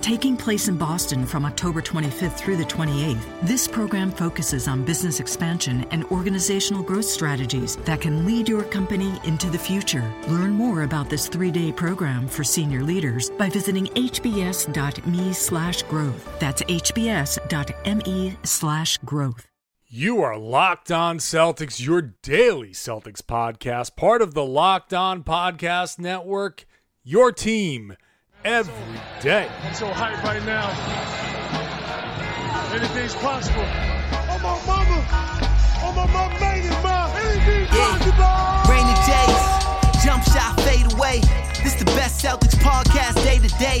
Taking 0.00 0.36
place 0.36 0.68
in 0.68 0.76
Boston 0.76 1.26
from 1.26 1.44
October 1.44 1.82
25th 1.82 2.34
through 2.38 2.56
the 2.56 2.64
28th, 2.64 3.24
this 3.42 3.66
program 3.66 4.10
focuses 4.10 4.68
on 4.68 4.84
business 4.84 5.20
expansion 5.20 5.84
and 5.90 6.04
organizational 6.04 6.82
growth 6.82 7.04
strategies 7.04 7.76
that 7.78 8.00
can 8.00 8.24
lead 8.24 8.48
your 8.48 8.62
company 8.62 9.20
into 9.24 9.50
the 9.50 9.58
future. 9.58 10.10
Learn 10.28 10.52
more 10.52 10.84
about 10.84 11.10
this 11.10 11.28
three-day 11.28 11.72
program 11.72 12.28
for 12.28 12.44
senior 12.44 12.82
leaders 12.82 13.30
by 13.30 13.50
visiting 13.50 13.86
hbs.me 13.86 15.32
slash 15.32 15.82
growth. 15.82 16.38
That's 16.38 16.62
hbs.me 16.62 18.36
slash 18.44 18.98
growth. 18.98 19.46
You 19.88 20.22
are 20.22 20.38
Locked 20.38 20.92
On 20.92 21.18
Celtics, 21.18 21.84
your 21.84 22.02
daily 22.02 22.70
Celtics 22.70 23.22
podcast, 23.22 23.96
part 23.96 24.22
of 24.22 24.34
the 24.34 24.44
Locked 24.44 24.94
On 24.94 25.24
Podcast 25.24 25.98
Network, 25.98 26.66
your 27.02 27.32
team 27.32 27.96
every 28.44 29.00
day. 29.20 29.48
I'm 29.64 29.74
so 29.74 29.88
hyped 29.88 30.22
right 30.22 30.44
now. 30.44 30.68
Anything's 32.74 33.14
possible. 33.16 33.64
Oh 34.30 34.38
my 34.42 34.56
mama. 34.66 35.04
Oh 35.82 35.92
my 35.96 36.06
mama 36.12 36.34
made 36.40 36.64
it, 36.66 36.82
ma. 36.82 37.12
Anything's 37.16 37.68
possible. 37.68 38.70
Rainy 38.70 38.94
days, 39.06 40.04
jump 40.04 40.22
shot 40.24 40.60
fade 40.60 40.92
away. 40.92 41.20
This 41.62 41.74
the 41.74 41.86
best 41.96 42.24
Celtics 42.24 42.54
podcast 42.56 43.22
day 43.24 43.38
to 43.38 43.48
day, 43.58 43.80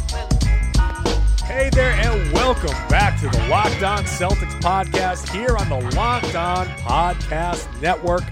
Hey 1.51 1.69
there, 1.69 1.91
and 1.91 2.31
welcome 2.31 2.71
back 2.87 3.19
to 3.19 3.27
the 3.27 3.47
Locked 3.49 3.83
On 3.83 4.05
Celtics 4.05 4.57
podcast 4.61 5.27
here 5.35 5.57
on 5.57 5.67
the 5.67 5.95
Locked 5.97 6.33
On 6.33 6.65
Podcast 6.65 7.81
Network. 7.81 8.23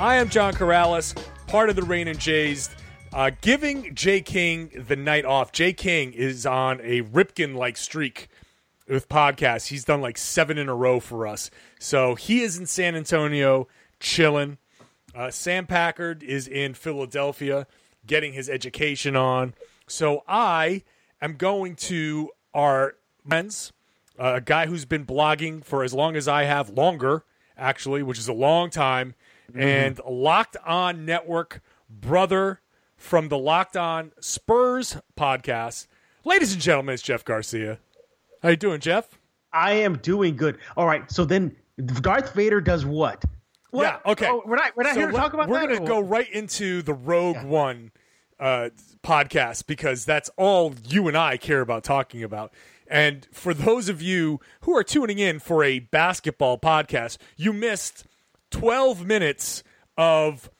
I 0.00 0.16
am 0.16 0.30
John 0.30 0.54
Karalis, 0.54 1.14
part 1.48 1.68
of 1.68 1.76
the 1.76 1.82
Rain 1.82 2.08
and 2.08 2.18
Jays, 2.18 2.70
uh, 3.12 3.30
giving 3.42 3.94
Jay 3.94 4.22
King 4.22 4.70
the 4.88 4.96
night 4.96 5.26
off. 5.26 5.52
Jay 5.52 5.74
King 5.74 6.14
is 6.14 6.46
on 6.46 6.80
a 6.80 7.02
Ripken 7.02 7.56
like 7.56 7.76
streak 7.76 8.28
with 8.88 9.06
podcasts. 9.06 9.66
He's 9.66 9.84
done 9.84 10.00
like 10.00 10.16
seven 10.16 10.56
in 10.56 10.70
a 10.70 10.74
row 10.74 10.98
for 10.98 11.26
us. 11.26 11.50
So 11.78 12.14
he 12.14 12.40
is 12.40 12.56
in 12.56 12.64
San 12.64 12.96
Antonio 12.96 13.68
chilling. 14.00 14.56
Uh, 15.14 15.30
Sam 15.30 15.66
Packard 15.66 16.22
is 16.22 16.48
in 16.48 16.72
Philadelphia 16.72 17.66
getting 18.06 18.32
his 18.32 18.48
education 18.48 19.14
on. 19.14 19.52
So 19.86 20.24
I 20.26 20.84
am 21.20 21.34
going 21.34 21.76
to 21.76 22.30
our 22.56 22.94
friends, 23.28 23.72
uh, 24.18 24.32
a 24.36 24.40
guy 24.40 24.66
who's 24.66 24.84
been 24.86 25.04
blogging 25.04 25.62
for 25.64 25.84
as 25.84 25.92
long 25.94 26.16
as 26.16 26.26
I 26.26 26.44
have, 26.44 26.70
longer 26.70 27.24
actually, 27.56 28.02
which 28.02 28.18
is 28.18 28.28
a 28.28 28.32
long 28.32 28.70
time, 28.70 29.14
and 29.54 30.00
Locked 30.08 30.56
On 30.66 31.04
Network 31.04 31.60
brother 31.88 32.60
from 32.96 33.28
the 33.28 33.38
Locked 33.38 33.76
On 33.76 34.10
Spurs 34.20 34.96
podcast. 35.16 35.86
Ladies 36.24 36.52
and 36.52 36.60
gentlemen, 36.60 36.94
it's 36.94 37.02
Jeff 37.02 37.24
Garcia. 37.24 37.78
How 38.42 38.48
you 38.48 38.56
doing, 38.56 38.80
Jeff? 38.80 39.18
I 39.52 39.72
am 39.74 39.98
doing 39.98 40.34
good. 40.36 40.58
All 40.76 40.86
right. 40.86 41.10
So 41.10 41.24
then 41.24 41.54
Darth 42.00 42.34
Vader 42.34 42.60
does 42.60 42.84
what? 42.84 43.24
What? 43.70 43.82
Yeah, 43.82 44.12
okay. 44.12 44.28
Oh, 44.28 44.42
we're 44.46 44.56
not 44.56 44.76
we're 44.76 44.84
not 44.84 44.94
So 44.94 45.00
here 45.00 45.10
to 45.10 45.16
talk 45.16 45.32
about 45.34 45.48
We're 45.48 45.60
that. 45.60 45.68
going 45.68 45.80
to 45.80 45.86
go 45.86 46.00
right 46.00 46.30
into 46.30 46.82
the 46.82 46.94
Rogue 46.94 47.42
One 47.44 47.90
uh, 48.38 48.70
podcast 49.02 49.66
because 49.66 50.04
that's 50.04 50.30
all 50.36 50.74
you 50.88 51.08
and 51.08 51.16
I 51.16 51.36
care 51.36 51.60
about 51.60 51.84
talking 51.84 52.22
about. 52.22 52.52
And 52.88 53.26
for 53.32 53.52
those 53.52 53.88
of 53.88 54.00
you 54.00 54.40
who 54.62 54.76
are 54.76 54.84
tuning 54.84 55.18
in 55.18 55.40
for 55.40 55.64
a 55.64 55.80
basketball 55.80 56.58
podcast, 56.58 57.18
you 57.36 57.52
missed 57.52 58.06
12 58.50 59.04
minutes 59.04 59.64
of 59.96 60.50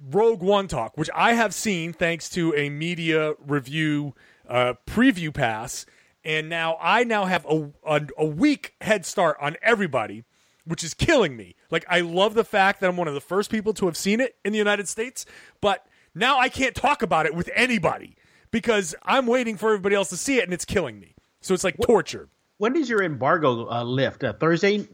Rogue 0.00 0.42
One 0.42 0.68
talk, 0.68 0.96
which 0.96 1.10
I 1.14 1.34
have 1.34 1.52
seen 1.52 1.92
thanks 1.92 2.28
to 2.30 2.54
a 2.54 2.70
media 2.70 3.34
review 3.44 4.14
uh, 4.48 4.74
preview 4.86 5.32
pass. 5.34 5.84
And 6.24 6.48
now 6.48 6.76
I 6.80 7.04
now 7.04 7.24
have 7.24 7.46
a, 7.46 7.70
a, 7.84 8.06
a 8.18 8.26
week 8.26 8.74
head 8.80 9.04
start 9.04 9.36
on 9.40 9.56
everybody, 9.62 10.24
which 10.64 10.84
is 10.84 10.94
killing 10.94 11.36
me. 11.36 11.54
Like, 11.70 11.84
I 11.88 12.00
love 12.00 12.34
the 12.34 12.44
fact 12.44 12.80
that 12.80 12.88
I'm 12.88 12.96
one 12.96 13.08
of 13.08 13.14
the 13.14 13.20
first 13.20 13.50
people 13.50 13.74
to 13.74 13.86
have 13.86 13.96
seen 13.96 14.20
it 14.20 14.36
in 14.44 14.52
the 14.52 14.58
United 14.58 14.88
States, 14.88 15.26
but 15.60 15.86
now 16.18 16.38
I 16.38 16.48
can't 16.48 16.74
talk 16.74 17.02
about 17.02 17.26
it 17.26 17.34
with 17.34 17.50
anybody 17.54 18.16
because 18.50 18.94
I'm 19.02 19.26
waiting 19.26 19.56
for 19.56 19.70
everybody 19.70 19.94
else 19.94 20.08
to 20.10 20.16
see 20.16 20.38
it 20.38 20.44
and 20.44 20.52
it's 20.52 20.64
killing 20.64 20.98
me. 20.98 21.14
So 21.40 21.54
it's 21.54 21.64
like 21.64 21.76
torture. 21.82 22.28
when 22.58 22.72
does 22.72 22.88
your 22.88 23.02
embargo 23.02 23.70
uh, 23.70 23.84
lift? 23.84 24.24
Uh, 24.24 24.32
Thursday 24.32 24.86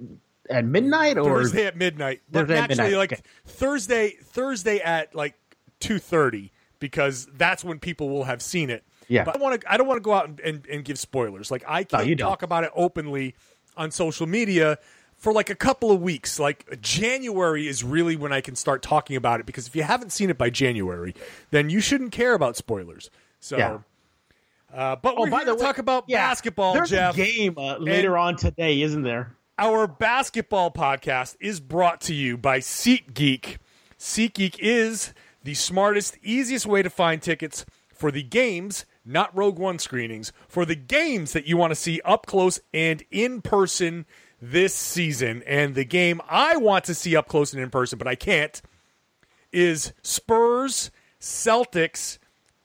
at 0.50 0.64
midnight 0.64 1.18
or 1.18 1.24
Thursday 1.24 1.66
at 1.66 1.76
midnight. 1.76 2.22
Thursday 2.30 2.54
at 2.54 2.70
actually, 2.70 2.84
midnight, 2.84 2.98
like 2.98 3.12
okay. 3.14 3.22
Thursday, 3.46 4.10
Thursday 4.22 4.78
at 4.80 5.14
like 5.14 5.34
two 5.80 5.98
thirty, 5.98 6.52
because 6.78 7.26
that's 7.34 7.64
when 7.64 7.78
people 7.78 8.08
will 8.08 8.24
have 8.24 8.42
seen 8.42 8.70
it. 8.70 8.84
Yeah. 9.08 9.24
but 9.24 9.36
I 9.36 9.38
want 9.38 9.60
to. 9.60 9.72
I 9.72 9.76
don't 9.76 9.86
want 9.86 9.98
to 9.98 10.02
go 10.02 10.12
out 10.12 10.28
and, 10.28 10.40
and, 10.40 10.66
and 10.66 10.84
give 10.84 10.98
spoilers. 10.98 11.50
Like 11.50 11.64
I 11.66 11.84
can't 11.84 12.06
don't. 12.06 12.18
talk 12.18 12.42
about 12.42 12.64
it 12.64 12.70
openly 12.74 13.34
on 13.76 13.90
social 13.90 14.26
media 14.26 14.78
for 15.24 15.32
like 15.32 15.48
a 15.48 15.54
couple 15.54 15.90
of 15.90 16.02
weeks. 16.02 16.38
Like 16.38 16.80
January 16.82 17.66
is 17.66 17.82
really 17.82 18.14
when 18.14 18.30
I 18.30 18.42
can 18.42 18.54
start 18.54 18.82
talking 18.82 19.16
about 19.16 19.40
it 19.40 19.46
because 19.46 19.66
if 19.66 19.74
you 19.74 19.82
haven't 19.82 20.10
seen 20.10 20.28
it 20.28 20.36
by 20.36 20.50
January, 20.50 21.14
then 21.50 21.70
you 21.70 21.80
shouldn't 21.80 22.12
care 22.12 22.34
about 22.34 22.56
spoilers. 22.56 23.08
So. 23.40 23.56
Yeah. 23.56 23.78
Uh, 24.72 24.96
but 24.96 25.14
Oh, 25.16 25.22
we're 25.22 25.30
by 25.30 25.44
the 25.44 25.52
to 25.52 25.54
way, 25.54 25.60
talk 25.62 25.78
about 25.78 26.04
yeah, 26.08 26.28
basketball, 26.28 26.74
There's 26.74 26.90
Jeff. 26.90 27.14
a 27.14 27.16
game 27.16 27.54
uh, 27.56 27.78
later 27.78 28.18
on 28.18 28.36
today, 28.36 28.82
isn't 28.82 29.02
there? 29.02 29.34
Our 29.58 29.86
basketball 29.86 30.70
podcast 30.72 31.36
is 31.40 31.58
brought 31.60 32.00
to 32.02 32.14
you 32.14 32.36
by 32.36 32.58
SeatGeek. 32.58 33.58
SeatGeek 33.98 34.56
is 34.58 35.14
the 35.42 35.54
smartest, 35.54 36.18
easiest 36.22 36.66
way 36.66 36.82
to 36.82 36.90
find 36.90 37.22
tickets 37.22 37.64
for 37.94 38.10
the 38.10 38.22
games, 38.24 38.84
not 39.06 39.34
Rogue 39.34 39.58
One 39.60 39.78
screenings, 39.78 40.32
for 40.48 40.64
the 40.66 40.74
games 40.74 41.32
that 41.32 41.46
you 41.46 41.56
want 41.56 41.70
to 41.70 41.76
see 41.76 42.00
up 42.04 42.26
close 42.26 42.58
and 42.74 43.04
in 43.10 43.40
person 43.42 44.04
this 44.40 44.74
season. 44.74 45.42
And 45.46 45.74
the 45.74 45.84
game 45.84 46.20
I 46.28 46.56
want 46.56 46.84
to 46.84 46.94
see 46.94 47.16
up 47.16 47.28
close 47.28 47.52
and 47.52 47.62
in 47.62 47.70
person, 47.70 47.98
but 47.98 48.08
I 48.08 48.14
can't, 48.14 48.60
is 49.52 49.92
Spurs 50.02 50.90
Celtics 51.20 52.18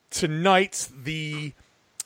tonight's 0.10 0.88
the 0.88 1.54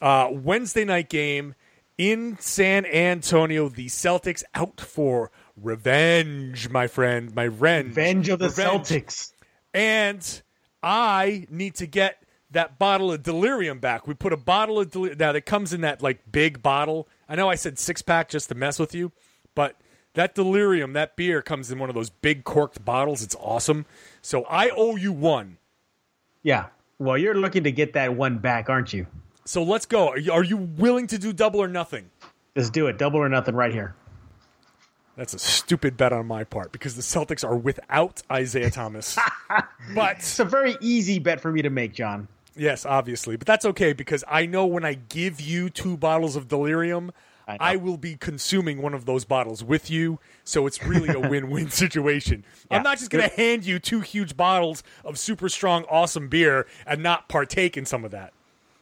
uh, 0.02 0.30
Wednesday 0.32 0.86
night 0.86 1.10
game 1.10 1.56
in 1.98 2.38
San 2.40 2.86
Antonio. 2.86 3.70
The 3.70 3.88
Celtics 3.88 4.44
out 4.54 4.82
for 4.82 5.32
revenge, 5.56 6.70
my 6.70 6.88
friend, 6.88 7.34
my 7.34 7.44
revenge, 7.44 7.90
Revenge 7.90 8.30
of 8.30 8.40
the 8.40 8.50
Revenge. 8.50 8.88
Celtics. 8.88 9.32
And 9.74 10.42
I 10.82 11.48
need 11.50 11.76
to 11.76 11.88
get 11.88 12.24
that 12.52 12.78
bottle 12.78 13.12
of 13.12 13.24
delirium 13.24 13.80
back. 13.80 14.08
We 14.08 14.14
put 14.14 14.34
a 14.34 14.38
bottle 14.38 14.80
of 14.80 14.92
delirium 14.92 15.18
now 15.18 15.32
that 15.32 15.46
comes 15.46 15.74
in 15.74 15.82
that 15.82 16.02
like 16.02 16.32
big 16.32 16.62
bottle. 16.62 17.08
I 17.28 17.36
know 17.36 17.50
I 17.50 17.56
said 17.56 17.80
six 17.80 18.02
pack 18.02 18.30
just 18.30 18.50
to 18.50 18.56
mess 18.56 18.78
with 18.80 18.94
you, 18.94 19.12
but 19.56 19.76
that 20.14 20.36
delirium, 20.36 20.94
that 20.94 21.16
beer 21.16 21.42
comes 21.42 21.72
in 21.72 21.80
one 21.80 21.90
of 21.90 21.96
those 21.96 22.10
big 22.10 22.44
corked 22.44 22.84
bottles. 22.86 23.24
It's 23.24 23.36
awesome. 23.40 23.86
So 24.22 24.44
I 24.46 24.70
owe 24.70 24.96
you 24.96 25.12
one. 25.12 25.58
Yeah. 26.44 26.68
Well, 27.00 27.18
you're 27.18 27.36
looking 27.36 27.64
to 27.64 27.72
get 27.72 27.94
that 27.94 28.16
one 28.16 28.38
back, 28.38 28.70
aren't 28.70 28.94
you? 28.94 29.08
So 29.46 29.64
let's 29.64 29.86
go. 29.86 30.10
Are 30.10 30.18
you, 30.18 30.32
are 30.32 30.44
you 30.44 30.58
willing 30.58 31.08
to 31.08 31.18
do 31.18 31.34
double 31.34 31.62
or 31.62 31.68
nothing? 31.68 32.10
Let's 32.56 32.70
do 32.70 32.88
it. 32.88 32.98
Double 32.98 33.20
or 33.20 33.28
nothing 33.30 33.56
right 33.56 33.74
here. 33.74 33.96
That's 35.16 35.34
a 35.34 35.40
stupid 35.40 35.96
bet 35.98 36.12
on 36.14 36.26
my 36.26 36.44
part 36.44 36.72
because 36.72 36.96
the 36.96 37.02
Celtics 37.02 37.44
are 37.44 37.56
without 37.56 38.24
Isaiah 38.32 38.72
Thomas. 38.72 39.18
but 39.96 40.18
It's 40.18 40.40
a 40.40 40.46
very 40.46 40.76
easy 40.82 41.20
bet 41.20 41.40
for 41.40 41.52
me 41.52 41.62
to 41.62 41.70
make, 41.70 41.94
John. 41.94 42.28
yes, 42.56 42.84
obviously, 42.86 43.36
but 43.36 43.46
that's 43.46 43.66
okay 43.66 43.94
because 43.94 44.24
I 44.28 44.46
know 44.48 44.66
when 44.66 44.84
I 44.86 44.94
give 44.96 45.40
you 45.40 45.70
two 45.70 45.98
bottles 45.98 46.36
of 46.36 46.48
delirium, 46.48 47.12
I. 47.48 47.58
I, 47.60 47.76
will 47.76 47.98
be 47.98 48.16
consuming 48.16 48.82
one 48.82 48.94
of 48.94 49.06
those 49.06 49.26
bottles 49.26 49.64
with 49.64 49.90
you. 49.90 50.20
So 50.44 50.66
it's 50.66 50.84
really 50.84 51.10
a 51.10 51.20
win-win 51.30 51.70
situation. 51.70 52.46
Yeah. 52.72 52.78
I'm 52.78 52.84
not 52.84 53.00
just 53.00 53.10
going 53.12 53.30
to 53.30 53.36
hand 53.36 53.66
you 53.66 53.80
two 53.80 54.00
huge 54.00 54.38
bottles 54.38 54.84
of 55.04 55.20
super 55.20 55.50
strong, 55.50 55.84
awesome 55.90 56.30
beer 56.30 56.68
and 56.86 57.04
not 57.04 57.28
partake 57.28 57.76
in 57.78 57.86
some 57.86 58.06
of 58.06 58.12
that. 58.12 58.34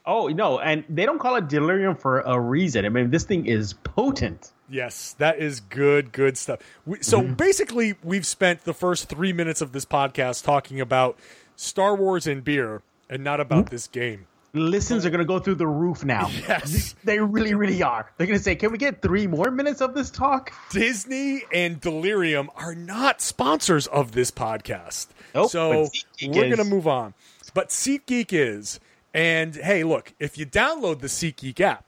Oh 0.06 0.28
no, 0.28 0.60
and 0.60 0.84
they 0.90 1.06
don't 1.06 1.20
call 1.20 1.36
it 1.36 1.48
delirium 1.48 1.96
for 1.96 2.22
a 2.22 2.40
reason. 2.40 2.86
I 2.86 2.90
mean, 2.90 3.12
this 3.12 3.24
thing 3.24 3.46
is 3.46 3.74
potent. 3.74 4.52
Yes, 4.68 5.14
that 5.20 5.38
is 5.38 5.60
good, 5.60 6.12
good 6.12 6.38
stuff. 6.38 6.60
We, 6.86 7.04
so 7.04 7.22
mm-hmm. 7.22 7.34
basically, 7.34 7.96
we've 8.04 8.26
spent 8.26 8.64
the 8.64 8.74
first 8.74 9.10
three 9.10 9.32
minutes 9.32 9.62
of 9.62 9.74
this 9.74 9.86
podcast 9.86 10.44
talking 10.44 10.82
about 10.82 11.20
Star 11.56 11.96
Wars 11.96 12.26
and 12.26 12.44
beer, 12.44 12.82
and 13.10 13.24
not 13.24 13.40
about 13.40 13.66
mm-hmm. 13.66 13.76
this 13.76 13.88
game. 13.88 14.26
Listens 14.54 15.06
are 15.06 15.10
going 15.10 15.20
to 15.20 15.26
go 15.26 15.40
through 15.40 15.56
the 15.56 15.68
roof 15.68 16.04
now. 16.04 16.30
Yes. 16.48 16.96
They 17.04 17.20
really, 17.20 17.54
really 17.54 17.82
are. 17.82 18.12
They're 18.18 18.28
going 18.28 18.38
to 18.38 18.44
say, 18.44 18.56
"Can 18.56 18.72
we 18.72 18.78
get 18.78 19.02
three 19.02 19.28
more 19.28 19.52
minutes 19.52 19.80
of 19.82 19.94
this 19.94 20.10
talk?" 20.10 20.52
Disney 20.72 21.44
and 21.54 21.80
Delirium 21.80 22.50
are 22.56 22.76
not 22.76 23.22
sponsors 23.22 23.88
of 23.88 24.12
this 24.12 24.32
podcast. 24.32 25.08
Nope, 25.34 25.50
so 25.50 25.88
we're 26.22 26.34
going 26.34 26.58
to 26.58 26.64
move 26.66 26.88
on. 26.88 27.14
But 27.54 27.70
SeatGeek 27.70 28.28
is. 28.32 28.80
And 29.14 29.56
hey, 29.56 29.84
look, 29.84 30.14
if 30.20 30.38
you 30.38 30.46
download 30.46 31.00
the 31.00 31.08
SeatGeek 31.08 31.60
app, 31.60 31.86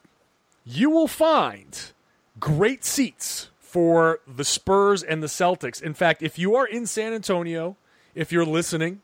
you 0.65 0.89
will 0.89 1.07
find 1.07 1.91
great 2.39 2.83
seats 2.83 3.49
for 3.59 4.19
the 4.27 4.43
Spurs 4.43 5.03
and 5.03 5.23
the 5.23 5.27
Celtics. 5.27 5.81
In 5.81 5.93
fact, 5.93 6.21
if 6.21 6.37
you 6.37 6.55
are 6.55 6.65
in 6.65 6.85
San 6.85 7.13
Antonio, 7.13 7.75
if 8.13 8.31
you're 8.31 8.45
listening, 8.45 9.01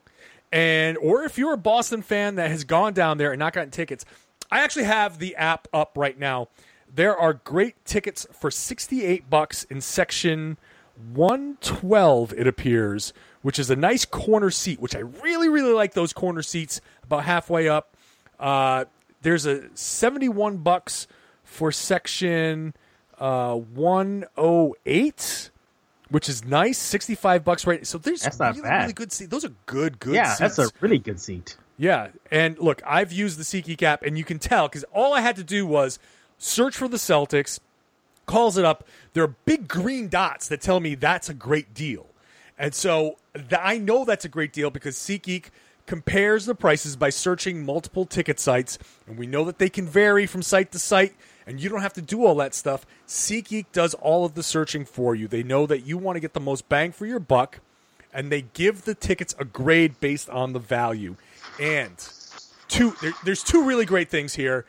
and 0.52 0.98
or 0.98 1.24
if 1.24 1.38
you're 1.38 1.54
a 1.54 1.58
Boston 1.58 2.02
fan 2.02 2.36
that 2.36 2.50
has 2.50 2.64
gone 2.64 2.94
down 2.94 3.18
there 3.18 3.32
and 3.32 3.40
not 3.40 3.54
gotten 3.54 3.72
tickets, 3.72 4.06
I 4.52 4.62
actually 4.62 4.86
have 4.86 5.20
the 5.20 5.36
app 5.36 5.68
up 5.74 5.98
right 5.98 6.18
now. 6.18 6.48
There 6.94 7.16
are 7.16 7.34
great 7.34 7.84
tickets 7.86 8.26
for 8.32 8.50
68 8.50 9.30
bucks 9.30 9.64
in 9.66 9.82
section 9.82 10.58
112 11.14 12.34
it 12.34 12.48
appears, 12.48 13.14
which 13.42 13.60
is 13.60 13.70
a 13.70 13.76
nice 13.76 14.06
corner 14.06 14.50
seat, 14.50 14.80
which 14.80 14.96
I 14.96 15.00
really 15.00 15.50
really 15.50 15.74
like 15.74 15.94
those 15.94 16.14
corner 16.14 16.42
seats 16.42 16.82
about 17.04 17.24
halfway 17.26 17.70
up. 17.70 17.96
Uh, 18.40 18.86
there's 19.22 19.46
a 19.46 19.70
71 19.76 20.58
bucks 20.58 21.08
for 21.44 21.72
section 21.72 22.74
uh, 23.20 23.56
108 23.56 25.52
which 26.10 26.28
is 26.30 26.44
nice 26.46 26.78
65 26.78 27.44
bucks 27.44 27.68
right 27.68 27.86
so 27.86 27.98
there's 27.98 28.22
That's 28.22 28.40
not 28.40 28.56
really, 28.56 28.62
bad. 28.68 28.82
really 28.82 28.94
good 28.94 29.12
seats 29.12 29.30
those 29.30 29.46
are 29.46 29.52
good 29.66 30.00
good 30.00 30.16
yeah, 30.16 30.34
seats. 30.34 30.56
that's 30.58 30.60
a 30.60 30.76
really 30.82 31.00
good 31.00 31.20
seat. 31.20 31.56
Yeah, 31.78 32.10
and 32.30 32.60
look, 32.60 32.82
I've 32.86 33.14
used 33.14 33.40
the 33.40 33.44
SeatGeek 33.44 33.82
app, 33.84 34.04
and 34.04 34.18
you 34.18 34.26
can 34.26 34.38
tell 34.38 34.68
because 34.68 34.84
all 34.94 35.14
I 35.14 35.22
had 35.22 35.38
to 35.38 35.46
do 35.46 35.66
was 35.66 35.98
search 36.38 36.76
for 36.76 36.90
the 36.90 36.98
Celtics, 36.98 37.60
calls 38.26 38.58
it 38.58 38.66
up. 38.66 38.86
There 39.14 39.24
are 39.24 39.34
big 39.46 39.70
green 39.70 40.10
dots 40.10 40.50
that 40.50 40.60
tell 40.60 40.82
me 40.82 40.96
that's 40.96 41.30
a 41.30 41.34
great 41.34 41.74
deal, 41.74 42.08
and 42.58 42.74
so 42.76 43.16
th- 43.34 43.62
I 43.64 43.78
know 43.78 44.04
that's 44.04 44.26
a 44.26 44.30
great 44.30 44.52
deal 44.52 44.70
because 44.70 44.98
SeatGeek 44.98 45.46
compares 45.86 46.46
the 46.46 46.54
prices 46.54 46.98
by 46.98 47.10
searching 47.12 47.66
multiple 47.66 48.06
ticket 48.06 48.42
sites, 48.42 48.78
and 49.08 49.18
we 49.18 49.26
know 49.26 49.46
that 49.46 49.58
they 49.58 49.70
can 49.70 49.88
vary 49.88 50.26
from 50.26 50.42
site 50.42 50.74
to 50.74 50.80
site. 50.80 51.16
And 51.50 51.60
you 51.60 51.68
don't 51.68 51.82
have 51.82 51.94
to 51.94 52.02
do 52.02 52.26
all 52.26 52.36
that 52.36 52.54
stuff. 52.54 52.86
SeatGeek 53.08 53.66
does 53.74 53.96
all 53.96 54.24
of 54.24 54.36
the 54.36 54.44
searching 54.44 54.86
for 54.86 55.16
you. 55.16 55.28
They 55.28 55.42
know 55.42 55.66
that 55.66 55.80
you 55.80 55.98
want 55.98 56.16
to 56.16 56.20
get 56.20 56.34
the 56.34 56.40
most 56.40 56.70
bang 56.70 56.92
for 56.92 57.08
your 57.08 57.20
buck 57.20 57.60
and 58.14 58.32
they 58.32 58.44
give 58.54 58.86
the 58.86 58.94
tickets 58.94 59.34
a 59.40 59.46
grade 59.46 60.00
based 60.00 60.30
on 60.30 60.54
the 60.54 60.60
value. 60.60 61.16
And 61.60 61.98
two, 62.68 62.96
there, 63.02 63.14
there's 63.26 63.42
two 63.42 63.66
really 63.66 63.86
great 63.86 64.10
things 64.10 64.36
here. 64.36 64.66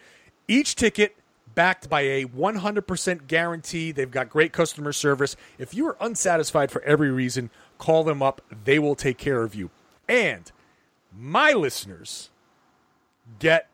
Each 0.48 0.74
ticket 0.74 1.16
backed 1.54 1.90
by 1.90 2.00
a 2.00 2.24
100% 2.24 3.26
guarantee. 3.26 3.92
They've 3.92 4.10
got 4.10 4.30
great 4.30 4.52
customer 4.52 4.94
service. 4.94 5.36
If 5.58 5.74
you 5.74 5.86
are 5.86 5.98
unsatisfied 6.00 6.70
for 6.70 6.80
every 6.82 7.10
reason, 7.10 7.50
call 7.76 8.04
them 8.04 8.22
up. 8.22 8.40
They 8.64 8.78
will 8.78 8.94
take 8.94 9.18
care 9.18 9.42
of 9.42 9.54
you. 9.54 9.68
And 10.08 10.50
my 11.14 11.52
listeners 11.52 12.30
get 13.38 13.69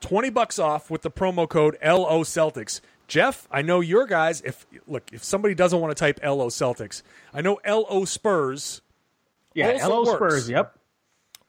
20 0.00 0.30
bucks 0.30 0.58
off 0.58 0.90
with 0.90 1.02
the 1.02 1.10
promo 1.10 1.48
code 1.48 1.76
LO 1.84 2.22
Celtics. 2.22 2.80
Jeff, 3.08 3.48
I 3.50 3.62
know 3.62 3.80
your 3.80 4.06
guys 4.06 4.40
if 4.42 4.66
look, 4.86 5.10
if 5.12 5.24
somebody 5.24 5.54
doesn't 5.54 5.80
want 5.80 5.96
to 5.96 6.00
type 6.00 6.20
LO 6.22 6.48
Celtics, 6.48 7.02
I 7.34 7.40
know 7.42 7.58
LO 7.66 8.04
Spurs 8.04 8.82
Yeah, 9.54 9.76
hello 9.78 10.04
works. 10.04 10.16
Spurs. 10.16 10.48
Yep. 10.50 10.78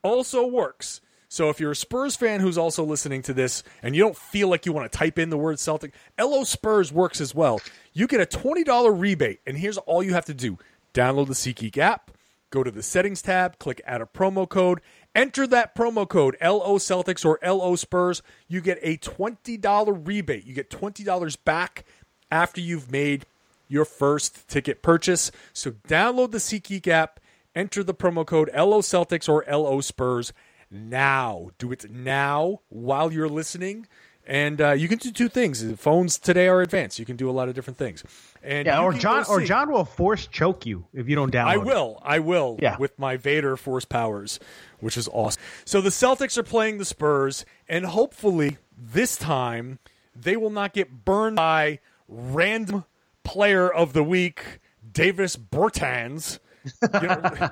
also 0.03 0.45
works. 0.47 1.01
So 1.29 1.49
if 1.49 1.61
you're 1.61 1.71
a 1.71 1.75
Spurs 1.75 2.17
fan 2.17 2.41
who's 2.41 2.57
also 2.57 2.83
listening 2.83 3.21
to 3.21 3.33
this 3.33 3.63
and 3.81 3.95
you 3.95 4.01
don't 4.03 4.17
feel 4.17 4.49
like 4.49 4.65
you 4.65 4.73
want 4.73 4.91
to 4.91 4.97
type 4.97 5.17
in 5.17 5.29
the 5.29 5.37
word 5.37 5.59
Celtic, 5.59 5.93
LO 6.19 6.43
Spurs 6.43 6.91
works 6.91 7.21
as 7.21 7.33
well. 7.33 7.61
You 7.93 8.05
get 8.07 8.19
a 8.19 8.25
$20 8.25 8.99
rebate, 8.99 9.39
and 9.47 9.57
here's 9.57 9.77
all 9.77 10.03
you 10.03 10.13
have 10.13 10.25
to 10.25 10.33
do 10.33 10.57
download 10.93 11.27
the 11.27 11.33
SeatGeek 11.33 11.77
app, 11.77 12.11
go 12.49 12.63
to 12.63 12.71
the 12.71 12.83
settings 12.83 13.21
tab, 13.21 13.59
click 13.59 13.79
add 13.85 14.01
a 14.01 14.05
promo 14.05 14.49
code, 14.49 14.81
enter 15.15 15.47
that 15.47 15.75
promo 15.75 16.07
code 16.07 16.37
LO 16.41 16.77
Celtics 16.77 17.25
or 17.25 17.39
LO 17.43 17.75
Spurs. 17.75 18.21
You 18.47 18.61
get 18.61 18.79
a 18.81 18.97
$20 18.97 20.07
rebate. 20.07 20.45
You 20.45 20.53
get 20.53 20.69
$20 20.69 21.37
back 21.43 21.85
after 22.29 22.61
you've 22.61 22.91
made 22.91 23.25
your 23.67 23.85
first 23.85 24.47
ticket 24.47 24.81
purchase. 24.81 25.31
So 25.53 25.71
download 25.71 26.31
the 26.31 26.37
SeatGeek 26.37 26.87
app, 26.87 27.19
enter 27.55 27.83
the 27.83 27.93
promo 27.93 28.25
code 28.25 28.49
LO 28.53 28.81
Celtics 28.81 29.29
or 29.29 29.45
LO 29.49 29.81
Spurs 29.81 30.33
now. 30.69 31.49
Do 31.57 31.71
it 31.71 31.89
now 31.89 32.61
while 32.69 33.11
you're 33.11 33.29
listening. 33.29 33.87
And 34.31 34.61
uh, 34.61 34.71
you 34.71 34.87
can 34.87 34.97
do 34.97 35.11
two 35.11 35.27
things. 35.27 35.61
Phones 35.77 36.17
today 36.17 36.47
are 36.47 36.61
advanced. 36.61 36.97
You 36.97 37.03
can 37.05 37.17
do 37.17 37.29
a 37.29 37.33
lot 37.33 37.49
of 37.49 37.53
different 37.53 37.77
things. 37.77 38.01
And 38.41 38.65
Yeah, 38.65 38.81
or 38.81 38.93
John 38.93 39.25
or 39.27 39.41
John 39.41 39.69
will 39.69 39.83
force 39.83 40.25
choke 40.25 40.65
you 40.65 40.85
if 40.93 41.09
you 41.09 41.17
don't 41.17 41.33
download. 41.33 41.47
I 41.47 41.55
it. 41.55 41.63
will. 41.63 42.01
I 42.01 42.19
will. 42.19 42.57
Yeah. 42.61 42.77
With 42.77 42.97
my 42.97 43.17
Vader 43.17 43.57
Force 43.57 43.83
powers, 43.83 44.39
which 44.79 44.95
is 44.95 45.09
awesome. 45.11 45.41
So 45.65 45.81
the 45.81 45.89
Celtics 45.89 46.37
are 46.37 46.43
playing 46.43 46.77
the 46.77 46.85
Spurs, 46.85 47.43
and 47.67 47.85
hopefully 47.85 48.57
this 48.77 49.17
time 49.17 49.79
they 50.15 50.37
will 50.37 50.49
not 50.49 50.71
get 50.71 51.03
burned 51.03 51.35
by 51.35 51.79
random 52.07 52.85
player 53.25 53.69
of 53.69 53.91
the 53.91 54.03
week, 54.03 54.61
Davis 54.89 55.35
Bertans. 55.35 56.39
You 56.93 57.07
know, 57.07 57.49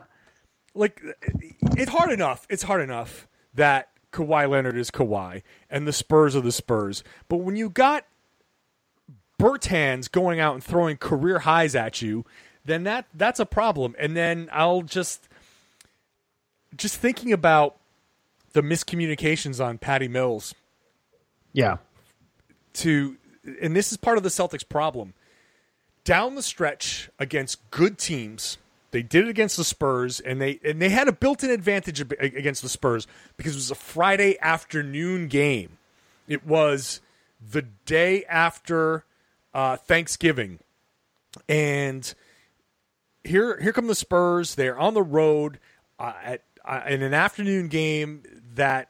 like 0.76 1.02
it's 1.76 1.92
hard 1.92 2.12
enough. 2.12 2.46
It's 2.48 2.62
hard 2.62 2.82
enough 2.82 3.28
that 3.56 3.90
Kawhi 4.12 4.50
Leonard 4.50 4.78
is 4.78 4.90
Kawhi 4.92 5.44
and 5.70 5.88
the 5.88 5.94
Spurs 5.94 6.36
are 6.36 6.42
the 6.42 6.52
Spurs. 6.52 7.04
But 7.28 7.38
when 7.38 7.56
you 7.56 7.70
got 7.70 8.06
Bertans 9.40 10.12
going 10.12 10.40
out 10.40 10.54
and 10.56 10.64
throwing 10.64 10.98
career 10.98 11.40
highs 11.40 11.76
at 11.76 12.02
you, 12.02 12.26
then 12.66 12.84
that 12.84 13.06
that's 13.14 13.40
a 13.40 13.46
problem. 13.46 13.96
And 13.98 14.16
then 14.16 14.50
I'll 14.52 14.82
just 14.82 15.28
just 16.76 16.98
thinking 16.98 17.32
about 17.32 17.78
the 18.54 18.62
miscommunications 18.62 19.64
on 19.64 19.78
Patty 19.78 20.08
Mills 20.08 20.54
Yeah. 21.54 21.78
to 22.74 23.18
and 23.62 23.76
this 23.76 23.92
is 23.92 23.98
part 23.98 24.18
of 24.18 24.24
the 24.24 24.30
Celtics 24.30 24.68
problem. 24.68 25.14
Down 26.04 26.36
the 26.36 26.44
stretch 26.44 27.10
against 27.20 27.70
good 27.72 27.98
teams, 27.98 28.58
they 28.92 29.04
did 29.04 29.26
it 29.26 29.30
against 29.30 29.58
the 29.58 29.64
Spurs 29.64 30.20
and 30.20 30.42
they 30.42 30.60
and 30.64 30.82
they 30.82 30.90
had 30.90 31.08
a 31.08 31.12
built-in 31.12 31.50
advantage 31.50 32.00
against 32.00 32.62
the 32.62 32.70
Spurs 32.70 33.08
because 33.38 33.54
it 33.54 33.58
was 33.58 33.72
a 33.72 33.76
Friday 33.76 34.38
afternoon 34.42 35.28
game. 35.28 35.78
It 36.28 36.46
was 36.46 37.02
the 37.40 37.64
day 37.86 38.26
after 38.26 39.06
uh, 39.54 39.78
Thanksgiving. 39.78 40.60
And 41.48 42.14
here 43.24 43.60
here 43.62 43.74
come 43.74 43.88
the 43.88 43.96
Spurs. 43.96 44.56
They're 44.56 44.78
on 44.78 44.94
the 44.94 45.04
road 45.04 45.60
uh, 46.00 46.14
at 46.24 46.44
uh, 46.66 46.82
in 46.88 47.02
an 47.02 47.14
afternoon 47.14 47.68
game 47.68 48.24
that 48.56 48.90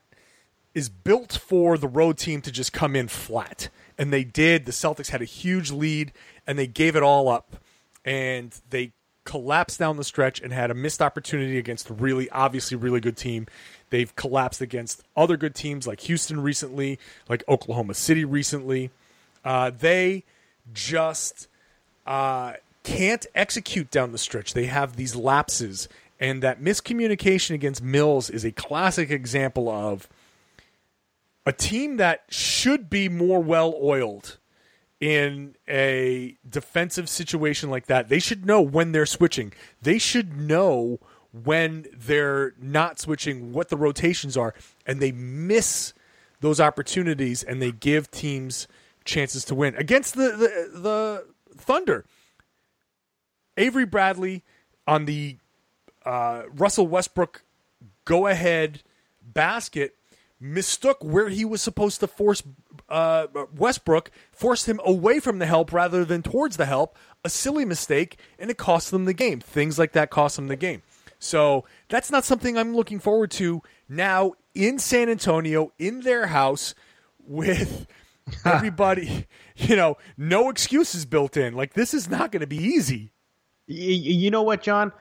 is 0.73 0.89
built 0.89 1.33
for 1.33 1.77
the 1.77 1.87
road 1.87 2.17
team 2.17 2.41
to 2.41 2.51
just 2.51 2.71
come 2.71 2.95
in 2.95 3.07
flat. 3.07 3.69
And 3.97 4.13
they 4.13 4.23
did. 4.23 4.65
The 4.65 4.71
Celtics 4.71 5.09
had 5.09 5.21
a 5.21 5.25
huge 5.25 5.71
lead 5.71 6.13
and 6.47 6.57
they 6.57 6.67
gave 6.67 6.95
it 6.95 7.03
all 7.03 7.27
up. 7.27 7.57
And 8.05 8.57
they 8.69 8.93
collapsed 9.29 9.77
down 9.77 9.97
the 9.97 10.03
stretch 10.03 10.41
and 10.41 10.51
had 10.51 10.71
a 10.71 10.73
missed 10.73 11.03
opportunity 11.03 11.59
against 11.59 11.87
a 11.91 11.93
really, 11.93 12.27
obviously, 12.31 12.75
really 12.75 12.99
good 12.99 13.15
team. 13.15 13.45
They've 13.91 14.13
collapsed 14.15 14.59
against 14.59 15.03
other 15.15 15.37
good 15.37 15.53
teams 15.53 15.85
like 15.85 15.99
Houston 16.01 16.41
recently, 16.41 16.97
like 17.29 17.43
Oklahoma 17.47 17.93
City 17.93 18.25
recently. 18.25 18.89
Uh, 19.45 19.69
they 19.69 20.23
just 20.73 21.47
uh, 22.07 22.53
can't 22.83 23.27
execute 23.35 23.91
down 23.91 24.13
the 24.13 24.17
stretch. 24.17 24.55
They 24.55 24.65
have 24.65 24.95
these 24.95 25.15
lapses. 25.15 25.87
And 26.19 26.41
that 26.41 26.59
miscommunication 26.59 27.53
against 27.53 27.83
Mills 27.83 28.31
is 28.31 28.43
a 28.43 28.51
classic 28.51 29.11
example 29.11 29.69
of 29.69 30.09
a 31.45 31.53
team 31.53 31.97
that 31.97 32.23
should 32.29 32.89
be 32.89 33.09
more 33.09 33.41
well 33.41 33.77
oiled 33.79 34.38
in 34.99 35.55
a 35.67 36.37
defensive 36.47 37.07
situation 37.07 37.69
like 37.69 37.85
that. 37.87 38.09
They 38.09 38.19
should 38.19 38.45
know 38.45 38.61
when 38.61 38.91
they're 38.91 39.05
switching. 39.05 39.53
They 39.81 39.97
should 39.97 40.37
know 40.37 40.99
when 41.31 41.85
they're 41.95 42.53
not 42.59 42.99
switching, 42.99 43.53
what 43.53 43.69
the 43.69 43.77
rotations 43.77 44.35
are, 44.35 44.53
and 44.85 44.99
they 44.99 45.11
miss 45.11 45.93
those 46.41 46.59
opportunities 46.59 47.43
and 47.43 47.61
they 47.61 47.71
give 47.71 48.09
teams 48.11 48.67
chances 49.05 49.45
to 49.45 49.55
win. 49.55 49.75
Against 49.75 50.15
the 50.15 50.31
the, 50.31 50.79
the 50.79 51.25
Thunder, 51.55 52.05
Avery 53.57 53.85
Bradley 53.85 54.43
on 54.87 55.05
the 55.05 55.37
uh, 56.05 56.43
Russell 56.51 56.87
Westbrook 56.87 57.43
go 58.05 58.27
ahead 58.27 58.81
basket 59.21 59.95
mistook 60.39 61.03
where 61.03 61.29
he 61.29 61.43
was 61.45 61.61
supposed 61.61 61.99
to 61.99 62.07
force 62.07 62.43
uh, 62.87 63.27
Westbrook, 63.55 64.11
forced 64.31 64.67
him 64.67 64.79
away 64.83 65.19
from 65.19 65.39
the 65.39 65.45
help 65.45 65.71
rather 65.73 66.05
than 66.05 66.23
towards 66.23 66.57
the 66.57 66.65
help. 66.65 66.97
A 67.23 67.29
silly 67.29 67.65
mistake, 67.65 68.17
and 68.37 68.49
it 68.49 68.57
cost 68.57 68.91
them 68.91 69.05
the 69.05 69.13
game. 69.13 69.41
Things 69.41 69.77
like 69.77 69.91
that 69.91 70.09
cost 70.09 70.37
them 70.37 70.47
the 70.47 70.55
game. 70.55 70.81
So 71.19 71.65
that's 71.89 72.09
not 72.09 72.23
something 72.23 72.57
I'm 72.57 72.73
looking 72.73 72.99
forward 72.99 73.31
to 73.31 73.61
now 73.89 74.33
in 74.55 74.79
San 74.79 75.09
Antonio, 75.09 75.73
in 75.77 76.01
their 76.01 76.27
house, 76.27 76.73
with 77.27 77.87
everybody, 78.45 79.27
you 79.57 79.75
know, 79.75 79.97
no 80.17 80.49
excuses 80.49 81.05
built 81.05 81.35
in. 81.35 81.53
Like, 81.53 81.73
this 81.73 81.93
is 81.93 82.09
not 82.09 82.31
going 82.31 82.41
to 82.41 82.47
be 82.47 82.57
easy. 82.57 83.11
You 83.67 84.31
know 84.31 84.41
what, 84.41 84.63
John? 84.63 84.91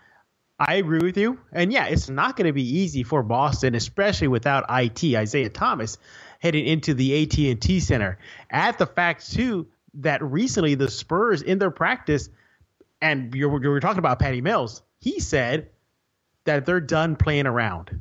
I 0.58 0.74
agree 0.74 1.00
with 1.00 1.16
you. 1.16 1.38
And 1.52 1.72
yeah, 1.72 1.86
it's 1.86 2.08
not 2.08 2.36
going 2.36 2.46
to 2.46 2.52
be 2.52 2.78
easy 2.78 3.04
for 3.04 3.22
Boston, 3.22 3.74
especially 3.74 4.28
without 4.28 4.64
IT 4.68 5.04
Isaiah 5.04 5.50
Thomas 5.50 5.98
heading 6.40 6.66
into 6.66 6.94
the 6.94 7.22
AT&T 7.22 7.80
Center. 7.80 8.18
Add 8.50 8.78
the 8.78 8.86
fact 8.86 9.32
too 9.32 9.68
that 9.94 10.22
recently 10.22 10.74
the 10.74 10.90
Spurs 10.90 11.42
in 11.42 11.58
their 11.58 11.70
practice, 11.70 12.28
and 13.00 13.34
you 13.34 13.48
were, 13.48 13.80
talking 13.80 13.98
about 13.98 14.18
Patty 14.18 14.40
Mills. 14.40 14.82
He 15.00 15.20
said 15.20 15.70
that 16.44 16.66
they're 16.66 16.80
done 16.80 17.16
playing 17.16 17.46
around. 17.46 18.00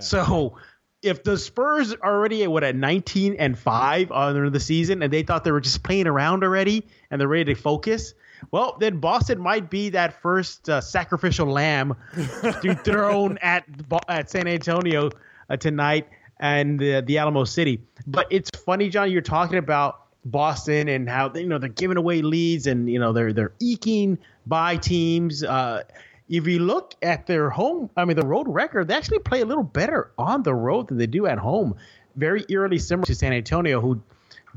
So 0.00 0.56
if 1.02 1.22
the 1.22 1.38
Spurs 1.38 1.94
are 1.94 2.16
already 2.16 2.42
at 2.42 2.50
what 2.50 2.64
at 2.64 2.74
19 2.74 3.36
and 3.38 3.56
5 3.56 4.10
under 4.10 4.50
the 4.50 4.60
season 4.60 5.02
and 5.02 5.12
they 5.12 5.22
thought 5.22 5.44
they 5.44 5.52
were 5.52 5.60
just 5.60 5.84
playing 5.84 6.08
around 6.08 6.42
already 6.42 6.84
and 7.10 7.20
they're 7.20 7.28
ready 7.28 7.54
to 7.54 7.60
focus, 7.60 8.14
well, 8.50 8.76
then 8.78 8.98
Boston 8.98 9.40
might 9.40 9.70
be 9.70 9.90
that 9.90 10.20
first 10.20 10.68
uh, 10.68 10.80
sacrificial 10.80 11.46
lamb 11.46 11.96
to 12.14 12.78
thrown 12.84 13.38
at 13.42 13.64
at 14.08 14.30
San 14.30 14.46
Antonio 14.46 15.10
uh, 15.50 15.56
tonight 15.56 16.08
and 16.38 16.82
uh, 16.82 17.00
the 17.02 17.18
Alamo 17.18 17.44
City. 17.44 17.80
But 18.06 18.26
it's 18.30 18.50
funny, 18.50 18.88
John, 18.88 19.10
you're 19.10 19.22
talking 19.22 19.58
about 19.58 20.06
Boston 20.24 20.88
and 20.88 21.08
how 21.08 21.32
you 21.34 21.46
know 21.46 21.58
they're 21.58 21.68
giving 21.68 21.96
away 21.96 22.22
leads 22.22 22.66
and 22.66 22.90
you 22.90 22.98
know 22.98 23.12
they're 23.12 23.32
they're 23.32 23.52
eking 23.60 24.18
by 24.46 24.76
teams. 24.76 25.42
Uh, 25.42 25.82
if 26.28 26.46
you 26.46 26.58
look 26.58 26.94
at 27.02 27.26
their 27.26 27.50
home, 27.50 27.88
I 27.96 28.04
mean 28.04 28.16
the 28.16 28.26
road 28.26 28.48
record, 28.48 28.88
they 28.88 28.94
actually 28.94 29.20
play 29.20 29.40
a 29.40 29.46
little 29.46 29.62
better 29.62 30.10
on 30.18 30.42
the 30.42 30.54
road 30.54 30.88
than 30.88 30.98
they 30.98 31.06
do 31.06 31.26
at 31.26 31.38
home. 31.38 31.76
Very 32.16 32.44
eerily 32.48 32.78
similar 32.78 33.06
to 33.06 33.14
San 33.14 33.32
Antonio, 33.32 33.80
who 33.80 34.00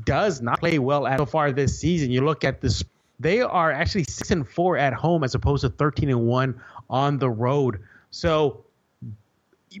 does 0.04 0.40
not 0.40 0.58
play 0.60 0.78
well 0.78 1.06
at 1.06 1.18
so 1.18 1.26
far 1.26 1.52
this 1.52 1.78
season. 1.78 2.10
You 2.10 2.22
look 2.22 2.42
at 2.42 2.60
this; 2.60 2.82
they 3.20 3.40
are 3.40 3.70
actually 3.70 4.04
six 4.04 4.30
and 4.30 4.48
four 4.48 4.76
at 4.76 4.92
home 4.92 5.22
as 5.22 5.34
opposed 5.34 5.60
to 5.62 5.68
thirteen 5.68 6.08
and 6.08 6.26
one 6.26 6.60
on 6.88 7.18
the 7.18 7.30
road. 7.30 7.80
So, 8.10 8.64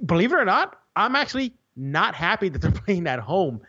believe 0.06 0.32
it 0.32 0.36
or 0.36 0.44
not, 0.44 0.78
I'm 0.94 1.16
actually 1.16 1.52
not 1.76 2.14
happy 2.14 2.48
that 2.48 2.62
they're 2.62 2.70
playing 2.84 3.08
at 3.08 3.18
home. 3.18 3.60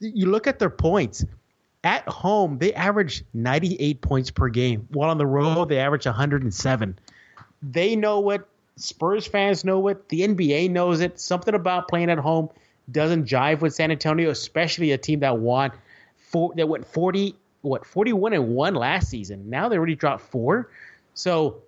You 0.00 0.26
look 0.26 0.46
at 0.48 0.58
their 0.58 0.70
points. 0.70 1.24
At 1.84 2.06
home, 2.08 2.58
they 2.58 2.72
average 2.74 3.24
98 3.34 4.02
points 4.02 4.30
per 4.30 4.48
game, 4.48 4.86
while 4.92 5.10
on 5.10 5.18
the 5.18 5.26
road 5.26 5.68
they 5.68 5.80
average 5.80 6.06
107 6.06 6.96
they 7.62 7.96
know 7.96 8.30
it. 8.30 8.42
Spurs 8.76 9.26
fans 9.26 9.64
know 9.64 9.86
it. 9.88 10.08
The 10.08 10.22
NBA 10.22 10.70
knows 10.70 11.00
it. 11.00 11.20
Something 11.20 11.54
about 11.54 11.88
playing 11.88 12.10
at 12.10 12.18
home 12.18 12.48
doesn't 12.90 13.26
jive 13.26 13.60
with 13.60 13.74
San 13.74 13.90
Antonio, 13.90 14.30
especially 14.30 14.90
a 14.92 14.98
team 14.98 15.20
that 15.20 15.38
won 15.38 15.70
four 16.16 16.52
that 16.56 16.68
went 16.68 16.86
40 16.86 17.36
what 17.62 17.86
41 17.86 18.32
and 18.32 18.48
1 18.48 18.74
last 18.74 19.08
season. 19.08 19.48
Now 19.50 19.68
they 19.68 19.76
already 19.76 19.94
dropped 19.94 20.24
4. 20.24 20.68
So 21.14 21.62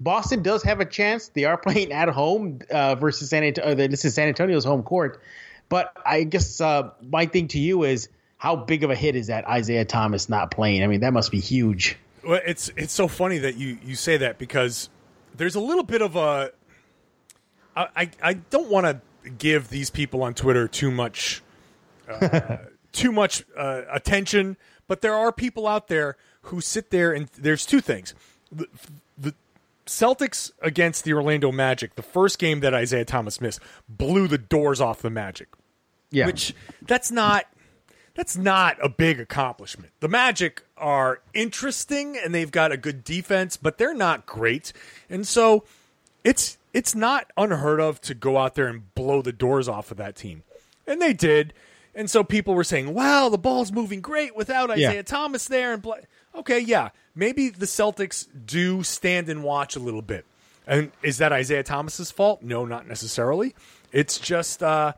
Boston 0.00 0.42
does 0.42 0.62
have 0.62 0.80
a 0.80 0.84
chance. 0.84 1.28
They 1.28 1.44
are 1.44 1.56
playing 1.58 1.92
at 1.92 2.08
home 2.08 2.60
uh, 2.70 2.94
versus 2.94 3.30
San 3.30 3.44
Antonio. 3.44 3.72
Uh, 3.72 3.88
this 3.88 4.04
is 4.04 4.14
San 4.14 4.28
Antonio's 4.28 4.64
home 4.64 4.82
court. 4.82 5.20
But 5.68 5.94
I 6.04 6.24
guess 6.24 6.60
uh, 6.60 6.90
my 7.02 7.26
thing 7.26 7.48
to 7.48 7.58
you 7.58 7.84
is 7.84 8.08
how 8.38 8.56
big 8.56 8.84
of 8.84 8.90
a 8.90 8.94
hit 8.94 9.16
is 9.16 9.26
that 9.26 9.46
Isaiah 9.46 9.84
Thomas 9.84 10.28
not 10.28 10.50
playing? 10.50 10.82
I 10.82 10.86
mean, 10.86 11.00
that 11.00 11.12
must 11.12 11.30
be 11.30 11.40
huge. 11.40 11.98
Well, 12.24 12.40
it's 12.46 12.70
it's 12.76 12.92
so 12.92 13.08
funny 13.08 13.38
that 13.38 13.56
you 13.56 13.78
you 13.84 13.94
say 13.94 14.16
that 14.18 14.38
because 14.38 14.88
there's 15.36 15.54
a 15.54 15.60
little 15.60 15.84
bit 15.84 16.02
of 16.02 16.16
a. 16.16 16.52
I 17.76 17.88
I, 17.94 18.10
I 18.22 18.32
don't 18.34 18.70
want 18.70 18.86
to 18.86 19.30
give 19.30 19.68
these 19.68 19.90
people 19.90 20.22
on 20.22 20.34
Twitter 20.34 20.68
too 20.68 20.90
much, 20.90 21.42
uh, 22.08 22.58
too 22.92 23.12
much 23.12 23.44
uh, 23.56 23.82
attention, 23.90 24.56
but 24.88 25.02
there 25.02 25.14
are 25.14 25.30
people 25.30 25.68
out 25.68 25.88
there 25.88 26.16
who 26.42 26.60
sit 26.60 26.90
there 26.90 27.12
and 27.12 27.28
there's 27.38 27.64
two 27.64 27.80
things. 27.80 28.14
The, 28.50 28.66
the 29.16 29.34
Celtics 29.86 30.50
against 30.60 31.04
the 31.04 31.12
Orlando 31.12 31.52
Magic, 31.52 31.94
the 31.94 32.02
first 32.02 32.38
game 32.38 32.60
that 32.60 32.74
Isaiah 32.74 33.04
Thomas 33.04 33.40
missed, 33.40 33.60
blew 33.88 34.26
the 34.26 34.38
doors 34.38 34.80
off 34.80 35.00
the 35.00 35.10
Magic. 35.10 35.48
Yeah. 36.10 36.26
Which 36.26 36.54
that's 36.82 37.10
not 37.10 37.46
that's 38.14 38.36
not 38.36 38.76
a 38.82 38.88
big 38.88 39.20
accomplishment. 39.20 39.92
The 40.00 40.08
Magic 40.08 40.64
are 40.76 41.20
interesting 41.34 42.16
and 42.16 42.34
they've 42.34 42.50
got 42.50 42.72
a 42.72 42.76
good 42.76 43.04
defense, 43.04 43.56
but 43.56 43.78
they're 43.78 43.94
not 43.94 44.26
great. 44.26 44.72
And 45.08 45.26
so 45.26 45.64
it's 46.24 46.58
it's 46.72 46.94
not 46.94 47.30
unheard 47.36 47.80
of 47.80 48.00
to 48.02 48.14
go 48.14 48.38
out 48.38 48.54
there 48.54 48.66
and 48.66 48.94
blow 48.94 49.22
the 49.22 49.32
doors 49.32 49.68
off 49.68 49.90
of 49.90 49.96
that 49.98 50.16
team. 50.16 50.42
And 50.86 51.00
they 51.00 51.12
did. 51.12 51.52
And 51.98 52.08
so 52.08 52.22
people 52.22 52.54
were 52.54 52.62
saying, 52.62 52.94
"Wow, 52.94 53.28
the 53.28 53.38
ball's 53.38 53.72
moving 53.72 54.00
great 54.00 54.36
without 54.36 54.70
Isaiah 54.70 54.94
Yeah. 54.94 55.02
Thomas 55.02 55.48
there." 55.48 55.72
And 55.72 55.82
bla 55.82 55.96
okay, 56.32 56.60
yeah, 56.60 56.90
maybe 57.12 57.48
the 57.48 57.66
Celtics 57.66 58.28
do 58.46 58.84
stand 58.84 59.28
and 59.28 59.42
watch 59.42 59.74
a 59.74 59.80
little 59.80 60.00
bit. 60.00 60.24
And 60.64 60.92
is 61.02 61.18
that 61.18 61.32
Isaiah 61.32 61.64
Thomas's 61.64 62.12
fault? 62.12 62.40
No, 62.40 62.64
not 62.64 62.86
necessarily. 62.86 63.52
It's 63.90 64.20
just 64.20 64.62
uh, 64.62 64.92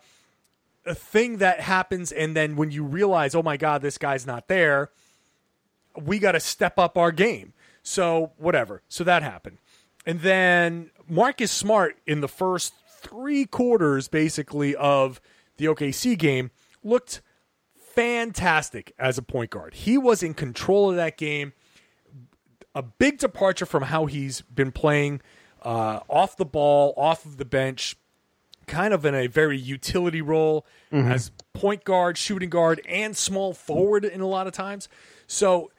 a 0.84 0.94
thing 0.94 1.38
that 1.38 1.60
happens, 1.60 2.12
and 2.12 2.36
then 2.36 2.56
when 2.56 2.70
you 2.70 2.84
realize, 2.84 3.34
oh 3.34 3.42
my 3.42 3.56
God, 3.56 3.80
this 3.80 3.96
guy's 3.96 4.26
not 4.26 4.48
there, 4.48 4.90
we 5.96 6.18
got 6.18 6.32
to 6.32 6.40
step 6.40 6.78
up 6.78 6.98
our 6.98 7.12
game. 7.12 7.54
So 7.82 8.32
whatever. 8.36 8.82
So 8.88 9.04
that 9.04 9.22
happened, 9.22 9.56
and 10.04 10.20
then 10.20 10.90
Marcus 11.08 11.50
Smart 11.50 11.96
in 12.06 12.20
the 12.20 12.28
first 12.28 12.74
three 12.98 13.46
quarters, 13.46 14.06
basically 14.06 14.76
of 14.76 15.18
the 15.56 15.64
OKC 15.64 16.18
game, 16.18 16.50
looked 16.82 17.22
fantastic 17.94 18.92
as 18.98 19.18
a 19.18 19.22
point 19.22 19.50
guard. 19.50 19.74
He 19.74 19.98
was 19.98 20.22
in 20.22 20.34
control 20.34 20.90
of 20.90 20.96
that 20.96 21.16
game. 21.16 21.52
A 22.74 22.82
big 22.82 23.18
departure 23.18 23.66
from 23.66 23.82
how 23.84 24.06
he's 24.06 24.42
been 24.42 24.70
playing 24.70 25.20
uh, 25.62 26.00
off 26.08 26.36
the 26.36 26.44
ball, 26.44 26.94
off 26.96 27.26
of 27.26 27.36
the 27.36 27.44
bench, 27.44 27.96
kind 28.66 28.94
of 28.94 29.04
in 29.04 29.14
a 29.14 29.26
very 29.26 29.58
utility 29.58 30.22
role 30.22 30.64
as 30.92 31.32
point 31.52 31.82
guard, 31.84 32.16
shooting 32.16 32.48
guard, 32.48 32.80
and 32.88 33.16
small 33.16 33.52
forward 33.52 34.04
in 34.04 34.20
a 34.20 34.26
lot 34.26 34.46
of 34.46 34.52
times. 34.52 34.88
So 35.26 35.70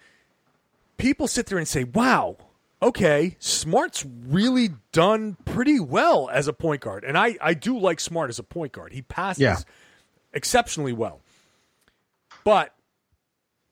people 0.98 1.28
sit 1.28 1.46
there 1.46 1.58
and 1.58 1.68
say, 1.68 1.86
wow, 1.86 2.36
okay, 2.82 3.38
Smart's 3.40 4.06
really 4.28 4.72
done 4.92 5.38
pretty 5.46 5.80
well 5.80 6.30
as 6.32 6.48
a 6.50 6.54
point 6.54 6.82
guard. 6.82 7.06
And 7.06 7.18
I, 7.18 7.38
I 7.42 7.54
do 7.54 7.78
like 7.80 8.02
Smart 8.02 8.30
as 8.30 8.38
a 8.40 8.44
point 8.44 8.74
guard. 8.74 8.92
He 8.92 9.02
passes 9.02 9.42
Yeah. 9.42 9.58
Exceptionally 10.34 10.94
well. 10.94 11.22
But 12.44 12.74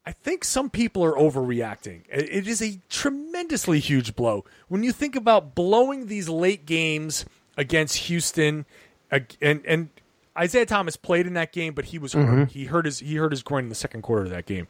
I 0.06 0.12
think 0.12 0.44
some 0.44 0.70
people 0.70 1.04
are 1.04 1.14
overreacting. 1.14 2.02
It 2.10 2.48
is 2.48 2.62
a 2.62 2.80
tremendously 2.90 3.80
huge 3.80 4.16
blow. 4.16 4.46
When 4.68 4.84
you 4.84 4.92
think 4.92 5.16
about 5.16 5.56
blowing 5.56 6.08
these 6.08 6.30
late 6.30 6.66
games 6.66 7.26
against 7.58 7.98
Houston, 7.98 8.66
and 9.12 9.62
and 9.66 9.90
Isaiah 10.38 10.66
Thomas 10.66 10.96
played 10.96 11.28
in 11.28 11.34
that 11.34 11.52
game, 11.52 11.74
but 11.74 11.86
he 11.86 12.00
was 12.00 12.14
hurt. 12.14 12.26
Mm-hmm. 12.26 12.44
He 12.46 12.66
hurt 12.66 12.86
his 12.86 13.00
he 13.00 13.16
hurt 13.16 13.32
his 13.32 13.44
groin 13.44 13.66
in 13.66 13.70
the 13.70 13.76
second 13.76 14.02
quarter 14.02 14.24
of 14.24 14.30
that 14.30 14.46
game. 14.46 14.68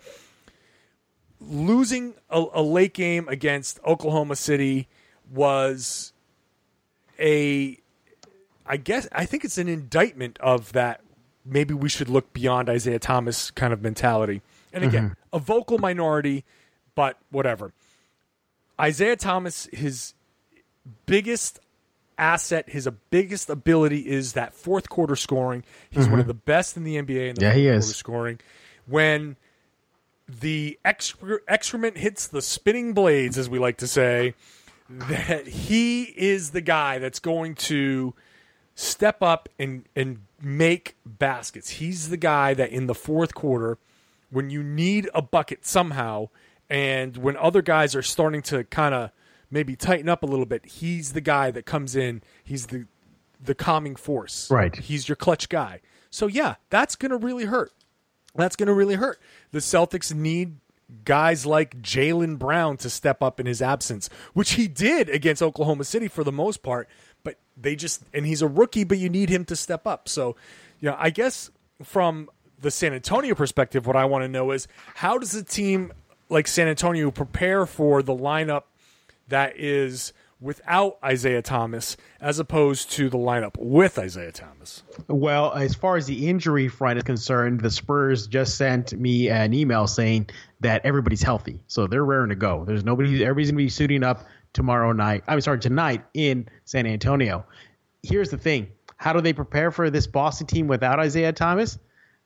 Losing 1.39 2.15
a, 2.29 2.43
a 2.53 2.61
late 2.61 2.93
game 2.93 3.27
against 3.29 3.79
Oklahoma 3.85 4.35
City 4.35 4.87
was 5.31 6.11
a 7.19 7.77
I 8.65 8.77
guess 8.77 9.07
I 9.11 9.25
think 9.25 9.45
it's 9.45 9.57
an 9.57 9.67
indictment 9.67 10.37
of 10.39 10.73
that. 10.73 11.01
Maybe 11.45 11.73
we 11.73 11.89
should 11.89 12.09
look 12.09 12.33
beyond 12.33 12.69
Isaiah 12.69 12.99
Thomas 12.99 13.51
kind 13.51 13.73
of 13.73 13.81
mentality. 13.81 14.41
And 14.71 14.83
again, 14.83 15.03
mm-hmm. 15.03 15.35
a 15.35 15.39
vocal 15.39 15.77
minority, 15.77 16.45
but 16.95 17.17
whatever. 17.31 17.73
Isaiah 18.79 19.15
Thomas, 19.15 19.67
his 19.73 20.13
biggest 21.05 21.59
asset, 22.17 22.69
his 22.69 22.87
biggest 23.09 23.49
ability 23.49 24.07
is 24.07 24.33
that 24.33 24.53
fourth 24.53 24.89
quarter 24.89 25.15
scoring. 25.15 25.63
He's 25.89 26.07
one 26.07 26.19
of 26.19 26.23
mm-hmm. 26.23 26.27
the 26.27 26.33
best 26.35 26.77
in 26.77 26.83
the 26.83 26.95
NBA 26.95 27.29
in 27.29 27.35
the 27.35 27.41
Yeah, 27.41 27.49
fourth 27.49 27.55
he 27.55 27.63
quarter 27.63 27.77
is. 27.77 27.95
scoring. 27.95 28.39
When 28.85 29.35
the 30.27 30.77
excre- 30.85 31.39
excrement 31.47 31.97
hits 31.97 32.27
the 32.27 32.41
spinning 32.41 32.93
blades, 32.93 33.37
as 33.37 33.49
we 33.49 33.59
like 33.59 33.77
to 33.77 33.87
say, 33.87 34.35
that 34.89 35.47
he 35.47 36.03
is 36.03 36.51
the 36.51 36.61
guy 36.61 36.99
that's 36.99 37.19
going 37.19 37.55
to 37.55 38.13
step 38.79 39.21
up 39.21 39.49
and 39.59 39.85
and 39.95 40.21
make 40.41 40.95
baskets. 41.05 41.69
He's 41.71 42.09
the 42.09 42.17
guy 42.17 42.53
that 42.53 42.69
in 42.69 42.87
the 42.87 42.95
fourth 42.95 43.35
quarter, 43.35 43.77
when 44.29 44.49
you 44.49 44.63
need 44.63 45.09
a 45.13 45.21
bucket 45.21 45.65
somehow, 45.65 46.29
and 46.69 47.17
when 47.17 47.35
other 47.37 47.61
guys 47.61 47.93
are 47.93 48.01
starting 48.01 48.41
to 48.43 48.63
kind 48.65 48.95
of 48.95 49.11
maybe 49.51 49.75
tighten 49.75 50.07
up 50.07 50.23
a 50.23 50.25
little 50.25 50.45
bit, 50.45 50.65
he's 50.65 51.11
the 51.11 51.21
guy 51.21 51.51
that 51.51 51.65
comes 51.65 51.95
in. 51.95 52.23
He's 52.43 52.67
the 52.67 52.85
the 53.41 53.53
calming 53.53 53.95
force. 53.95 54.49
Right. 54.49 54.75
He's 54.75 55.09
your 55.09 55.15
clutch 55.17 55.49
guy. 55.49 55.81
So 56.09 56.27
yeah, 56.27 56.55
that's 56.69 56.95
going 56.95 57.11
to 57.11 57.17
really 57.17 57.45
hurt. 57.45 57.73
That's 58.35 58.55
going 58.55 58.67
to 58.67 58.73
really 58.73 58.95
hurt. 58.95 59.19
The 59.51 59.59
Celtics 59.59 60.13
need 60.13 60.57
guys 61.05 61.45
like 61.45 61.81
Jaylen 61.81 62.37
Brown 62.37 62.77
to 62.77 62.89
step 62.89 63.21
up 63.21 63.39
in 63.39 63.45
his 63.45 63.61
absence, 63.61 64.09
which 64.33 64.51
he 64.51 64.67
did 64.67 65.09
against 65.09 65.41
Oklahoma 65.41 65.83
City 65.83 66.07
for 66.07 66.23
the 66.23 66.31
most 66.31 66.63
part. 66.63 66.89
They 67.61 67.75
just, 67.75 68.03
and 68.13 68.25
he's 68.25 68.41
a 68.41 68.47
rookie, 68.47 68.83
but 68.83 68.97
you 68.97 69.09
need 69.09 69.29
him 69.29 69.45
to 69.45 69.55
step 69.55 69.85
up. 69.85 70.07
So, 70.07 70.35
you 70.79 70.89
know, 70.89 70.95
I 70.97 71.09
guess 71.09 71.51
from 71.83 72.29
the 72.61 72.71
San 72.71 72.93
Antonio 72.93 73.35
perspective, 73.35 73.85
what 73.85 73.95
I 73.95 74.05
want 74.05 74.23
to 74.23 74.27
know 74.27 74.51
is 74.51 74.67
how 74.95 75.17
does 75.17 75.33
a 75.35 75.43
team 75.43 75.93
like 76.29 76.47
San 76.47 76.67
Antonio 76.67 77.11
prepare 77.11 77.65
for 77.65 78.01
the 78.01 78.15
lineup 78.15 78.63
that 79.27 79.57
is 79.57 80.13
without 80.41 80.97
Isaiah 81.03 81.41
Thomas 81.41 81.97
as 82.21 82.39
opposed 82.39 82.91
to 82.91 83.09
the 83.09 83.17
lineup 83.17 83.57
with 83.57 83.99
Isaiah 83.99 84.31
Thomas? 84.31 84.83
Well, 85.07 85.53
as 85.53 85.75
far 85.75 85.97
as 85.97 86.05
the 86.05 86.27
injury 86.27 86.67
front 86.67 86.97
is 86.97 87.03
concerned, 87.03 87.61
the 87.61 87.71
Spurs 87.71 88.27
just 88.27 88.55
sent 88.55 88.93
me 88.93 89.29
an 89.29 89.53
email 89.53 89.87
saying 89.87 90.29
that 90.61 90.85
everybody's 90.85 91.23
healthy, 91.23 91.61
so 91.67 91.87
they're 91.87 92.05
raring 92.05 92.29
to 92.29 92.35
go. 92.35 92.63
There's 92.65 92.83
nobody. 92.83 93.23
Everybody's 93.23 93.51
gonna 93.51 93.57
be 93.57 93.69
suiting 93.69 94.03
up 94.03 94.25
tomorrow 94.53 94.91
night. 94.91 95.23
I'm 95.27 95.41
sorry, 95.41 95.59
tonight 95.59 96.03
in 96.13 96.47
San 96.65 96.85
Antonio. 96.85 97.45
Here's 98.03 98.29
the 98.29 98.37
thing: 98.37 98.69
how 98.97 99.13
do 99.13 99.21
they 99.21 99.33
prepare 99.33 99.71
for 99.71 99.89
this 99.89 100.07
Boston 100.07 100.47
team 100.47 100.67
without 100.67 100.99
Isaiah 100.99 101.33
Thomas? 101.33 101.79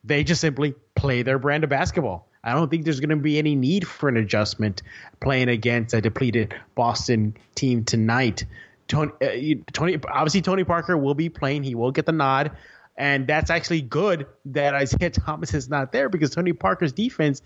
They 0.04 0.24
just 0.24 0.42
simply 0.42 0.76
play 0.96 1.22
their 1.22 1.40
brand 1.40 1.64
of 1.64 1.70
basketball. 1.70 2.28
I 2.44 2.54
don't 2.54 2.70
think 2.70 2.84
there's 2.84 3.00
going 3.00 3.10
to 3.10 3.16
be 3.16 3.38
any 3.38 3.56
need 3.56 3.88
for 3.88 4.10
an 4.10 4.18
adjustment 4.18 4.82
playing 5.22 5.48
against 5.48 5.94
a 5.94 6.02
depleted 6.02 6.54
Boston 6.76 7.38
team 7.56 7.86
tonight. 7.86 8.46
Tony, 8.88 9.12
uh, 9.22 9.64
Tony, 9.72 9.98
obviously 10.12 10.42
Tony 10.42 10.66
Parker 10.66 10.98
will 10.98 11.14
be 11.14 11.30
playing. 11.30 11.64
He 11.64 11.74
will 11.74 11.92
get 11.92 12.06
the 12.06 12.12
nod, 12.12 12.52
and 12.98 13.28
that's 13.28 13.50
actually 13.50 13.82
good 13.82 14.28
that 14.46 14.74
Isaiah 14.74 15.10
Thomas 15.12 15.54
is 15.54 15.70
not 15.70 15.92
there 15.94 16.10
because 16.10 16.32
Tony 16.32 16.52
Parker's 16.52 16.92
defense 16.92 17.42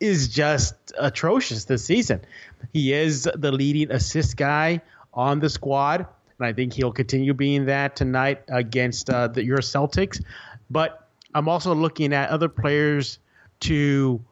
is 0.00 0.28
just 0.28 0.74
atrocious 0.98 1.64
this 1.64 1.84
season. 1.84 2.20
He 2.72 2.92
is 2.92 3.28
the 3.34 3.52
leading 3.52 3.90
assist 3.90 4.36
guy 4.36 4.82
on 5.14 5.40
the 5.40 5.48
squad, 5.48 6.06
and 6.38 6.46
I 6.46 6.52
think 6.52 6.72
he'll 6.72 6.92
continue 6.92 7.34
being 7.34 7.66
that 7.66 7.96
tonight 7.96 8.42
against 8.48 9.08
uh, 9.08 9.28
the, 9.28 9.44
your 9.44 9.58
Celtics. 9.58 10.22
But 10.70 11.08
I'm 11.34 11.48
also 11.48 11.74
looking 11.74 12.12
at 12.12 12.30
other 12.30 12.48
players 12.48 13.18
to 13.60 14.22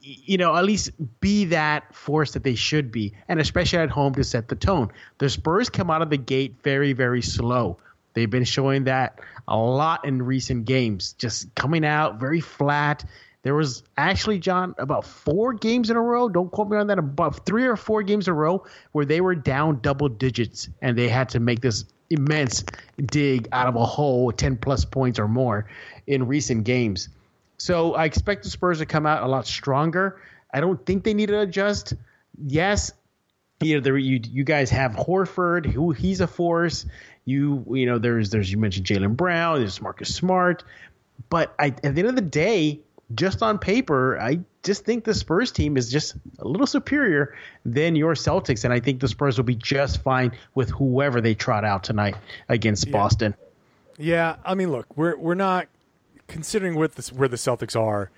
you 0.00 0.38
know, 0.38 0.56
at 0.56 0.64
least 0.64 0.90
be 1.20 1.46
that 1.46 1.94
force 1.94 2.32
that 2.32 2.42
they 2.42 2.54
should 2.54 2.90
be, 2.90 3.12
and 3.28 3.38
especially 3.38 3.80
at 3.80 3.90
home 3.90 4.14
to 4.14 4.24
set 4.24 4.48
the 4.48 4.54
tone. 4.54 4.90
The 5.18 5.28
Spurs 5.28 5.68
come 5.68 5.90
out 5.90 6.00
of 6.00 6.08
the 6.08 6.16
gate 6.16 6.56
very, 6.62 6.94
very 6.94 7.20
slow. 7.20 7.78
They've 8.14 8.30
been 8.30 8.44
showing 8.44 8.84
that 8.84 9.20
a 9.46 9.58
lot 9.58 10.06
in 10.06 10.22
recent 10.22 10.64
games, 10.64 11.12
just 11.14 11.54
coming 11.54 11.84
out 11.84 12.18
very 12.18 12.40
flat. 12.40 13.04
There 13.44 13.54
was 13.54 13.82
actually, 13.98 14.38
John, 14.38 14.74
about 14.78 15.04
four 15.04 15.52
games 15.52 15.90
in 15.90 15.96
a 15.96 16.00
row, 16.00 16.30
don't 16.30 16.50
quote 16.50 16.70
me 16.70 16.78
on 16.78 16.86
that, 16.86 16.98
about 16.98 17.44
three 17.44 17.66
or 17.66 17.76
four 17.76 18.02
games 18.02 18.26
in 18.26 18.32
a 18.32 18.34
row 18.34 18.64
where 18.92 19.04
they 19.04 19.20
were 19.20 19.34
down 19.34 19.80
double 19.80 20.08
digits 20.08 20.70
and 20.80 20.96
they 20.96 21.10
had 21.10 21.28
to 21.30 21.40
make 21.40 21.60
this 21.60 21.84
immense 22.08 22.64
dig 23.04 23.46
out 23.52 23.66
of 23.66 23.76
a 23.76 23.84
hole, 23.84 24.32
10 24.32 24.56
plus 24.56 24.86
points 24.86 25.18
or 25.18 25.28
more 25.28 25.68
in 26.06 26.26
recent 26.26 26.64
games. 26.64 27.10
So 27.58 27.94
I 27.94 28.06
expect 28.06 28.44
the 28.44 28.50
Spurs 28.50 28.78
to 28.78 28.86
come 28.86 29.04
out 29.04 29.22
a 29.22 29.28
lot 29.28 29.46
stronger. 29.46 30.22
I 30.52 30.60
don't 30.60 30.84
think 30.86 31.04
they 31.04 31.12
need 31.12 31.26
to 31.26 31.40
adjust. 31.40 31.92
Yes, 32.42 32.92
you 33.60 33.74
know, 33.74 33.80
there, 33.80 33.96
you 33.96 34.20
you 34.24 34.44
guys 34.44 34.70
have 34.70 34.92
Horford, 34.92 35.66
who 35.66 35.92
he's 35.92 36.20
a 36.20 36.26
force. 36.26 36.86
You 37.24 37.64
you 37.70 37.86
know, 37.86 37.98
there's 37.98 38.30
there's 38.30 38.50
you 38.50 38.58
mentioned 38.58 38.86
Jaylen 38.86 39.16
Brown, 39.16 39.60
there's 39.60 39.80
Marcus 39.80 40.14
Smart, 40.14 40.64
but 41.28 41.54
I, 41.58 41.66
at 41.66 41.94
the 41.94 42.00
end 42.00 42.08
of 42.08 42.16
the 42.16 42.22
day, 42.22 42.80
just 43.14 43.42
on 43.42 43.58
paper, 43.58 44.18
I 44.18 44.40
just 44.62 44.84
think 44.84 45.04
the 45.04 45.14
Spurs 45.14 45.52
team 45.52 45.76
is 45.76 45.90
just 45.90 46.16
a 46.38 46.48
little 46.48 46.66
superior 46.66 47.34
than 47.64 47.96
your 47.96 48.14
Celtics, 48.14 48.64
and 48.64 48.72
I 48.72 48.80
think 48.80 49.00
the 49.00 49.08
Spurs 49.08 49.36
will 49.36 49.44
be 49.44 49.54
just 49.54 50.02
fine 50.02 50.32
with 50.54 50.70
whoever 50.70 51.20
they 51.20 51.34
trot 51.34 51.64
out 51.64 51.84
tonight 51.84 52.16
against 52.48 52.86
yeah. 52.86 52.92
Boston. 52.92 53.34
Yeah, 53.98 54.36
I 54.44 54.54
mean, 54.54 54.72
look, 54.72 54.96
we're 54.96 55.16
we're 55.16 55.34
not 55.34 55.68
considering 56.26 56.74
with 56.74 56.96
this, 56.96 57.12
where 57.12 57.28
the 57.28 57.36
Celtics 57.36 57.78
are, 57.78 58.10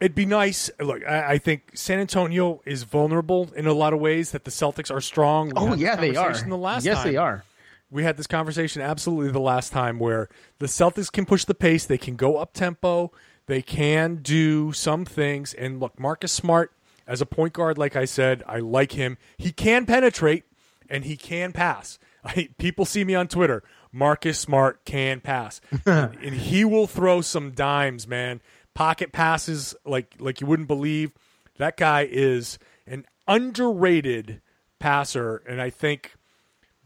it'd 0.00 0.14
be 0.14 0.26
nice. 0.26 0.70
Look, 0.80 1.06
I, 1.06 1.32
I, 1.32 1.38
think 1.38 1.72
San 1.74 1.98
Antonio 1.98 2.60
is 2.64 2.82
vulnerable 2.82 3.50
in 3.54 3.66
a 3.66 3.72
lot 3.72 3.92
of 3.92 4.00
ways. 4.00 4.32
That 4.32 4.44
the 4.44 4.50
Celtics 4.50 4.94
are 4.94 5.00
strong. 5.00 5.48
We 5.48 5.54
oh 5.56 5.74
yeah, 5.74 5.96
they 5.96 6.16
are. 6.16 6.32
The 6.32 6.56
last 6.56 6.84
yes, 6.84 6.98
time. 6.98 7.12
they 7.12 7.16
are. 7.16 7.44
We 7.90 8.04
had 8.04 8.16
this 8.16 8.26
conversation 8.26 8.80
absolutely 8.80 9.32
the 9.32 9.40
last 9.40 9.70
time 9.70 9.98
where 9.98 10.28
the 10.58 10.66
Celtics 10.66 11.12
can 11.12 11.26
push 11.26 11.44
the 11.44 11.54
pace. 11.54 11.84
They 11.84 11.98
can 11.98 12.16
go 12.16 12.38
up 12.38 12.54
tempo. 12.54 13.12
They 13.46 13.62
can 13.62 14.16
do 14.16 14.72
some 14.72 15.04
things. 15.04 15.54
And 15.54 15.80
look, 15.80 15.98
Marcus 15.98 16.32
Smart 16.32 16.72
as 17.06 17.20
a 17.20 17.26
point 17.26 17.52
guard, 17.52 17.78
like 17.78 17.96
I 17.96 18.04
said, 18.04 18.42
I 18.46 18.58
like 18.58 18.92
him. 18.92 19.18
He 19.36 19.52
can 19.52 19.86
penetrate 19.86 20.44
and 20.88 21.04
he 21.04 21.16
can 21.16 21.52
pass. 21.52 21.98
I, 22.24 22.50
people 22.58 22.84
see 22.84 23.04
me 23.04 23.14
on 23.14 23.28
Twitter. 23.28 23.62
Marcus 23.90 24.38
Smart 24.38 24.84
can 24.84 25.20
pass, 25.20 25.60
and, 25.84 26.16
and 26.22 26.34
he 26.34 26.64
will 26.64 26.86
throw 26.86 27.20
some 27.20 27.50
dimes, 27.50 28.06
man. 28.06 28.40
Pocket 28.74 29.12
passes 29.12 29.74
like 29.84 30.14
like 30.18 30.40
you 30.40 30.46
wouldn't 30.46 30.68
believe. 30.68 31.12
That 31.58 31.76
guy 31.76 32.08
is 32.10 32.58
an 32.86 33.04
underrated 33.28 34.40
passer, 34.78 35.42
and 35.46 35.60
I 35.60 35.68
think 35.68 36.14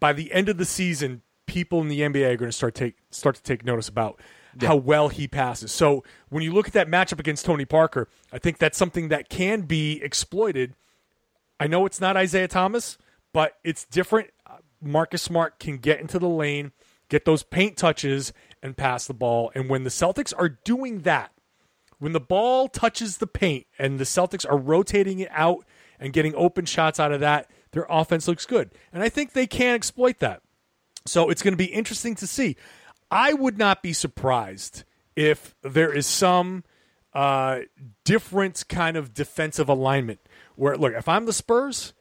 by 0.00 0.12
the 0.12 0.32
end 0.32 0.48
of 0.48 0.56
the 0.56 0.64
season, 0.64 1.22
people 1.46 1.80
in 1.80 1.88
the 1.88 2.00
NBA 2.00 2.32
are 2.32 2.36
going 2.36 2.50
to 2.50 2.56
start 2.56 2.74
take 2.74 2.96
start 3.10 3.36
to 3.36 3.42
take 3.42 3.64
notice 3.64 3.88
about 3.88 4.20
yeah. 4.60 4.68
how 4.68 4.76
well 4.76 5.08
he 5.08 5.28
passes. 5.28 5.72
So 5.72 6.04
when 6.28 6.42
you 6.42 6.52
look 6.52 6.66
at 6.66 6.74
that 6.74 6.88
matchup 6.88 7.20
against 7.20 7.44
Tony 7.44 7.64
Parker, 7.64 8.08
I 8.32 8.38
think 8.38 8.58
that's 8.58 8.78
something 8.78 9.08
that 9.08 9.28
can 9.28 9.62
be 9.62 10.02
exploited. 10.02 10.74
I 11.58 11.66
know 11.66 11.86
it's 11.86 12.00
not 12.00 12.16
Isaiah 12.16 12.48
Thomas, 12.48 12.98
but 13.32 13.58
it's 13.64 13.84
different. 13.84 14.30
Uh, 14.46 14.58
Marcus 14.80 15.22
Smart 15.22 15.58
can 15.58 15.78
get 15.78 16.00
into 16.00 16.18
the 16.18 16.28
lane 16.28 16.72
get 17.08 17.24
those 17.24 17.42
paint 17.42 17.76
touches, 17.76 18.32
and 18.62 18.76
pass 18.76 19.06
the 19.06 19.14
ball. 19.14 19.52
And 19.54 19.68
when 19.68 19.84
the 19.84 19.90
Celtics 19.90 20.32
are 20.36 20.48
doing 20.48 21.02
that, 21.02 21.32
when 21.98 22.12
the 22.12 22.20
ball 22.20 22.68
touches 22.68 23.18
the 23.18 23.26
paint 23.26 23.66
and 23.78 23.98
the 23.98 24.04
Celtics 24.04 24.48
are 24.48 24.58
rotating 24.58 25.20
it 25.20 25.30
out 25.30 25.64
and 25.98 26.12
getting 26.12 26.34
open 26.34 26.66
shots 26.66 27.00
out 27.00 27.12
of 27.12 27.20
that, 27.20 27.50
their 27.70 27.86
offense 27.88 28.28
looks 28.28 28.44
good. 28.44 28.70
And 28.92 29.02
I 29.02 29.08
think 29.08 29.32
they 29.32 29.46
can 29.46 29.74
exploit 29.74 30.18
that. 30.18 30.42
So 31.06 31.30
it's 31.30 31.42
going 31.42 31.52
to 31.52 31.58
be 31.58 31.66
interesting 31.66 32.14
to 32.16 32.26
see. 32.26 32.56
I 33.10 33.32
would 33.32 33.58
not 33.58 33.82
be 33.82 33.92
surprised 33.92 34.84
if 35.14 35.54
there 35.62 35.92
is 35.92 36.06
some 36.06 36.64
uh, 37.12 37.60
different 38.04 38.64
kind 38.68 38.96
of 38.96 39.14
defensive 39.14 39.68
alignment 39.68 40.20
where, 40.56 40.76
look, 40.76 40.92
if 40.92 41.08
I'm 41.08 41.26
the 41.26 41.32
Spurs, 41.32 41.92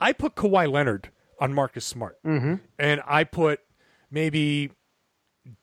I 0.00 0.12
put 0.12 0.34
Kawhi 0.34 0.70
Leonard 0.70 1.10
on 1.38 1.52
Marcus 1.52 1.84
Smart. 1.84 2.22
Mm-hmm. 2.24 2.54
And 2.78 3.02
I 3.06 3.24
put 3.24 3.60
maybe 4.10 4.70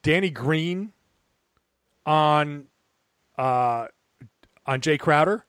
Danny 0.03 0.29
Green 0.29 0.93
on 2.05 2.65
uh, 3.38 3.88
on 4.65 4.81
Jae 4.81 4.99
Crowder 4.99 5.45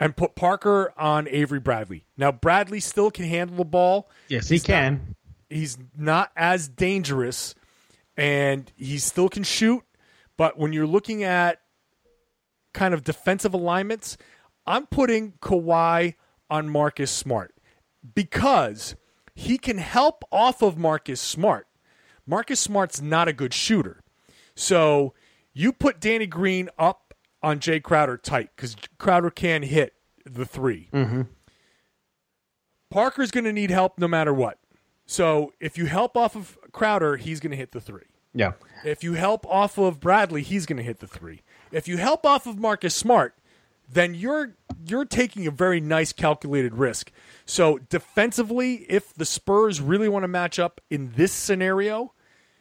and 0.00 0.16
put 0.16 0.34
Parker 0.34 0.92
on 0.96 1.28
Avery 1.28 1.60
Bradley. 1.60 2.04
Now 2.16 2.32
Bradley 2.32 2.80
still 2.80 3.10
can 3.10 3.26
handle 3.26 3.56
the 3.56 3.64
ball. 3.64 4.10
Yes, 4.28 4.48
he's 4.48 4.62
he 4.62 4.66
can. 4.66 4.92
Not, 4.92 5.16
he's 5.48 5.78
not 5.96 6.32
as 6.36 6.68
dangerous 6.68 7.54
and 8.16 8.72
he 8.76 8.98
still 8.98 9.28
can 9.28 9.42
shoot, 9.42 9.82
but 10.36 10.58
when 10.58 10.72
you're 10.72 10.86
looking 10.86 11.22
at 11.22 11.60
kind 12.72 12.94
of 12.94 13.04
defensive 13.04 13.54
alignments, 13.54 14.16
I'm 14.66 14.86
putting 14.86 15.32
Kawhi 15.40 16.14
on 16.50 16.68
Marcus 16.68 17.10
Smart 17.10 17.54
because 18.14 18.96
he 19.34 19.58
can 19.58 19.78
help 19.78 20.24
off 20.30 20.62
of 20.62 20.78
Marcus 20.78 21.20
Smart. 21.20 21.66
Marcus 22.26 22.60
Smart's 22.60 23.00
not 23.00 23.28
a 23.28 23.32
good 23.32 23.54
shooter. 23.54 24.02
So 24.54 25.14
you 25.52 25.72
put 25.72 26.00
Danny 26.00 26.26
Green 26.26 26.68
up 26.78 27.14
on 27.42 27.60
Jae 27.60 27.82
Crowder 27.82 28.16
tight 28.16 28.50
because 28.56 28.76
Crowder 28.98 29.30
can 29.30 29.62
hit 29.62 29.94
the 30.24 30.44
3 30.44 30.88
mm-hmm. 30.92 31.22
Parker's 32.90 33.30
going 33.30 33.44
to 33.44 33.52
need 33.52 33.70
help 33.70 33.98
no 33.98 34.08
matter 34.08 34.32
what. 34.32 34.58
So 35.06 35.52
if 35.60 35.78
you 35.78 35.86
help 35.86 36.16
off 36.16 36.34
of 36.34 36.58
Crowder, 36.76 37.16
he's 37.16 37.40
going 37.40 37.52
to 37.52 37.56
hit 37.56 37.72
the 37.72 37.80
three. 37.80 38.04
Yeah. 38.34 38.52
If 38.84 39.02
you 39.02 39.14
help 39.14 39.46
off 39.46 39.78
of 39.78 39.98
Bradley, 39.98 40.42
he's 40.42 40.66
going 40.66 40.76
to 40.76 40.82
hit 40.82 41.00
the 41.00 41.06
three. 41.06 41.40
If 41.72 41.88
you 41.88 41.96
help 41.96 42.26
off 42.26 42.46
of 42.46 42.58
Marcus 42.58 42.94
Smart, 42.94 43.34
then 43.90 44.14
you're 44.14 44.54
you're 44.86 45.06
taking 45.06 45.46
a 45.46 45.50
very 45.50 45.80
nice 45.80 46.12
calculated 46.12 46.74
risk. 46.74 47.10
So 47.46 47.78
defensively, 47.78 48.84
if 48.88 49.14
the 49.14 49.24
Spurs 49.24 49.80
really 49.80 50.08
want 50.08 50.24
to 50.24 50.28
match 50.28 50.58
up 50.58 50.80
in 50.90 51.12
this 51.16 51.32
scenario, 51.32 52.12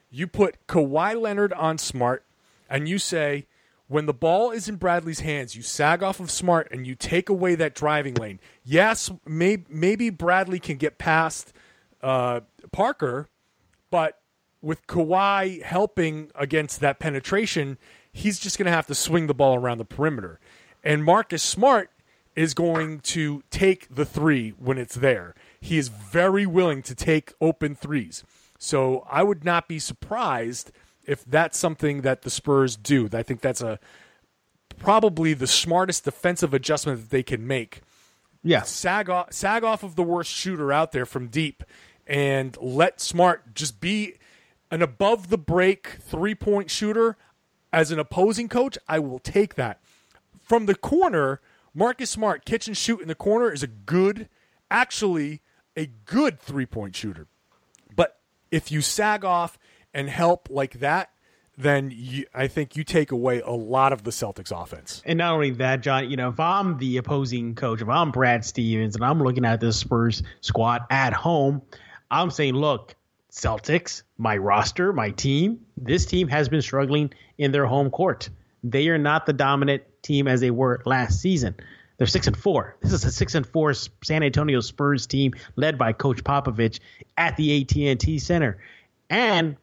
you 0.10 0.28
put 0.28 0.66
Kawhi 0.66 1.20
Leonard 1.20 1.52
on 1.52 1.78
Smart, 1.78 2.24
and 2.70 2.88
you 2.88 2.98
say, 2.98 3.48
when 3.88 4.06
the 4.06 4.14
ball 4.14 4.52
is 4.52 4.70
in 4.70 4.78
Bradley's 4.78 5.20
hands, 5.20 5.56
you 5.56 5.62
sag 5.62 6.02
off 6.02 6.20
of 6.20 6.32
Smart 6.32 6.70
and 6.72 6.88
you 6.88 6.96
take 6.96 7.28
away 7.28 7.56
that 7.56 7.76
driving 7.76 8.14
lane. 8.16 8.40
Yes, 8.64 9.12
may, 9.26 9.66
maybe 9.70 10.10
Bradley 10.10 10.60
can 10.60 10.78
get 10.78 10.98
past 10.98 11.54
uh, 12.02 12.42
Parker, 12.72 13.28
but 13.96 14.20
with 14.62 14.88
Kawhi 14.88 15.64
helping 15.64 16.30
against 16.36 16.82
that 16.82 17.00
penetration, 17.00 17.78
he's 18.12 18.40
just 18.40 18.58
going 18.58 18.66
to 18.66 18.74
have 18.74 18.88
to 18.88 18.94
swing 18.94 19.28
the 19.28 19.34
ball 19.34 19.56
around 19.56 19.78
the 19.78 19.86
perimeter. 19.86 20.38
And 20.84 21.02
Marcus 21.02 21.42
Smart 21.42 21.92
is 22.36 22.54
going 22.54 23.00
to 23.00 23.42
take 23.52 23.96
the 23.96 24.04
three 24.04 24.50
when 24.50 24.78
it's 24.78 24.96
there. 24.96 25.34
He 25.62 25.78
is 25.78 25.88
very 25.88 26.46
willing 26.46 26.82
to 26.82 26.94
take 26.94 27.32
open 27.40 27.74
threes. 27.74 28.26
So 28.60 29.08
I 29.10 29.24
would 29.24 29.46
not 29.46 29.70
be 29.70 29.80
surprised 29.80 30.74
if 31.06 31.24
that's 31.24 31.58
something 31.58 32.02
that 32.02 32.24
the 32.24 32.30
Spurs 32.30 32.76
do. 32.76 33.08
I 33.14 33.24
think 33.24 33.40
that's 33.40 33.62
a 33.62 33.80
probably 34.78 35.34
the 35.34 35.48
smartest 35.48 36.04
defensive 36.04 36.54
adjustment 36.54 37.00
that 37.00 37.12
they 37.12 37.24
can 37.24 37.48
make. 37.48 37.80
Yeah. 38.44 38.64
Sag 38.64 39.10
off, 39.10 39.32
sag 39.32 39.64
off 39.64 39.84
of 39.84 39.96
the 39.96 40.04
worst 40.04 40.32
shooter 40.34 40.74
out 40.74 40.92
there 40.92 41.06
from 41.06 41.28
deep 41.28 41.64
and 42.08 42.58
let 42.62 43.02
Smart 43.02 43.56
just 43.56 43.80
be 43.80 44.16
an 44.72 44.82
above 44.82 45.30
the 45.30 45.38
break 45.38 45.98
three 46.02 46.36
point 46.36 46.70
shooter 46.70 47.18
as 47.72 47.92
an 47.92 48.00
opposing 48.00 48.48
coach. 48.48 48.78
I 48.88 49.00
will 49.00 49.20
take 49.20 49.56
that. 49.56 49.80
From 50.42 50.66
the 50.66 50.76
corner, 50.76 51.42
Marcus 51.74 52.10
Smart, 52.10 52.46
catch 52.46 52.68
and 52.68 52.78
shoot 52.78 53.02
in 53.02 53.08
the 53.08 53.16
corner 53.16 53.52
is 53.52 53.64
a 53.64 53.68
good, 53.68 54.30
actually, 54.70 55.42
a 55.76 55.88
good 56.06 56.40
three 56.40 56.66
point 56.66 56.96
shooter. 56.96 57.28
But 57.96 58.20
if 58.52 58.72
you 58.72 58.82
sag 58.82 59.26
off 59.26 59.58
and 59.94 60.10
help 60.10 60.48
like 60.50 60.80
that, 60.80 61.10
then 61.58 61.92
you, 61.94 62.26
I 62.34 62.48
think 62.48 62.76
you 62.76 62.84
take 62.84 63.12
away 63.12 63.40
a 63.40 63.52
lot 63.52 63.94
of 63.94 64.04
the 64.04 64.12
Celtics 64.12 64.52
offense. 64.52 65.02
And 65.06 65.18
not 65.18 65.34
only 65.34 65.52
that, 65.52 65.82
John, 65.82 66.10
you 66.10 66.18
know, 66.18 66.30
if 66.30 66.40
I'm 66.40 66.78
the 66.78 66.98
opposing 66.98 67.56
coach, 67.56 67.82
if 67.82 67.88
I'm 67.88 68.12
Brad 68.12 68.44
Stevens 68.44 68.96
and 68.96 69.06
I'm 69.06 69.22
looking 69.22 69.46
at 69.46 69.62
this 69.62 69.78
Spurs 69.78 70.22
squad 70.42 70.84
at 70.90 71.14
home, 71.14 71.62
I'm 72.12 72.32
saying, 72.32 72.54
look, 72.54 72.96
Celtics, 73.32 74.04
my 74.18 74.38
roster, 74.38 74.94
my 74.94 75.10
team, 75.12 75.66
this 75.78 76.06
team 76.06 76.28
has 76.30 76.48
been 76.48 76.62
struggling 76.62 77.14
in 77.38 77.52
their 77.52 77.66
home 77.66 77.90
court. 77.90 78.30
They 78.64 78.88
are 78.88 78.98
not 78.98 79.26
the 79.26 79.34
dominant 79.34 79.84
team 80.02 80.28
as 80.28 80.40
they 80.40 80.52
were 80.52 80.82
last 80.86 81.20
season. 81.22 81.56
They're 81.98 82.08
six 82.08 82.28
and 82.28 82.38
four. 82.38 82.76
This 82.82 82.94
is 82.94 83.04
a 83.06 83.12
six 83.12 83.36
and 83.36 83.46
four 83.46 83.74
San 83.74 84.24
Antonio 84.24 84.60
Spurs 84.60 85.08
team 85.08 85.34
led 85.56 85.78
by 85.78 85.94
Coach 85.94 86.24
Popovich 86.24 86.80
at 87.18 87.38
the 87.38 87.62
AT&T 87.62 88.20
Center. 88.20 88.58
And 89.10 89.56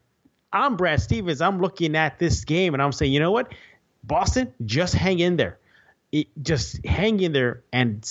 I'm 0.53 0.77
Brad 0.77 1.01
Stevens. 1.01 1.41
I'm 1.41 1.61
looking 1.61 1.97
at 1.97 2.19
this 2.19 2.45
game 2.45 2.75
and 2.75 2.83
I'm 2.83 2.93
saying, 2.93 3.13
you 3.13 3.21
know 3.21 3.33
what, 3.33 3.53
Boston, 4.05 4.53
just 4.65 4.95
hang 4.95 5.19
in 5.19 5.37
there. 5.37 5.59
It, 6.11 6.29
just 6.43 6.85
hang 6.85 7.21
in 7.21 7.33
there 7.33 7.63
and 7.73 8.05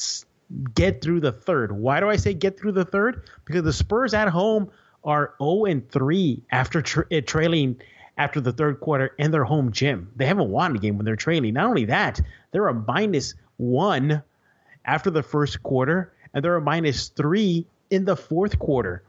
get 0.73 1.01
through 1.01 1.21
the 1.21 1.31
third. 1.31 1.71
Why 1.71 1.99
do 1.99 2.09
I 2.09 2.15
say 2.15 2.33
get 2.33 2.59
through 2.59 2.73
the 2.73 2.85
third? 2.85 3.23
Because 3.45 3.63
the 3.63 3.73
Spurs 3.73 4.13
at 4.13 4.27
home 4.27 4.69
are 5.03 5.33
0 5.41 5.65
and 5.65 5.89
3 5.89 6.43
after 6.51 6.81
tra- 6.81 7.05
eh, 7.11 7.21
trailing 7.21 7.79
after 8.17 8.39
the 8.41 8.51
third 8.51 8.79
quarter 8.79 9.15
in 9.17 9.31
their 9.31 9.43
home 9.43 9.71
gym. 9.71 10.11
They 10.15 10.25
haven't 10.25 10.49
won 10.49 10.75
a 10.75 10.79
game 10.79 10.97
when 10.97 11.05
they're 11.05 11.15
trailing. 11.15 11.53
Not 11.53 11.65
only 11.65 11.85
that, 11.85 12.21
they're 12.51 12.67
a 12.67 12.73
minus 12.73 13.33
one 13.57 14.21
after 14.85 15.09
the 15.09 15.23
first 15.23 15.63
quarter, 15.63 16.13
and 16.33 16.43
they're 16.43 16.55
a 16.55 16.61
minus 16.61 17.09
three 17.09 17.65
in 17.89 18.05
the 18.05 18.15
fourth 18.15 18.59
quarter. 18.59 19.03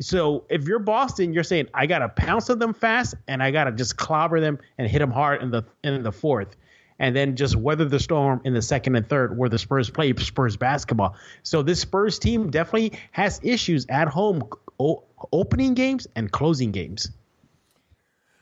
So 0.00 0.44
if 0.48 0.66
you're 0.66 0.78
Boston, 0.78 1.32
you're 1.32 1.44
saying 1.44 1.68
I 1.74 1.86
gotta 1.86 2.08
pounce 2.08 2.50
on 2.50 2.58
them 2.58 2.74
fast 2.74 3.14
and 3.28 3.42
I 3.42 3.50
gotta 3.50 3.72
just 3.72 3.96
clobber 3.96 4.40
them 4.40 4.58
and 4.78 4.88
hit 4.88 4.98
them 4.98 5.10
hard 5.12 5.42
in 5.42 5.50
the 5.50 5.64
in 5.84 6.02
the 6.02 6.12
fourth, 6.12 6.56
and 7.02 7.14
then 7.14 7.36
just 7.36 7.56
weather 7.56 7.84
the 7.84 7.98
storm 8.00 8.40
in 8.44 8.54
the 8.54 8.62
second 8.62 8.94
and 8.96 9.06
third 9.06 9.36
where 9.36 9.48
the 9.50 9.58
Spurs 9.58 9.90
play 9.90 10.14
Spurs 10.16 10.56
basketball. 10.56 11.16
So 11.42 11.60
this 11.62 11.80
Spurs 11.80 12.18
team 12.18 12.48
definitely 12.50 12.98
has 13.10 13.40
issues 13.42 13.84
at 13.90 14.08
home, 14.08 14.48
o- 14.80 15.02
opening 15.32 15.74
games 15.74 16.06
and 16.16 16.30
closing 16.32 16.70
games. 16.70 17.10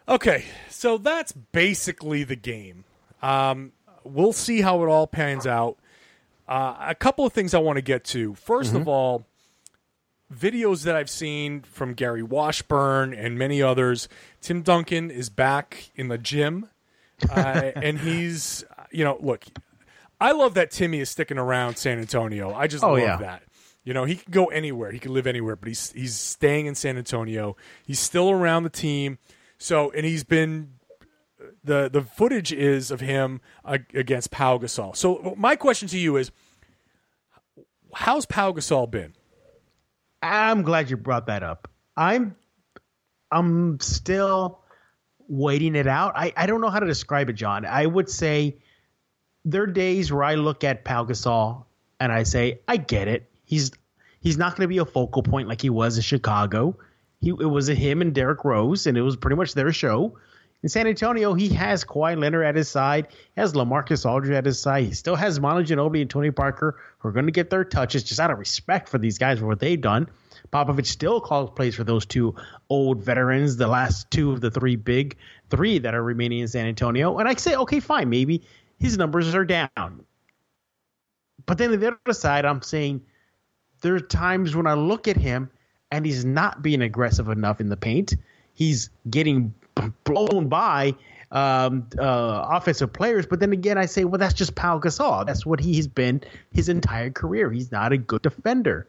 Okay, 0.09 0.45
so 0.69 0.99
that's 0.99 1.33
basically 1.33 2.25
the 2.25 2.37
game. 2.37 2.85
Um, 3.23 3.73
we'll 4.05 4.33
see 4.33 4.61
how 4.61 4.83
it 4.83 4.89
all 4.89 5.07
pans 5.07 5.47
out. 5.47 5.79
Uh, 6.49 6.75
a 6.81 6.95
couple 6.95 7.25
of 7.25 7.33
things 7.33 7.55
I 7.55 7.59
want 7.59 7.77
to 7.77 7.83
get 7.83 8.05
to. 8.07 8.33
1st 8.33 8.65
Mm-hmm. 8.67 8.77
of 8.77 8.89
all, 8.89 9.27
videos 10.35 10.83
that 10.85 10.97
I've 10.97 11.11
seen 11.11 11.61
from 11.63 11.95
Gary 11.95 12.23
Washburn 12.23 13.15
and 13.15 13.39
many 13.39 13.63
others. 13.63 14.09
Tim 14.41 14.63
Duncan 14.63 15.11
is 15.11 15.31
back 15.31 15.91
in 15.95 16.09
the 16.09 16.19
gym, 16.19 16.69
uh, 17.31 17.73
and 17.77 17.99
he's 17.99 18.65
you 18.91 19.05
know 19.05 19.19
look, 19.21 19.45
I 20.21 20.33
love 20.33 20.55
that 20.55 20.71
Timmy 20.71 21.01
is 21.01 21.11
sticking 21.11 21.39
around 21.39 21.77
San 21.77 21.99
Antonio. 21.99 22.53
I 22.55 22.67
just 22.67 22.85
Oh, 22.85 22.91
love 22.93 22.99
yeah. 23.01 23.17
that. 23.19 23.43
You 23.83 23.95
know, 23.95 24.05
he 24.05 24.17
can 24.17 24.31
go 24.31 24.47
anywhere. 24.47 24.93
He 24.93 24.99
can 24.99 25.15
live 25.15 25.27
anywhere, 25.27 25.57
but 25.57 25.69
he's 25.69 25.91
he's 25.93 26.15
staying 26.15 26.67
in 26.67 26.75
San 26.75 26.99
Antonio. 26.99 27.57
He's 27.85 27.99
still 27.99 28.31
around 28.31 28.65
the 28.65 28.71
team. 28.71 29.19
So, 29.59 29.91
and 29.93 30.05
he's 30.05 30.23
been 30.25 30.75
the 31.65 31.89
the 31.91 32.03
footage 32.03 32.53
is 32.53 32.91
of 32.91 33.01
him 33.01 33.41
uh, 33.65 33.79
against 33.95 34.31
Pau 34.31 34.59
Gasol. 34.59 34.95
So, 34.95 35.35
my 35.39 35.57
question 35.57 35.89
to 35.89 35.99
you 35.99 36.17
is, 36.19 36.31
how's 37.95 38.27
Pau 38.27 38.53
Gasol 38.53 38.91
been? 38.91 39.15
I'm 40.23 40.63
glad 40.63 40.91
you 40.91 40.97
brought 40.99 41.27
that 41.27 41.43
up. 41.43 41.69
I'm 41.97 42.37
I'm 43.31 43.81
still 43.81 44.60
waiting 45.31 45.77
it 45.77 45.87
out. 45.87 46.13
I, 46.17 46.33
I 46.37 46.47
don't 46.47 46.61
know 46.61 46.69
how 46.69 46.81
to 46.81 46.87
describe 46.87 47.31
it, 47.31 47.35
John. 47.35 47.65
I 47.65 47.87
would 47.87 48.11
say 48.11 48.57
there 49.45 49.63
are 49.63 49.67
days 49.67 50.13
where 50.13 50.25
I 50.25 50.35
look 50.35 50.65
at 50.65 50.85
Pau 50.85 51.05
Gasol 51.05 51.65
and 52.01 52.13
I 52.13 52.25
say, 52.25 52.61
I 52.67 52.77
get 52.77 53.09
it. 53.09 53.31
He's 53.45 53.71
he's 54.21 54.37
not 54.37 54.57
going 54.57 54.65
to 54.65 54.69
be 54.69 54.79
a 54.79 54.85
focal 54.85 55.23
point 55.23 55.49
like 55.49 55.63
he 55.63 55.71
was 55.71 55.97
in 55.97 56.03
Chicago. 56.03 56.77
He 57.21 57.31
it 57.31 57.49
was 57.49 57.69
him 57.69 58.03
and 58.03 58.15
Derrick 58.15 58.45
Rose, 58.45 58.87
and 58.87 58.99
it 58.99 59.03
was 59.03 59.17
pretty 59.17 59.37
much 59.37 59.55
their 59.55 59.73
show. 59.73 60.19
In 60.63 60.69
San 60.69 60.87
Antonio, 60.87 61.33
he 61.33 61.49
has 61.51 61.85
Kawhi 61.85 62.19
Leonard 62.19 62.45
at 62.45 62.55
his 62.55 62.69
side. 62.69 63.09
Has 63.37 63.55
LaMarcus 63.55 64.05
Aldridge 64.05 64.35
at 64.35 64.45
his 64.45 64.61
side. 64.61 64.85
He 64.85 64.93
still 64.93 65.17
has 65.17 65.41
Manu 65.41 65.65
Ginobili 65.65 66.03
and 66.03 66.11
Tony 66.11 66.31
Parker 66.31 66.79
who 66.99 67.09
are 67.09 67.13
going 67.13 67.27
to 67.27 67.33
get 67.33 67.49
their 67.49 67.65
touches 67.65 68.05
just 68.05 68.21
out 68.21 68.31
of 68.31 68.39
respect 68.39 68.89
for 68.89 68.99
these 68.99 69.17
guys 69.17 69.39
for 69.39 69.47
what 69.47 69.59
they've 69.59 69.81
done. 69.81 70.09
Popovich 70.53 70.87
still 70.87 71.21
calls 71.21 71.51
plays 71.51 71.75
for 71.75 71.85
those 71.85 72.05
two 72.05 72.35
old 72.69 73.03
veterans, 73.03 73.57
the 73.57 73.69
last 73.69 74.11
two 74.11 74.33
of 74.33 74.41
the 74.41 74.51
three 74.51 74.77
big 74.77 75.17
three 75.49 75.79
that 75.79 75.95
are 75.95 76.03
remaining 76.03 76.41
in 76.41 76.49
San 76.49 76.67
Antonio. 76.67 77.19
And 77.19 77.29
I 77.29 77.35
say, 77.35 77.55
okay, 77.55 77.81
fine, 77.81 78.11
maybe 78.11 78.43
his 78.79 78.99
numbers 78.99 79.35
are 79.35 79.45
down. 79.45 80.05
But 81.47 81.59
then 81.59 81.73
on 81.73 81.81
the 81.81 81.99
other 82.05 82.13
side, 82.13 82.45
I'm 82.45 82.63
saying 82.63 83.03
there 83.81 83.95
are 83.95 84.01
times 84.01 84.55
when 84.55 84.67
I 84.67 84.75
look 84.75 85.09
at 85.09 85.17
him 85.17 85.51
and 85.91 86.05
he's 86.05 86.25
not 86.25 86.63
being 86.63 86.83
aggressive 86.83 87.29
enough 87.29 87.61
in 87.61 87.69
the 87.69 87.77
paint. 87.77 88.15
He's 88.53 88.91
getting 89.09 89.55
blown 90.05 90.49
by 90.49 90.95
um, 91.33 91.87
uh, 91.99 92.47
offensive 92.51 92.93
players. 92.93 93.27
But 93.27 93.41
then 93.41 93.53
again, 93.53 93.79
I 93.79 93.87
say, 93.87 94.05
well, 94.05 94.19
that's 94.19 94.35
just 94.35 94.55
Pau 94.55 94.79
Gasol. 94.79 95.27
That's 95.27 95.47
what 95.47 95.61
he's 95.61 95.87
been 95.87 96.23
his 96.53 96.69
entire 96.69 97.11
career. 97.11 97.51
He's 97.51 97.71
not 97.71 97.93
a 97.93 97.99
good 97.99 98.23
defender. 98.23 98.87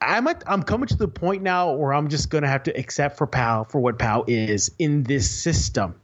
I'm 0.00 0.28
at, 0.28 0.44
I'm 0.46 0.62
coming 0.62 0.86
to 0.88 0.96
the 0.96 1.08
point 1.08 1.42
now 1.42 1.72
where 1.72 1.92
I'm 1.92 2.08
just 2.08 2.30
gonna 2.30 2.48
have 2.48 2.62
to 2.64 2.78
accept 2.78 3.18
for 3.18 3.26
Pau 3.26 3.64
for 3.64 3.80
what 3.80 3.98
Pau 3.98 4.24
is 4.28 4.70
in 4.78 5.02
this 5.02 5.28
system. 5.28 5.96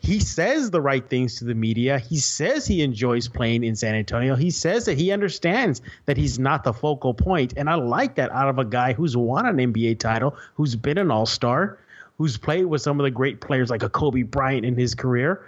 He 0.00 0.20
says 0.20 0.70
the 0.70 0.80
right 0.80 1.06
things 1.08 1.38
to 1.38 1.44
the 1.44 1.54
media. 1.54 1.98
He 1.98 2.18
says 2.18 2.66
he 2.66 2.82
enjoys 2.82 3.26
playing 3.26 3.64
in 3.64 3.74
San 3.74 3.96
Antonio. 3.96 4.36
He 4.36 4.50
says 4.50 4.84
that 4.84 4.96
he 4.96 5.10
understands 5.10 5.82
that 6.04 6.16
he's 6.16 6.38
not 6.38 6.62
the 6.62 6.72
focal 6.72 7.14
point, 7.14 7.54
and 7.56 7.68
I 7.68 7.74
like 7.74 8.14
that 8.16 8.30
out 8.30 8.48
of 8.48 8.58
a 8.58 8.64
guy 8.64 8.92
who's 8.92 9.16
won 9.16 9.46
an 9.46 9.56
NBA 9.56 9.98
title, 9.98 10.36
who's 10.54 10.76
been 10.76 10.98
an 10.98 11.10
All 11.10 11.26
Star, 11.26 11.78
who's 12.18 12.36
played 12.36 12.66
with 12.66 12.82
some 12.82 13.00
of 13.00 13.04
the 13.04 13.10
great 13.10 13.40
players 13.40 13.70
like 13.70 13.82
a 13.82 13.88
Kobe 13.88 14.22
Bryant 14.22 14.66
in 14.66 14.76
his 14.76 14.94
career. 14.94 15.46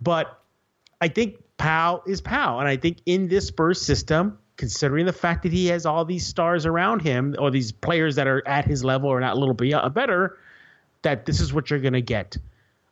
But 0.00 0.40
I 1.00 1.08
think 1.08 1.36
Pau 1.58 2.02
is 2.06 2.20
Pau. 2.20 2.58
And 2.58 2.66
I 2.66 2.76
think 2.76 2.98
in 3.06 3.28
this 3.28 3.46
Spurs 3.46 3.80
system, 3.80 4.38
considering 4.56 5.06
the 5.06 5.12
fact 5.12 5.42
that 5.42 5.52
he 5.52 5.66
has 5.66 5.86
all 5.86 6.04
these 6.04 6.26
stars 6.26 6.66
around 6.66 7.02
him 7.02 7.36
or 7.38 7.50
these 7.50 7.70
players 7.70 8.16
that 8.16 8.26
are 8.26 8.46
at 8.48 8.64
his 8.64 8.82
level 8.82 9.08
or 9.08 9.20
not 9.20 9.36
a 9.36 9.38
little 9.38 9.54
bit 9.54 9.74
better, 9.94 10.38
that 11.02 11.26
this 11.26 11.40
is 11.40 11.52
what 11.52 11.70
you're 11.70 11.78
going 11.78 11.92
to 11.92 12.02
get. 12.02 12.36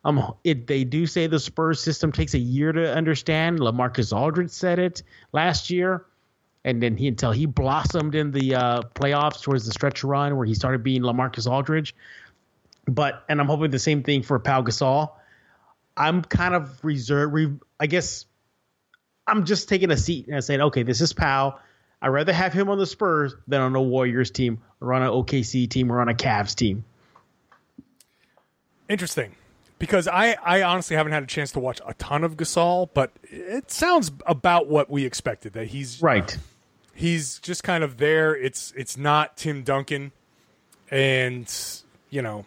Um, 0.03 0.33
it, 0.43 0.67
they 0.67 0.83
do 0.83 1.05
say 1.05 1.27
the 1.27 1.39
Spurs 1.39 1.81
system 1.81 2.11
takes 2.11 2.33
a 2.33 2.39
year 2.39 2.71
to 2.71 2.93
understand. 2.93 3.59
LaMarcus 3.59 4.15
Aldridge 4.15 4.49
said 4.51 4.79
it 4.79 5.03
last 5.31 5.69
year, 5.69 6.05
and 6.63 6.81
then 6.81 6.97
he 6.97 7.07
until 7.07 7.31
he 7.31 7.45
blossomed 7.45 8.15
in 8.15 8.31
the 8.31 8.55
uh, 8.55 8.81
playoffs 8.95 9.41
towards 9.41 9.65
the 9.65 9.71
stretch 9.71 10.03
run 10.03 10.37
where 10.37 10.45
he 10.45 10.55
started 10.55 10.83
being 10.83 11.01
LaMarcus 11.01 11.49
Aldridge. 11.49 11.95
But 12.85 13.23
and 13.29 13.39
I'm 13.39 13.47
hoping 13.47 13.71
the 13.71 13.79
same 13.79 14.03
thing 14.03 14.23
for 14.23 14.39
Pau 14.39 14.61
Gasol. 14.61 15.11
I'm 15.95 16.21
kind 16.23 16.55
of 16.55 16.83
reserved. 16.83 17.33
Re, 17.33 17.51
I 17.79 17.87
guess 17.87 18.25
I'm 19.27 19.45
just 19.45 19.69
taking 19.69 19.91
a 19.91 19.97
seat 19.97 20.27
and 20.27 20.43
saying, 20.43 20.61
okay, 20.61 20.83
this 20.83 21.01
is 21.01 21.13
Pau. 21.13 21.59
I'd 22.01 22.07
rather 22.09 22.33
have 22.33 22.53
him 22.53 22.69
on 22.69 22.79
the 22.79 22.87
Spurs 22.87 23.35
than 23.47 23.61
on 23.61 23.75
a 23.75 23.81
Warriors 23.81 24.31
team 24.31 24.61
or 24.79 24.93
on 24.93 25.03
an 25.03 25.09
OKC 25.09 25.69
team 25.69 25.91
or 25.91 26.01
on 26.01 26.09
a 26.09 26.13
Cavs 26.15 26.55
team. 26.55 26.83
Interesting. 28.89 29.35
Because 29.79 30.07
I, 30.07 30.35
I 30.43 30.61
honestly 30.63 30.95
haven't 30.95 31.11
had 31.13 31.23
a 31.23 31.27
chance 31.27 31.51
to 31.53 31.59
watch 31.59 31.81
a 31.85 31.93
ton 31.95 32.23
of 32.23 32.37
Gasol, 32.37 32.89
but 32.93 33.11
it 33.23 33.71
sounds 33.71 34.11
about 34.27 34.67
what 34.67 34.89
we 34.89 35.05
expected. 35.05 35.53
That 35.53 35.67
he's 35.67 36.01
Right. 36.01 36.37
he's 36.93 37.39
just 37.39 37.63
kind 37.63 37.83
of 37.83 37.97
there. 37.97 38.35
It's 38.35 38.73
it's 38.75 38.95
not 38.95 39.37
Tim 39.37 39.63
Duncan, 39.63 40.11
and 40.91 41.51
you 42.11 42.21
know, 42.21 42.45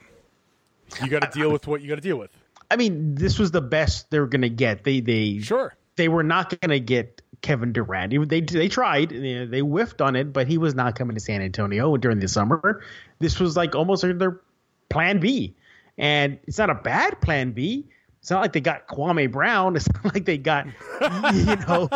you 1.02 1.08
got 1.08 1.30
to 1.32 1.38
deal 1.38 1.50
with 1.50 1.66
what 1.66 1.80
you 1.82 1.88
got 1.88 1.96
to 1.96 2.00
deal 2.00 2.16
with. 2.18 2.30
I 2.70 2.76
mean, 2.76 3.14
this 3.14 3.38
was 3.38 3.50
the 3.50 3.60
best 3.60 4.10
they 4.10 4.18
were 4.18 4.26
going 4.26 4.42
to 4.42 4.48
get. 4.48 4.84
They 4.84 5.00
they 5.00 5.38
Sure. 5.40 5.74
they 5.96 6.08
were 6.08 6.22
not 6.22 6.58
going 6.60 6.70
to 6.70 6.80
get 6.80 7.22
Kevin 7.42 7.72
Durant. 7.72 8.28
They 8.28 8.40
they 8.40 8.68
tried, 8.68 9.10
they 9.10 9.60
whiffed 9.60 10.00
on 10.00 10.16
it, 10.16 10.32
but 10.32 10.46
he 10.48 10.58
was 10.58 10.74
not 10.74 10.96
coming 10.96 11.14
to 11.14 11.20
San 11.20 11.42
Antonio 11.42 11.96
during 11.96 12.18
the 12.20 12.28
summer. 12.28 12.82
This 13.18 13.38
was 13.38 13.56
like 13.56 13.74
almost 13.74 14.02
their 14.02 14.40
plan 14.88 15.20
B, 15.20 15.54
and 15.98 16.38
it's 16.46 16.58
not 16.58 16.70
a 16.70 16.74
bad 16.74 17.20
plan 17.20 17.52
B. 17.52 17.86
It's 18.20 18.30
not 18.30 18.40
like 18.40 18.54
they 18.54 18.60
got 18.62 18.88
Kwame 18.88 19.30
Brown. 19.30 19.76
It's 19.76 19.86
not 19.92 20.14
like 20.14 20.24
they 20.24 20.38
got 20.38 20.66
you 21.34 21.56
know 21.56 21.90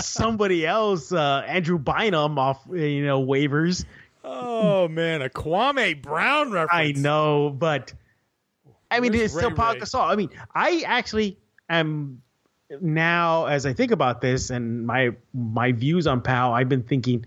somebody 0.00 0.66
else, 0.66 1.12
uh, 1.12 1.44
Andrew 1.46 1.78
Bynum 1.78 2.38
off 2.38 2.62
you 2.72 3.04
know 3.04 3.22
waivers. 3.22 3.84
Oh 4.24 4.88
man, 4.88 5.20
a 5.20 5.28
Kwame 5.28 6.00
Brown 6.00 6.50
reference. 6.50 6.72
I 6.72 6.92
know, 6.98 7.50
but 7.50 7.92
I 8.94 9.00
mean, 9.00 9.12
Where's 9.12 9.24
it's 9.24 9.34
still 9.34 9.50
Ray 9.50 9.56
Paul 9.56 9.74
Ray? 9.74 9.80
Gasol. 9.80 10.10
I 10.10 10.16
mean, 10.16 10.30
I 10.54 10.84
actually 10.86 11.38
am 11.68 12.22
now 12.80 13.46
as 13.46 13.66
I 13.66 13.72
think 13.72 13.90
about 13.90 14.20
this 14.20 14.50
and 14.50 14.86
my 14.86 15.10
my 15.32 15.72
views 15.72 16.06
on 16.06 16.22
Pau. 16.22 16.52
I've 16.52 16.68
been 16.68 16.82
thinking 16.82 17.26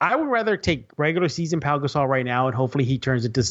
I 0.00 0.16
would 0.16 0.28
rather 0.28 0.56
take 0.56 0.90
regular 0.96 1.28
season 1.28 1.60
Pau 1.60 1.78
Gasol 1.78 2.08
right 2.08 2.24
now, 2.24 2.46
and 2.48 2.54
hopefully 2.54 2.84
he 2.84 2.98
turns 2.98 3.24
it 3.24 3.34
to 3.34 3.44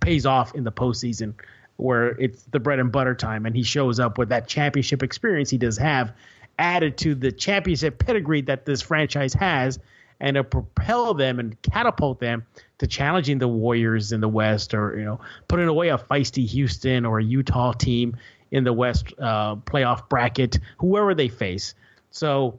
pays 0.00 0.26
off 0.26 0.54
in 0.54 0.64
the 0.64 0.72
postseason 0.72 1.34
where 1.76 2.08
it's 2.20 2.42
the 2.44 2.60
bread 2.60 2.78
and 2.78 2.92
butter 2.92 3.14
time, 3.14 3.46
and 3.46 3.56
he 3.56 3.62
shows 3.62 3.98
up 3.98 4.16
with 4.16 4.28
that 4.28 4.46
championship 4.46 5.02
experience 5.02 5.50
he 5.50 5.58
does 5.58 5.76
have, 5.76 6.12
added 6.58 6.96
to 6.98 7.14
the 7.14 7.32
championship 7.32 7.98
pedigree 7.98 8.42
that 8.42 8.64
this 8.64 8.80
franchise 8.80 9.34
has, 9.34 9.78
and 10.20 10.34
to 10.36 10.44
propel 10.44 11.14
them 11.14 11.38
and 11.38 11.60
catapult 11.62 12.20
them 12.20 12.44
to 12.78 12.86
challenging 12.86 13.38
the 13.38 13.48
Warriors 13.48 14.12
in 14.12 14.20
the 14.20 14.28
West, 14.28 14.74
or 14.74 14.98
you 14.98 15.04
know, 15.04 15.20
putting 15.48 15.68
away 15.68 15.88
a 15.88 15.98
feisty 15.98 16.46
Houston 16.46 17.04
or 17.04 17.18
a 17.18 17.24
Utah 17.24 17.72
team 17.72 18.16
in 18.50 18.64
the 18.64 18.72
West 18.72 19.12
uh, 19.18 19.56
playoff 19.56 20.08
bracket, 20.08 20.58
whoever 20.78 21.14
they 21.14 21.28
face. 21.28 21.74
So 22.10 22.58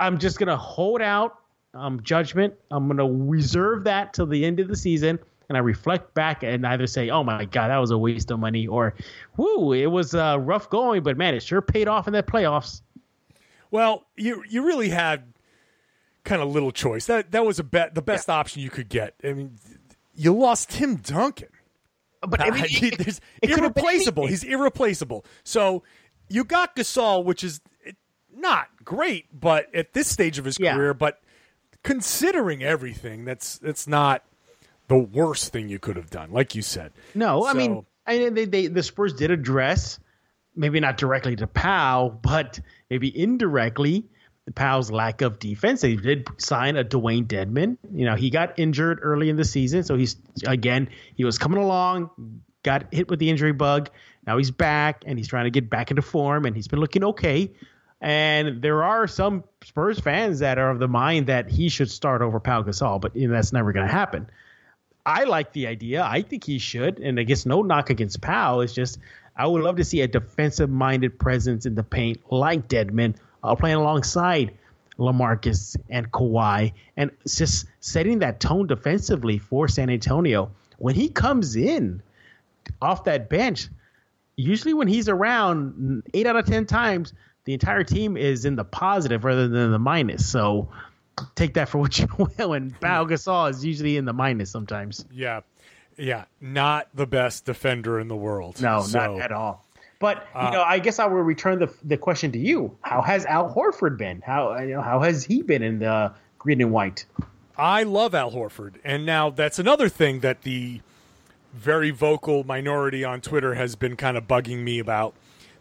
I'm 0.00 0.18
just 0.18 0.38
gonna 0.38 0.56
hold 0.56 1.00
out 1.00 1.38
um, 1.74 2.02
judgment. 2.02 2.54
I'm 2.70 2.88
gonna 2.88 3.08
reserve 3.08 3.84
that 3.84 4.14
till 4.14 4.26
the 4.26 4.44
end 4.44 4.60
of 4.60 4.68
the 4.68 4.76
season, 4.76 5.18
and 5.48 5.56
I 5.56 5.60
reflect 5.60 6.14
back 6.14 6.42
and 6.42 6.66
either 6.66 6.86
say, 6.86 7.10
"Oh 7.10 7.22
my 7.22 7.44
God, 7.44 7.68
that 7.68 7.78
was 7.78 7.90
a 7.90 7.98
waste 7.98 8.30
of 8.30 8.40
money," 8.40 8.66
or 8.66 8.94
"Whoo, 9.36 9.72
it 9.72 9.86
was 9.86 10.14
uh, 10.14 10.38
rough 10.40 10.68
going, 10.70 11.02
but 11.02 11.16
man, 11.16 11.34
it 11.34 11.42
sure 11.42 11.62
paid 11.62 11.88
off 11.88 12.06
in 12.06 12.12
the 12.12 12.22
playoffs." 12.22 12.82
Well, 13.70 14.04
you 14.16 14.42
you 14.48 14.64
really 14.64 14.88
had 14.88 15.24
kind 16.24 16.42
of 16.42 16.48
little 16.52 16.72
choice. 16.72 17.06
That 17.06 17.32
that 17.32 17.44
was 17.44 17.58
a 17.58 17.64
bet 17.64 17.94
the 17.94 18.02
best 18.02 18.28
option 18.30 18.62
you 18.62 18.70
could 18.70 18.88
get. 18.88 19.14
I 19.24 19.32
mean, 19.32 19.56
you 20.14 20.34
lost 20.34 20.70
Tim 20.70 20.96
Duncan. 20.96 21.48
But 22.26 22.40
I 22.42 22.50
mean, 22.50 22.64
it, 22.68 22.84
it 22.84 22.96
could 22.96 23.06
have 23.06 23.74
been 23.74 23.84
irreplaceable. 23.84 24.26
He's 24.26 24.44
irreplaceable. 24.44 25.24
So 25.44 25.82
you 26.28 26.44
got 26.44 26.76
Gasol, 26.76 27.24
which 27.24 27.44
is 27.44 27.60
eh, 27.86 27.92
not 28.36 28.68
great, 28.84 29.26
but 29.38 29.74
at 29.74 29.92
this 29.92 30.08
stage 30.08 30.38
of 30.38 30.44
his 30.44 30.58
Yeah. 30.58 30.74
career, 30.74 30.94
but 30.94 31.20
considering 31.84 32.62
everything, 32.62 33.24
that's 33.24 33.58
that's 33.58 33.86
not 33.86 34.24
the 34.88 34.98
worst 34.98 35.52
thing 35.52 35.68
you 35.68 35.78
could 35.78 35.96
have 35.96 36.10
done. 36.10 36.32
Like 36.32 36.54
you 36.54 36.62
said, 36.62 36.92
No, 37.14 37.46
I 37.46 37.52
mean, 37.52 37.84
I 38.06 38.18
mean, 38.18 38.34
they, 38.34 38.44
they 38.46 38.66
the 38.66 38.82
Spurs 38.82 39.12
did 39.14 39.30
address, 39.30 39.98
maybe 40.56 40.80
not 40.80 40.96
directly 40.96 41.36
to 41.36 41.46
Pau, 41.46 42.08
but 42.22 42.58
maybe 42.90 43.16
indirectly, 43.16 44.04
Pau's 44.54 44.90
lack 44.90 45.22
of 45.22 45.38
defense. 45.38 45.80
They 45.80 45.96
did 45.96 46.28
sign 46.38 46.76
a 46.76 46.84
Dewayne 46.84 47.26
Dedmon. 47.26 47.76
You 47.92 48.06
know, 48.06 48.14
he 48.14 48.30
got 48.30 48.58
injured 48.58 49.00
early 49.02 49.28
in 49.28 49.36
the 49.36 49.44
season, 49.44 49.84
so 49.84 49.96
he's 49.96 50.16
again 50.46 50.88
he 51.14 51.24
was 51.24 51.38
coming 51.38 51.58
along, 51.58 52.10
got 52.62 52.92
hit 52.92 53.08
with 53.08 53.18
the 53.18 53.30
injury 53.30 53.52
bug. 53.52 53.90
Now 54.26 54.36
he's 54.38 54.50
back 54.50 55.04
and 55.06 55.18
he's 55.18 55.28
trying 55.28 55.44
to 55.44 55.50
get 55.50 55.70
back 55.70 55.90
into 55.90 56.02
form, 56.02 56.44
and 56.44 56.54
he's 56.54 56.68
been 56.68 56.80
looking 56.80 57.04
okay. 57.04 57.50
And 58.00 58.62
there 58.62 58.84
are 58.84 59.08
some 59.08 59.42
Spurs 59.64 59.98
fans 59.98 60.38
that 60.38 60.58
are 60.58 60.70
of 60.70 60.78
the 60.78 60.86
mind 60.86 61.26
that 61.26 61.48
he 61.50 61.68
should 61.68 61.90
start 61.90 62.22
over 62.22 62.38
Pau 62.38 62.62
Gasol, 62.62 63.00
but 63.00 63.16
you 63.16 63.26
know, 63.26 63.34
that's 63.34 63.52
never 63.52 63.72
going 63.72 63.86
to 63.86 63.92
happen. 63.92 64.28
I 65.04 65.24
like 65.24 65.52
the 65.52 65.66
idea. 65.66 66.04
I 66.04 66.22
think 66.22 66.44
he 66.44 66.58
should, 66.58 66.98
and 67.00 67.18
I 67.18 67.22
guess 67.22 67.46
no 67.46 67.62
knock 67.62 67.90
against 67.90 68.20
Pau. 68.20 68.60
It's 68.60 68.74
just 68.74 68.98
I 69.34 69.46
would 69.46 69.62
love 69.62 69.76
to 69.76 69.84
see 69.84 70.00
a 70.02 70.08
defensive-minded 70.08 71.18
presence 71.18 71.64
in 71.64 71.74
the 71.74 71.82
paint 71.82 72.20
like 72.30 72.68
Dedmon, 72.68 73.16
uh, 73.42 73.54
playing 73.54 73.76
alongside 73.76 74.54
LaMarcus 74.98 75.76
and 75.88 76.10
Kawhi, 76.10 76.72
and 76.96 77.10
just 77.26 77.66
setting 77.80 78.18
that 78.20 78.40
tone 78.40 78.66
defensively 78.66 79.38
for 79.38 79.68
San 79.68 79.90
Antonio. 79.90 80.50
When 80.78 80.94
he 80.94 81.08
comes 81.08 81.56
in 81.56 82.02
off 82.82 83.04
that 83.04 83.28
bench, 83.28 83.68
usually 84.36 84.74
when 84.74 84.88
he's 84.88 85.08
around, 85.08 86.02
eight 86.14 86.26
out 86.26 86.36
of 86.36 86.46
ten 86.46 86.66
times, 86.66 87.12
the 87.44 87.52
entire 87.54 87.84
team 87.84 88.16
is 88.16 88.44
in 88.44 88.56
the 88.56 88.64
positive 88.64 89.24
rather 89.24 89.48
than 89.48 89.70
the 89.70 89.78
minus. 89.78 90.28
So 90.28 90.68
take 91.34 91.54
that 91.54 91.68
for 91.68 91.78
what 91.78 91.98
you 91.98 92.08
will. 92.38 92.52
And 92.52 92.78
Pau 92.80 93.04
Gasol 93.04 93.50
is 93.50 93.64
usually 93.64 93.96
in 93.96 94.04
the 94.04 94.12
minus 94.12 94.50
sometimes. 94.50 95.04
yeah, 95.12 95.40
yeah, 95.96 96.24
not 96.40 96.88
the 96.94 97.06
best 97.06 97.44
defender 97.44 97.98
in 97.98 98.08
the 98.08 98.16
world. 98.16 98.60
No, 98.60 98.82
So- 98.82 98.98
not 99.16 99.20
at 99.22 99.32
all. 99.32 99.64
But 100.00 100.18
you 100.18 100.22
ah. 100.34 100.50
know, 100.50 100.62
I 100.62 100.78
guess 100.78 100.98
I 100.98 101.06
will 101.06 101.22
return 101.22 101.58
the 101.58 101.72
the 101.82 101.96
question 101.96 102.32
to 102.32 102.38
you. 102.38 102.76
How 102.82 103.02
has 103.02 103.26
Al 103.26 103.52
Horford 103.52 103.98
been? 103.98 104.20
How 104.20 104.56
you 104.58 104.74
know 104.74 104.82
how 104.82 105.00
has 105.00 105.24
he 105.24 105.42
been 105.42 105.62
in 105.62 105.80
the 105.80 106.12
green 106.38 106.60
and 106.60 106.70
white? 106.70 107.04
I 107.56 107.82
love 107.82 108.14
Al 108.14 108.30
Horford. 108.30 108.76
And 108.84 109.04
now 109.04 109.30
that's 109.30 109.58
another 109.58 109.88
thing 109.88 110.20
that 110.20 110.42
the 110.42 110.80
very 111.52 111.90
vocal 111.90 112.44
minority 112.44 113.04
on 113.04 113.20
Twitter 113.20 113.54
has 113.54 113.74
been 113.74 113.96
kind 113.96 114.16
of 114.16 114.28
bugging 114.28 114.62
me 114.62 114.78
about. 114.78 115.14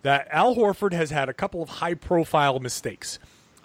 That 0.04 0.28
Al 0.30 0.56
Horford 0.56 0.94
has 0.94 1.10
had 1.10 1.28
a 1.28 1.34
couple 1.34 1.64
of 1.64 1.70
high 1.70 1.96
profile 1.96 2.60
mistakes. 2.60 3.18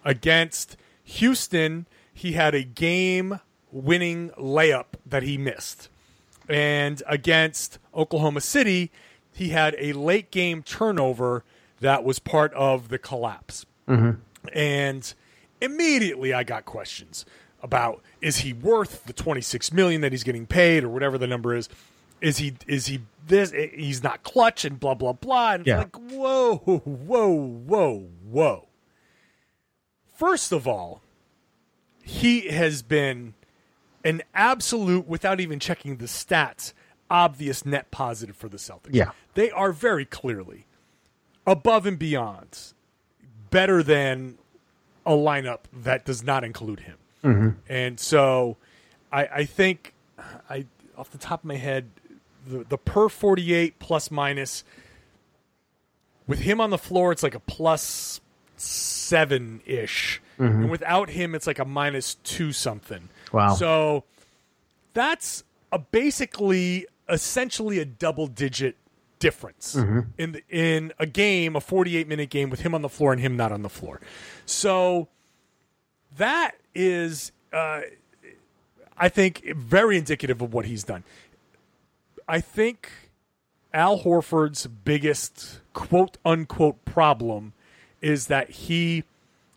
Against 0.05 0.79
Houston, 1.05 1.87
he 2.13 2.33
had 2.33 2.55
a 2.55 2.63
game 2.63 3.41
winning 3.71 4.31
layup 4.31 4.87
that 5.05 5.23
he 5.23 5.37
missed. 5.37 5.91
And 6.49 7.03
against 7.07 7.79
Oklahoma 7.95 8.41
City, 8.41 8.91
he 9.33 9.49
had 9.51 9.75
a 9.79 9.93
late 9.93 10.31
game 10.31 10.63
turnover 10.63 11.45
that 11.81 12.05
was 12.05 12.19
part 12.19 12.53
of 12.55 12.89
the 12.89 12.99
collapse. 12.99 13.67
Mm-hmm. 13.89 14.21
And 14.55 15.15
immediately 15.61 16.33
I 16.35 16.43
got 16.45 16.65
questions 16.65 17.25
about 17.63 18.03
is 18.21 18.39
he 18.39 18.53
worth 18.53 19.05
the 19.05 19.13
26 19.13 19.73
million 19.73 20.01
that 20.01 20.13
he's 20.13 20.25
getting 20.25 20.47
paid 20.47 20.85
or 20.85 20.89
whatever 20.89 21.17
the 21.19 21.27
number 21.27 21.55
is? 21.55 21.69
Is 22.21 22.39
he 22.39 22.55
is 22.69 22.87
he 22.87 23.01
this 23.27 23.53
eh, 23.53 23.69
he's 23.75 24.03
not 24.03 24.23
clutch 24.23 24.65
and 24.65 24.79
blah 24.79 24.95
blah 24.95 25.13
blah 25.13 25.53
and 25.55 25.61
it's 25.63 25.69
Yeah. 25.69 25.79
like 25.79 25.97
whoa 25.97 26.57
whoa 26.57 27.31
whoa 27.31 28.09
whoa. 28.29 28.69
First 30.15 30.53
of 30.53 30.69
all, 30.69 31.03
he 32.03 32.49
has 32.49 32.83
been 32.83 33.35
an 34.05 34.23
absolute 34.35 35.07
without 35.07 35.41
even 35.41 35.59
checking 35.59 35.97
the 35.97 36.07
stats 36.07 36.73
obvious 37.13 37.67
net 37.67 37.91
positive 37.91 38.35
for 38.35 38.49
the 38.49 38.57
Celtics. 38.57 38.91
Yeah. 38.93 39.11
They 39.35 39.51
are 39.51 39.71
very 39.71 40.07
clearly 40.07 40.67
above 41.47 41.85
and 41.87 41.99
beyond 41.99 42.73
better 43.51 43.83
than 43.83 44.39
a 45.05 45.13
lineup 45.13 45.61
that 45.73 46.07
does 46.07 46.25
not 46.25 46.43
include 46.43 46.81
him. 46.81 46.97
Mm-hmm. 47.23 47.51
And 47.69 48.01
so 48.01 48.57
I, 49.13 49.27
I 49.27 49.45
think 49.45 49.93
I 50.49 50.65
off 50.97 51.11
the 51.11 51.19
top 51.19 51.41
of 51.41 51.45
my 51.45 51.57
head 51.57 51.91
the, 52.47 52.65
the 52.65 52.79
per 52.79 53.09
48 53.09 53.79
plus 53.79 54.11
minus 54.11 54.65
with 56.27 56.41
him 56.41 56.61
on 56.61 56.71
the 56.71 56.79
floor 56.79 57.13
it's 57.13 57.23
like 57.23 57.35
a 57.35 57.41
plus 57.41 58.21
7 58.57 59.61
ish. 59.67 60.23
Mm-hmm. 60.39 60.63
And 60.63 60.71
without 60.71 61.11
him 61.11 61.35
it's 61.35 61.47
like 61.47 61.59
a 61.59 61.65
minus 61.65 62.15
2 62.25 62.53
something. 62.53 63.11
Wow. 63.33 63.55
So 63.55 64.05
that's 64.95 65.45
a 65.71 65.79
basically 65.79 66.87
essentially 67.13 67.79
a 67.79 67.85
double 67.85 68.27
digit 68.27 68.77
difference 69.19 69.77
in 70.19 70.33
the, 70.33 70.43
in 70.49 70.93
a 70.99 71.07
game, 71.07 71.55
a 71.55 71.61
48 71.61 72.09
minute 72.09 72.29
game 72.29 72.51
with 72.51 72.61
him 72.61 72.75
on 72.75 72.83
the 72.83 72.89
floor 72.89 73.13
and 73.13 73.21
him 73.21 73.37
not 73.37 73.53
on 73.53 73.63
the 73.63 73.69
floor. 73.69 74.01
So 74.47 75.07
that 76.17 76.57
is, 76.75 77.31
uh, 77.53 77.83
I 78.99 79.09
think, 79.09 79.55
very 79.55 79.97
indicative 79.97 80.43
of 80.43 80.53
what 80.53 80.65
he's 80.65 80.83
done. 80.83 81.05
I 82.27 82.41
think 82.41 82.91
Al 83.73 84.01
Horford's 84.01 84.67
biggest 84.67 85.61
quote 85.73 86.19
unquote 86.25 86.85
problem 86.85 87.53
is 88.01 88.27
that 88.27 88.51
he 88.51 89.05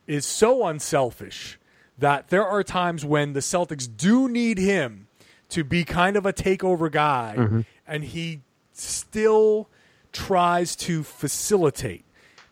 is 0.06 0.26
so 0.26 0.68
unselfish 0.68 1.58
that 1.98 2.28
there 2.28 2.46
are 2.46 2.64
times 2.64 3.04
when 3.04 3.34
the 3.34 3.40
Celtics 3.40 3.90
do 3.98 4.28
need 4.30 4.58
him 4.60 5.05
to 5.50 5.64
be 5.64 5.84
kind 5.84 6.18
of 6.18 6.26
a 6.26 6.34
takeover 6.34 6.92
guy, 6.92 7.36
mm-hmm. 7.38 7.62
and 7.88 8.04
he 8.04 8.42
still 8.74 9.70
tries 10.12 10.76
to 10.76 11.04
facilitate. 11.04 12.06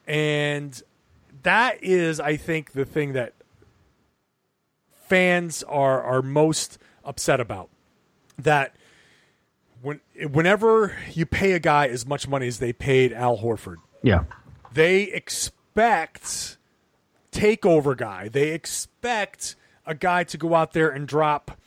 And 0.06 0.82
that 1.44 1.84
is, 1.84 2.20
I 2.20 2.36
think, 2.38 2.74
the 2.74 2.86
thing 2.86 3.14
that 3.14 3.34
fans 5.06 5.64
are 5.64 6.02
are 6.02 6.22
most 6.22 6.78
upset 7.04 7.40
about. 7.40 7.70
That 8.38 8.76
when 9.82 10.00
whenever 10.32 10.96
you 11.14 11.26
pay 11.26 11.54
a 11.54 11.60
guy 11.60 11.88
as 11.88 12.06
much 12.06 12.28
money 12.28 12.48
as 12.48 12.60
they 12.60 12.74
paid 12.74 13.14
Al 13.14 13.38
Horford, 13.38 13.78
Yeah. 14.02 14.24
they 14.74 15.04
expect 15.04 16.58
takeover 17.32 17.96
guy. 17.98 18.30
They 18.30 18.50
expect 18.52 19.56
a 19.86 19.94
guy 19.96 20.24
to 20.24 20.38
go 20.38 20.56
out 20.56 20.74
there 20.74 20.90
and 20.90 21.08
drop 21.08 21.60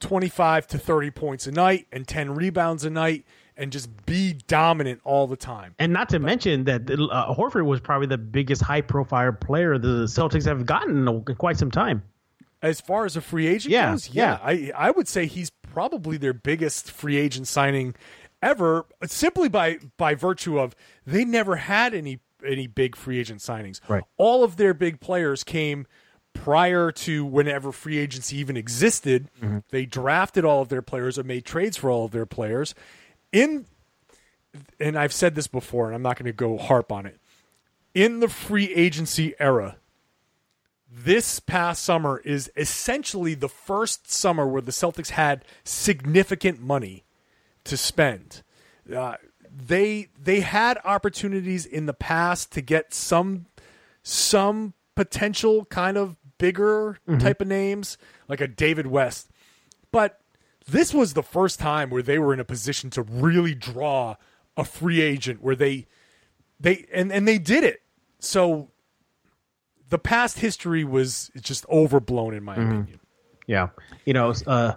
25 0.00 0.66
to 0.68 0.78
30 0.78 1.10
points 1.10 1.46
a 1.46 1.52
night 1.52 1.86
and 1.92 2.06
10 2.06 2.34
rebounds 2.34 2.84
a 2.84 2.90
night 2.90 3.24
and 3.56 3.72
just 3.72 4.04
be 4.04 4.34
dominant 4.46 5.00
all 5.04 5.26
the 5.26 5.36
time. 5.36 5.74
And 5.78 5.92
not 5.92 6.08
to 6.10 6.18
mention 6.18 6.64
that 6.64 6.82
uh, 6.90 7.34
Horford 7.34 7.64
was 7.64 7.80
probably 7.80 8.06
the 8.06 8.18
biggest 8.18 8.62
high 8.62 8.82
profile 8.82 9.32
player 9.32 9.78
the 9.78 10.04
Celtics 10.04 10.44
have 10.44 10.66
gotten 10.66 11.08
in 11.08 11.22
quite 11.36 11.56
some 11.56 11.70
time. 11.70 12.02
As 12.62 12.80
far 12.80 13.04
as 13.04 13.16
a 13.16 13.20
free 13.20 13.46
agent 13.46 13.72
Yeah, 13.72 13.92
goes, 13.92 14.10
yeah, 14.10 14.38
yeah. 14.48 14.72
I 14.74 14.88
I 14.88 14.90
would 14.90 15.08
say 15.08 15.26
he's 15.26 15.50
probably 15.50 16.16
their 16.16 16.32
biggest 16.32 16.90
free 16.90 17.16
agent 17.16 17.48
signing 17.48 17.94
ever, 18.42 18.86
simply 19.04 19.48
by 19.48 19.78
by 19.96 20.14
virtue 20.14 20.58
of 20.58 20.74
they 21.06 21.24
never 21.24 21.56
had 21.56 21.94
any 21.94 22.20
any 22.46 22.66
big 22.66 22.96
free 22.96 23.18
agent 23.18 23.40
signings. 23.40 23.80
Right. 23.88 24.02
All 24.16 24.42
of 24.44 24.56
their 24.56 24.74
big 24.74 25.00
players 25.00 25.44
came 25.44 25.86
prior 26.42 26.92
to 26.92 27.24
whenever 27.24 27.72
free 27.72 27.98
agency 27.98 28.36
even 28.38 28.56
existed. 28.56 29.28
Mm-hmm. 29.40 29.58
They 29.70 29.86
drafted 29.86 30.44
all 30.44 30.62
of 30.62 30.68
their 30.68 30.82
players 30.82 31.18
or 31.18 31.24
made 31.24 31.44
trades 31.44 31.76
for 31.76 31.90
all 31.90 32.04
of 32.04 32.10
their 32.10 32.26
players. 32.26 32.74
In 33.32 33.66
and 34.80 34.96
I've 34.98 35.12
said 35.12 35.34
this 35.34 35.46
before, 35.46 35.86
and 35.86 35.94
I'm 35.94 36.02
not 36.02 36.16
going 36.16 36.26
to 36.26 36.32
go 36.32 36.56
harp 36.56 36.90
on 36.90 37.06
it. 37.06 37.20
In 37.94 38.20
the 38.20 38.28
free 38.28 38.72
agency 38.74 39.34
era, 39.38 39.76
this 40.90 41.40
past 41.40 41.82
summer 41.82 42.18
is 42.24 42.50
essentially 42.56 43.34
the 43.34 43.48
first 43.48 44.10
summer 44.10 44.46
where 44.46 44.62
the 44.62 44.72
Celtics 44.72 45.10
had 45.10 45.44
significant 45.64 46.60
money 46.60 47.04
to 47.64 47.76
spend. 47.76 48.42
Uh, 48.94 49.16
they 49.50 50.08
they 50.22 50.40
had 50.40 50.78
opportunities 50.84 51.66
in 51.66 51.86
the 51.86 51.94
past 51.94 52.52
to 52.52 52.60
get 52.60 52.94
some 52.94 53.46
some 54.02 54.74
potential 54.94 55.64
kind 55.66 55.96
of 55.96 56.16
bigger 56.38 56.98
type 57.18 57.40
of 57.40 57.48
names 57.48 57.98
like 58.28 58.40
a 58.40 58.46
David 58.46 58.86
West, 58.86 59.30
but 59.90 60.20
this 60.68 60.92
was 60.92 61.14
the 61.14 61.22
first 61.22 61.58
time 61.60 61.90
where 61.90 62.02
they 62.02 62.18
were 62.18 62.34
in 62.34 62.40
a 62.40 62.44
position 62.44 62.90
to 62.90 63.02
really 63.02 63.54
draw 63.54 64.16
a 64.56 64.64
free 64.64 65.00
agent 65.00 65.42
where 65.42 65.54
they 65.54 65.86
they 66.58 66.86
and 66.92 67.12
and 67.12 67.26
they 67.26 67.38
did 67.38 67.64
it. 67.64 67.82
So 68.18 68.70
the 69.88 69.98
past 69.98 70.38
history 70.38 70.84
was 70.84 71.30
just 71.40 71.66
overblown 71.68 72.34
in 72.34 72.42
my 72.42 72.54
opinion. 72.54 73.00
Yeah, 73.46 73.68
you 74.04 74.12
know, 74.12 74.32
uh, 74.46 74.72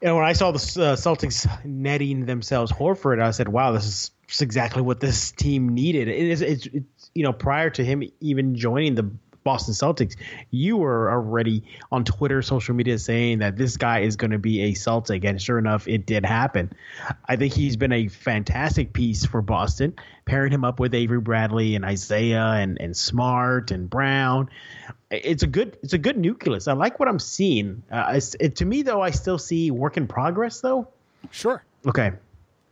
you 0.00 0.08
know, 0.08 0.16
when 0.16 0.24
I 0.24 0.32
saw 0.32 0.50
the 0.50 0.56
uh, 0.56 0.96
Celtics 0.96 1.46
netting 1.64 2.24
themselves 2.24 2.72
Horford, 2.72 3.20
I 3.20 3.32
said, 3.32 3.48
"Wow, 3.48 3.72
this 3.72 3.84
is 4.30 4.40
exactly 4.40 4.80
what 4.80 5.00
this 5.00 5.30
team 5.32 5.68
needed." 5.68 6.08
It 6.08 6.16
is, 6.30 6.40
it's, 6.40 6.66
it's, 6.66 7.10
you 7.14 7.22
know, 7.22 7.34
prior 7.34 7.68
to 7.68 7.84
him 7.84 8.02
even 8.20 8.54
joining 8.54 8.94
the 8.94 9.10
Boston 9.44 9.74
Celtics, 9.74 10.16
you 10.50 10.76
were 10.76 11.10
already 11.10 11.62
on 11.90 12.04
Twitter, 12.04 12.42
social 12.42 12.74
media 12.74 12.98
saying 12.98 13.38
that 13.38 13.56
this 13.56 13.76
guy 13.76 14.00
is 14.00 14.16
going 14.16 14.30
to 14.32 14.38
be 14.38 14.62
a 14.62 14.74
Celtic, 14.74 15.24
and 15.24 15.40
sure 15.40 15.58
enough, 15.58 15.88
it 15.88 16.06
did 16.06 16.24
happen. 16.24 16.72
I 17.26 17.36
think 17.36 17.54
he's 17.54 17.76
been 17.76 17.92
a 17.92 18.08
fantastic 18.08 18.92
piece 18.92 19.24
for 19.24 19.42
Boston, 19.42 19.94
pairing 20.24 20.52
him 20.52 20.64
up 20.64 20.80
with 20.80 20.94
Avery 20.94 21.20
Bradley 21.20 21.74
and 21.74 21.84
Isaiah 21.84 22.52
and 22.52 22.80
and 22.80 22.96
Smart 22.96 23.70
and 23.70 23.88
Brown 23.88 24.48
it's 25.10 25.42
a 25.42 25.46
good 25.46 25.76
it's 25.82 25.92
a 25.92 25.98
good 25.98 26.16
nucleus. 26.16 26.68
I 26.68 26.72
like 26.72 27.00
what 27.00 27.08
I'm 27.08 27.18
seeing. 27.18 27.82
Uh, 27.90 28.20
it, 28.38 28.56
to 28.56 28.64
me 28.64 28.82
though, 28.82 29.00
I 29.00 29.10
still 29.10 29.38
see 29.38 29.70
work 29.70 29.96
in 29.96 30.06
progress 30.06 30.60
though. 30.60 30.88
Sure. 31.30 31.62
Okay. 31.86 32.12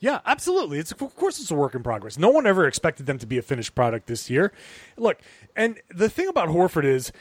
Yeah, 0.00 0.20
absolutely. 0.24 0.78
It's 0.78 0.92
of 0.92 1.16
course 1.16 1.40
it's 1.40 1.50
a 1.50 1.54
work 1.54 1.74
in 1.74 1.82
progress. 1.82 2.18
No 2.18 2.30
one 2.30 2.46
ever 2.46 2.66
expected 2.66 3.06
them 3.06 3.18
to 3.18 3.26
be 3.26 3.38
a 3.38 3.42
finished 3.42 3.74
product 3.74 4.06
this 4.06 4.30
year. 4.30 4.52
Look, 4.96 5.20
and 5.56 5.80
the 5.88 6.08
thing 6.08 6.28
about 6.28 6.48
Horford 6.48 6.84
is 6.84 7.12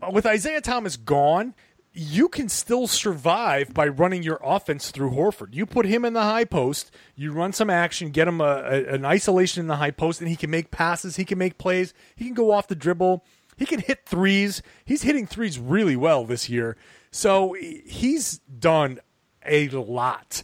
uh, 0.00 0.10
with 0.10 0.26
Isaiah 0.26 0.60
Thomas 0.60 0.96
gone, 0.96 1.54
you 1.92 2.28
can 2.28 2.48
still 2.48 2.86
survive 2.86 3.74
by 3.74 3.86
running 3.86 4.22
your 4.22 4.40
offense 4.42 4.90
through 4.90 5.10
Horford. 5.10 5.54
You 5.54 5.66
put 5.66 5.84
him 5.84 6.06
in 6.06 6.14
the 6.14 6.22
high 6.22 6.44
post, 6.44 6.90
you 7.14 7.32
run 7.32 7.52
some 7.52 7.68
action, 7.68 8.10
get 8.10 8.26
him 8.26 8.40
a, 8.40 8.44
a, 8.44 8.84
an 8.94 9.04
isolation 9.04 9.60
in 9.60 9.66
the 9.66 9.76
high 9.76 9.90
post, 9.90 10.20
and 10.20 10.30
he 10.30 10.36
can 10.36 10.48
make 10.48 10.70
passes, 10.70 11.16
he 11.16 11.26
can 11.26 11.36
make 11.36 11.58
plays, 11.58 11.92
he 12.16 12.24
can 12.24 12.34
go 12.34 12.50
off 12.50 12.66
the 12.66 12.74
dribble, 12.74 13.22
he 13.56 13.66
can 13.66 13.80
hit 13.80 14.06
threes. 14.06 14.62
He's 14.84 15.02
hitting 15.02 15.26
threes 15.26 15.58
really 15.58 15.96
well 15.96 16.24
this 16.24 16.48
year. 16.48 16.76
So 17.10 17.54
he's 17.54 18.38
done 18.38 18.98
a 19.44 19.68
lot. 19.68 20.42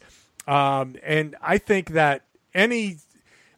Um, 0.49 0.97
and 1.03 1.37
I 1.43 1.59
think 1.59 1.91
that 1.91 2.25
any, 2.55 2.97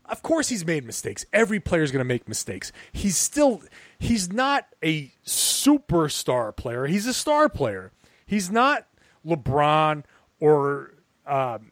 of 0.06 0.22
course, 0.22 0.48
he's 0.48 0.66
made 0.66 0.84
mistakes. 0.84 1.24
Every 1.32 1.60
player 1.60 1.82
is 1.82 1.92
going 1.92 2.00
to 2.00 2.04
make 2.04 2.28
mistakes. 2.28 2.72
He's 2.90 3.16
still, 3.16 3.62
he's 3.98 4.32
not 4.32 4.66
a 4.82 5.12
superstar 5.24 6.54
player. 6.54 6.86
He's 6.86 7.06
a 7.06 7.14
star 7.14 7.48
player. 7.48 7.92
He's 8.26 8.50
not 8.50 8.88
LeBron 9.24 10.02
or 10.40 10.94
um, 11.26 11.70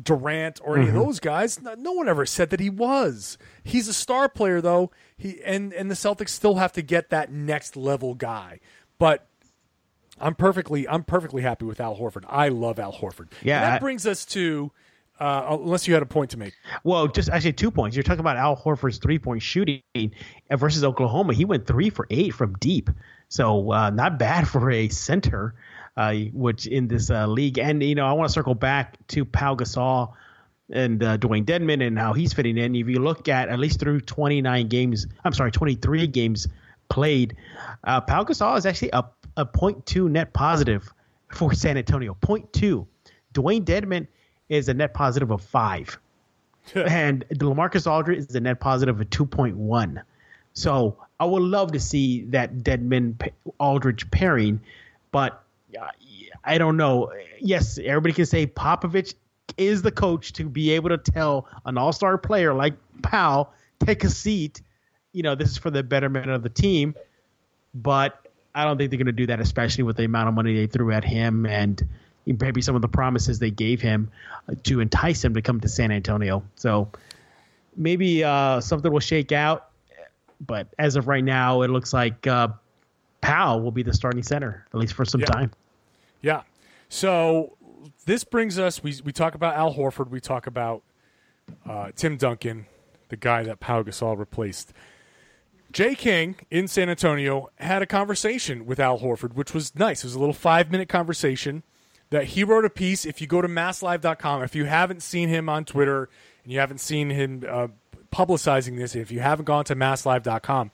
Durant 0.00 0.60
or 0.62 0.78
any 0.78 0.88
of 0.88 0.94
those 0.94 1.18
guys. 1.18 1.60
No, 1.60 1.74
no 1.74 1.92
one 1.92 2.08
ever 2.08 2.24
said 2.24 2.50
that 2.50 2.60
he 2.60 2.70
was. 2.70 3.36
He's 3.64 3.88
a 3.88 3.92
star 3.92 4.28
player 4.28 4.60
though. 4.60 4.90
He 5.16 5.42
and 5.42 5.72
and 5.72 5.90
the 5.90 5.94
Celtics 5.94 6.30
still 6.30 6.54
have 6.54 6.72
to 6.72 6.82
get 6.82 7.10
that 7.10 7.30
next 7.30 7.76
level 7.76 8.14
guy. 8.14 8.60
But 8.98 9.26
I'm 10.22 10.34
perfectly 10.34 10.88
I'm 10.88 11.02
perfectly 11.04 11.42
happy 11.42 11.64
with 11.66 11.80
Al 11.80 11.96
Horford. 11.96 12.24
I 12.28 12.48
love 12.48 12.78
Al 12.78 12.92
Horford. 12.92 13.28
Yeah, 13.42 13.56
And 13.56 13.64
that 13.64 13.72
I- 13.74 13.78
brings 13.78 14.06
us 14.06 14.24
to 14.26 14.70
uh, 15.20 15.56
unless 15.60 15.86
you 15.86 15.94
had 15.94 16.02
a 16.02 16.06
point 16.06 16.30
to 16.30 16.36
make. 16.36 16.54
Well, 16.82 17.06
just 17.06 17.28
actually 17.28 17.52
two 17.52 17.70
points. 17.70 17.94
You're 17.96 18.02
talking 18.02 18.20
about 18.20 18.36
Al 18.36 18.56
Horford's 18.56 18.98
three 18.98 19.18
point 19.18 19.42
shooting 19.42 19.82
versus 20.50 20.82
Oklahoma. 20.82 21.34
He 21.34 21.44
went 21.44 21.66
three 21.66 21.90
for 21.90 22.06
eight 22.10 22.34
from 22.34 22.54
deep, 22.54 22.90
so 23.28 23.70
uh, 23.72 23.90
not 23.90 24.18
bad 24.18 24.48
for 24.52 24.70
a 24.70 24.88
center, 24.88 25.54
uh, 25.96 26.14
which 26.32 26.66
in 26.66 26.88
this 26.88 27.10
uh, 27.10 27.26
league. 27.26 27.58
And 27.58 27.82
you 27.82 27.94
know, 27.94 28.06
I 28.06 28.12
want 28.14 28.30
to 28.30 28.32
circle 28.32 28.54
back 28.54 28.96
to 29.08 29.24
Pau 29.24 29.54
Gasol 29.54 30.12
and 30.70 31.02
uh, 31.04 31.18
Dewayne 31.18 31.44
Dedmon 31.44 31.86
and 31.86 31.98
how 31.98 32.14
he's 32.14 32.32
fitting 32.32 32.56
in. 32.58 32.74
If 32.74 32.88
you 32.88 32.98
look 32.98 33.28
at 33.28 33.48
at 33.48 33.58
least 33.60 33.78
through 33.78 34.00
29 34.00 34.68
games, 34.68 35.06
I'm 35.24 35.34
sorry, 35.34 35.52
23 35.52 36.06
games 36.08 36.48
played, 36.92 37.36
uh, 37.84 38.00
Pau 38.02 38.22
Gasol 38.22 38.58
is 38.58 38.66
actually 38.66 38.90
a 38.92 39.04
a 39.38 39.46
point 39.46 39.86
two 39.86 40.08
net 40.10 40.32
positive 40.34 40.92
for 41.32 41.54
San 41.62 41.76
Antonio. 41.78 42.14
Point 42.20 42.52
two. 42.52 42.86
Dewayne 43.32 43.64
Dedmon 43.64 44.06
is 44.50 44.68
a 44.68 44.74
net 44.74 44.92
positive 44.92 45.30
of 45.30 45.40
five 45.40 45.98
and 46.74 47.24
LaMarcus 47.30 47.90
Aldridge 47.90 48.18
is 48.18 48.34
a 48.34 48.40
net 48.40 48.60
positive 48.60 49.00
of 49.00 49.08
2.1. 49.10 50.02
So 50.52 50.96
I 51.18 51.24
would 51.24 51.42
love 51.42 51.72
to 51.72 51.80
see 51.80 52.24
that 52.26 52.58
Dedmon 52.58 53.30
Aldridge 53.58 54.10
pairing, 54.10 54.60
but 55.10 55.42
uh, 55.78 55.86
I 56.44 56.58
don't 56.58 56.76
know. 56.76 57.10
Yes, 57.40 57.78
everybody 57.82 58.12
can 58.12 58.26
say 58.26 58.46
Popovich 58.46 59.14
is 59.56 59.82
the 59.82 59.92
coach 59.92 60.32
to 60.34 60.48
be 60.48 60.72
able 60.72 60.90
to 60.90 60.98
tell 60.98 61.48
an 61.64 61.78
all 61.78 61.92
star 61.92 62.18
player 62.18 62.52
like 62.54 62.74
Pau, 63.02 63.48
take 63.80 64.04
a 64.04 64.10
seat. 64.10 64.60
You 65.12 65.22
know, 65.22 65.34
this 65.34 65.50
is 65.50 65.58
for 65.58 65.70
the 65.70 65.82
betterment 65.82 66.30
of 66.30 66.42
the 66.42 66.48
team. 66.48 66.94
But 67.74 68.26
I 68.54 68.64
don't 68.64 68.76
think 68.76 68.90
they're 68.90 68.98
going 68.98 69.06
to 69.06 69.12
do 69.12 69.26
that, 69.26 69.40
especially 69.40 69.84
with 69.84 69.96
the 69.96 70.04
amount 70.04 70.28
of 70.28 70.34
money 70.34 70.54
they 70.54 70.66
threw 70.66 70.92
at 70.92 71.04
him 71.04 71.46
and 71.46 71.82
maybe 72.26 72.60
some 72.62 72.76
of 72.76 72.82
the 72.82 72.88
promises 72.88 73.38
they 73.38 73.50
gave 73.50 73.80
him 73.80 74.10
uh, 74.48 74.54
to 74.64 74.80
entice 74.80 75.24
him 75.24 75.34
to 75.34 75.42
come 75.42 75.60
to 75.60 75.68
San 75.68 75.90
Antonio. 75.90 76.42
So 76.56 76.88
maybe 77.76 78.22
uh, 78.24 78.60
something 78.60 78.92
will 78.92 79.00
shake 79.00 79.32
out. 79.32 79.68
But 80.44 80.68
as 80.78 80.96
of 80.96 81.08
right 81.08 81.24
now, 81.24 81.62
it 81.62 81.68
looks 81.68 81.92
like 81.92 82.26
uh, 82.26 82.48
Pau 83.20 83.58
will 83.58 83.70
be 83.70 83.82
the 83.82 83.94
starting 83.94 84.22
center, 84.22 84.66
at 84.74 84.78
least 84.78 84.92
for 84.94 85.04
some 85.04 85.20
Yeah. 85.20 85.26
time. 85.26 85.50
Yeah. 86.20 86.42
So 86.88 87.56
this 88.06 88.24
brings 88.24 88.58
us. 88.58 88.82
We 88.82 88.94
we 89.04 89.12
talk 89.12 89.34
about 89.34 89.54
Al 89.56 89.72
Horford. 89.74 90.10
We 90.10 90.20
talk 90.20 90.46
about 90.46 90.82
uh, 91.68 91.90
Tim 91.96 92.16
Duncan, 92.16 92.66
the 93.08 93.16
guy 93.16 93.44
that 93.44 93.60
Pau 93.60 93.82
Gasol 93.82 94.18
replaced. 94.18 94.72
Jay 95.72 95.94
King 95.94 96.36
in 96.50 96.68
San 96.68 96.90
Antonio 96.90 97.50
had 97.56 97.80
a 97.80 97.86
conversation 97.86 98.66
with 98.66 98.78
Al 98.78 98.98
Horford, 98.98 99.34
which 99.34 99.54
was 99.54 99.74
nice. 99.74 100.04
It 100.04 100.08
was 100.08 100.14
a 100.14 100.18
little 100.18 100.34
five 100.34 100.70
minute 100.70 100.88
conversation 100.88 101.62
that 102.10 102.24
he 102.24 102.44
wrote 102.44 102.66
a 102.66 102.70
piece. 102.70 103.06
If 103.06 103.20
you 103.20 103.26
go 103.26 103.40
to 103.40 103.48
masslive.com, 103.48 104.42
if 104.42 104.54
you 104.54 104.66
haven't 104.66 105.02
seen 105.02 105.30
him 105.30 105.48
on 105.48 105.64
Twitter 105.64 106.10
and 106.44 106.52
you 106.52 106.58
haven't 106.58 106.78
seen 106.78 107.08
him 107.08 107.44
uh, 107.48 107.68
publicizing 108.12 108.76
this, 108.76 108.94
if 108.94 109.10
you 109.10 109.20
haven't 109.20 109.46
gone 109.46 109.64
to 109.64 109.74
masslive.com, 109.74 110.70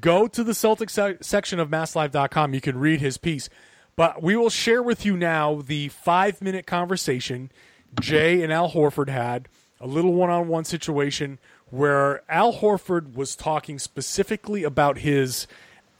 go 0.00 0.26
to 0.26 0.42
the 0.42 0.52
Celtics 0.52 0.90
se- 0.90 1.18
section 1.20 1.60
of 1.60 1.68
masslive.com. 1.68 2.54
You 2.54 2.60
can 2.62 2.78
read 2.78 3.00
his 3.00 3.18
piece. 3.18 3.50
But 3.96 4.22
we 4.22 4.34
will 4.34 4.50
share 4.50 4.82
with 4.82 5.04
you 5.04 5.14
now 5.14 5.60
the 5.60 5.88
five 5.88 6.40
minute 6.40 6.66
conversation 6.66 7.52
Jay 8.00 8.40
and 8.42 8.52
Al 8.52 8.70
Horford 8.70 9.10
had, 9.10 9.48
a 9.78 9.86
little 9.86 10.14
one 10.14 10.30
on 10.30 10.48
one 10.48 10.64
situation 10.64 11.38
where 11.70 12.22
Al 12.28 12.54
Horford 12.54 13.14
was 13.14 13.36
talking 13.36 13.78
specifically 13.78 14.64
about 14.64 14.98
his 14.98 15.46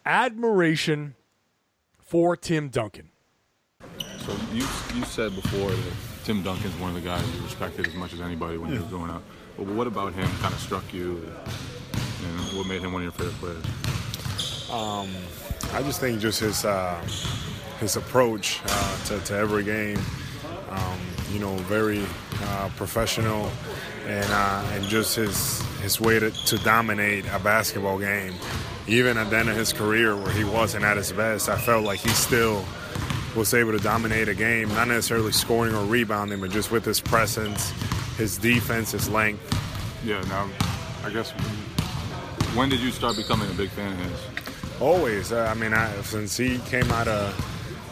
admiration 0.05 1.15
for 2.01 2.37
Tim 2.37 2.69
Duncan. 2.69 3.11
So 4.19 4.37
you 4.53 4.67
you 4.95 5.05
said 5.05 5.35
before 5.35 5.71
that 5.71 5.93
Tim 6.25 6.43
Duncan's 6.43 6.77
one 6.77 6.91
of 6.91 6.95
the 6.95 7.09
guys 7.09 7.25
you 7.35 7.43
respected 7.43 7.87
as 7.87 7.95
much 7.95 8.13
as 8.13 8.21
anybody 8.21 8.59
when 8.59 8.73
you 8.73 8.81
were 8.81 8.87
growing 8.87 9.11
up. 9.11 9.23
But 9.57 9.67
what 9.67 9.87
about 9.87 10.13
him 10.13 10.29
kind 10.41 10.53
of 10.55 10.61
struck 10.61 10.93
you, 10.93 11.27
and 12.25 12.57
what 12.57 12.67
made 12.67 12.81
him 12.83 12.93
one 12.93 13.03
of 13.03 13.05
your 13.05 13.13
favorite 13.13 13.63
players? 13.63 14.67
I 15.73 15.83
just 15.83 16.01
think 16.01 16.21
just 16.21 16.41
his 16.41 16.65
uh, 16.65 17.01
his 17.81 17.97
approach 17.97 18.61
uh, 18.67 19.05
to, 19.07 19.21
to 19.21 19.35
every 19.35 19.65
game, 19.65 19.99
um, 20.71 21.01
you 21.33 21.39
know, 21.39 21.55
very 21.57 22.05
uh, 22.43 22.71
professional, 22.77 23.51
and 24.07 24.27
uh, 24.31 24.71
and 24.73 24.85
just 24.85 25.17
his 25.17 25.61
his 25.83 26.01
way 26.01 26.19
to, 26.19 26.31
to 26.31 26.59
dominate 26.59 27.25
a 27.33 27.39
basketball 27.39 27.99
game. 27.99 28.35
Even 28.87 29.17
at 29.19 29.31
the 29.31 29.37
end 29.37 29.49
of 29.49 29.57
his 29.57 29.73
career, 29.73 30.17
where 30.17 30.33
he 30.33 30.43
wasn't 30.45 30.85
at 30.85 30.97
his 30.97 31.13
best, 31.13 31.49
I 31.49 31.59
felt 31.59 31.85
like 31.85 32.01
he 32.01 32.09
still 32.09 32.65
was 33.37 33.55
able 33.55 33.73
to 33.73 33.79
dominate 33.79 34.29
a 34.29 34.35
game, 34.35 34.69
not 34.71 34.89
necessarily 34.89 35.33
scoring 35.33 35.75
or 35.75 35.85
rebounding, 35.85 36.41
but 36.41 36.51
just 36.51 36.71
with 36.71 36.85
his 36.85 37.01
presence, 37.01 37.71
his 38.17 38.37
defense, 38.39 38.93
his 38.93 39.09
length. 39.09 39.41
Yeah. 40.05 40.21
Now, 40.23 40.49
I 41.05 41.11
guess 41.11 41.31
when 42.55 42.69
did 42.69 42.81
you 42.81 42.91
start 42.91 43.17
becoming 43.17 43.49
a 43.51 43.55
big 43.55 43.71
fan 43.71 43.93
of 43.93 43.99
his? 43.99 44.81
Always. 44.81 45.33
I 45.33 45.55
mean, 45.55 45.73
I, 45.73 45.93
since 46.03 46.37
he 46.37 46.59
came 46.61 46.91
out 46.91 47.07
of, 47.07 47.33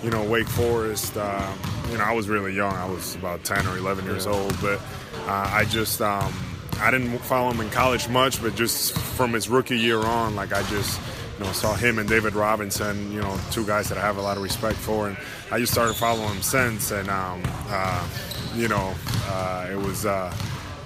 you 0.02 0.10
know, 0.10 0.22
Wake 0.24 0.46
Forest, 0.48 1.16
uh, 1.16 1.52
you 1.90 1.98
know, 1.98 2.04
I 2.04 2.12
was 2.12 2.28
really 2.28 2.54
young. 2.54 2.72
I 2.72 2.88
was 2.88 3.16
about 3.16 3.44
10 3.44 3.66
or 3.66 3.76
11 3.78 4.04
years 4.04 4.26
old. 4.26 4.54
But 4.60 4.80
uh, 5.26 5.50
I 5.52 5.64
just, 5.64 6.00
um, 6.00 6.32
I 6.80 6.90
didn't 6.90 7.18
follow 7.18 7.50
him 7.50 7.60
in 7.60 7.70
college 7.70 8.08
much, 8.08 8.40
but 8.40 8.54
just 8.54 8.96
from 8.96 9.32
his 9.32 9.48
rookie 9.48 9.78
year 9.78 9.98
on, 9.98 10.36
like 10.36 10.52
I 10.52 10.62
just, 10.64 11.00
you 11.38 11.44
know, 11.44 11.52
saw 11.52 11.74
him 11.74 11.98
and 11.98 12.08
David 12.08 12.34
Robinson, 12.34 13.12
you 13.12 13.20
know, 13.20 13.38
two 13.50 13.66
guys 13.66 13.88
that 13.88 13.98
I 13.98 14.00
have 14.02 14.16
a 14.18 14.22
lot 14.22 14.36
of 14.36 14.42
respect 14.42 14.76
for. 14.78 15.08
And 15.08 15.16
I 15.50 15.58
just 15.58 15.72
started 15.72 15.94
following 15.94 16.28
him 16.28 16.42
since. 16.42 16.90
And, 16.92 17.08
um, 17.08 17.42
uh, 17.68 18.08
you 18.54 18.68
know, 18.68 18.94
uh, 19.26 19.66
it 19.70 19.76
was 19.76 20.06
uh, 20.06 20.32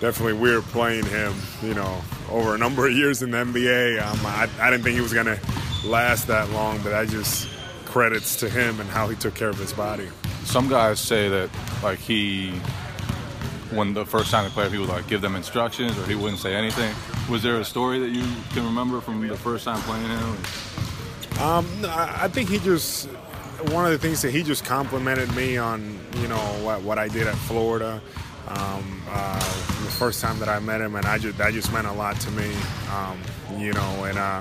definitely 0.01 0.35
weird 0.35 0.63
playing 0.65 1.05
him, 1.05 1.35
you 1.63 1.75
know, 1.75 2.03
over 2.31 2.55
a 2.55 2.59
number 2.59 2.87
of 2.87 2.93
years 2.95 3.23
in 3.23 3.31
the 3.31 3.39
NBA. 3.39 4.01
Um, 4.03 4.19
I, 4.25 4.49
I 4.59 4.71
didn't 4.71 4.85
think 4.85 4.95
he 4.95 5.03
was 5.03 5.13
going 5.13 5.27
to 5.27 5.39
last 5.85 6.29
that 6.29 6.51
long, 6.51 6.81
but 6.83 6.95
I 6.95 7.05
just 7.05 7.49
credits 7.93 8.36
to 8.36 8.49
him 8.49 8.80
and 8.80 8.88
how 8.88 9.07
he 9.07 9.14
took 9.14 9.34
care 9.34 9.51
of 9.51 9.59
his 9.59 9.74
body. 9.74 10.09
Some 10.45 10.66
guys 10.66 10.99
say 10.99 11.28
that 11.28 11.51
like 11.82 11.99
he, 11.99 12.51
when 13.70 13.93
the 13.93 14.07
first 14.07 14.30
time 14.30 14.45
they 14.45 14.51
played, 14.51 14.72
he 14.72 14.78
would 14.78 14.88
like 14.88 15.07
give 15.09 15.20
them 15.20 15.36
instructions 15.36 15.99
or 15.99 16.07
he 16.07 16.14
wouldn't 16.14 16.38
say 16.38 16.55
anything. 16.55 16.95
Was 17.30 17.43
there 17.43 17.61
a 17.61 17.64
story 17.64 17.99
that 17.99 18.09
you 18.09 18.24
can 18.55 18.64
remember 18.64 19.03
from 19.03 19.28
the 19.28 19.36
first 19.36 19.66
time 19.66 19.78
playing 19.82 20.09
him? 20.09 20.36
Um, 21.43 21.66
I 21.84 22.28
think 22.28 22.49
he 22.49 22.59
just 22.61 23.11
one 23.70 23.84
of 23.84 23.93
the 23.93 23.99
things 23.99 24.22
that 24.22 24.30
he 24.30 24.43
just 24.43 24.64
complimented 24.64 25.34
me 25.36 25.59
on, 25.59 25.99
you 26.16 26.28
know, 26.28 26.40
what, 26.64 26.80
what 26.80 26.99
I 26.99 27.09
did 27.09 27.26
at 27.26 27.34
Florida. 27.34 28.01
Um, 28.49 29.03
uh, 29.09 29.38
the 29.38 29.90
first 29.90 30.22
time 30.22 30.38
that 30.38 30.49
I 30.49 30.59
met 30.61 30.80
him, 30.80 30.95
and 30.95 31.05
I 31.05 31.18
just 31.18 31.36
that 31.36 31.53
just 31.53 31.70
meant 31.74 31.86
a 31.86 31.93
lot 31.93 32.18
to 32.20 32.30
me, 32.30 32.51
um, 32.90 33.20
you 33.59 33.72
know. 33.72 34.05
And 34.05 34.18
uh, 34.18 34.40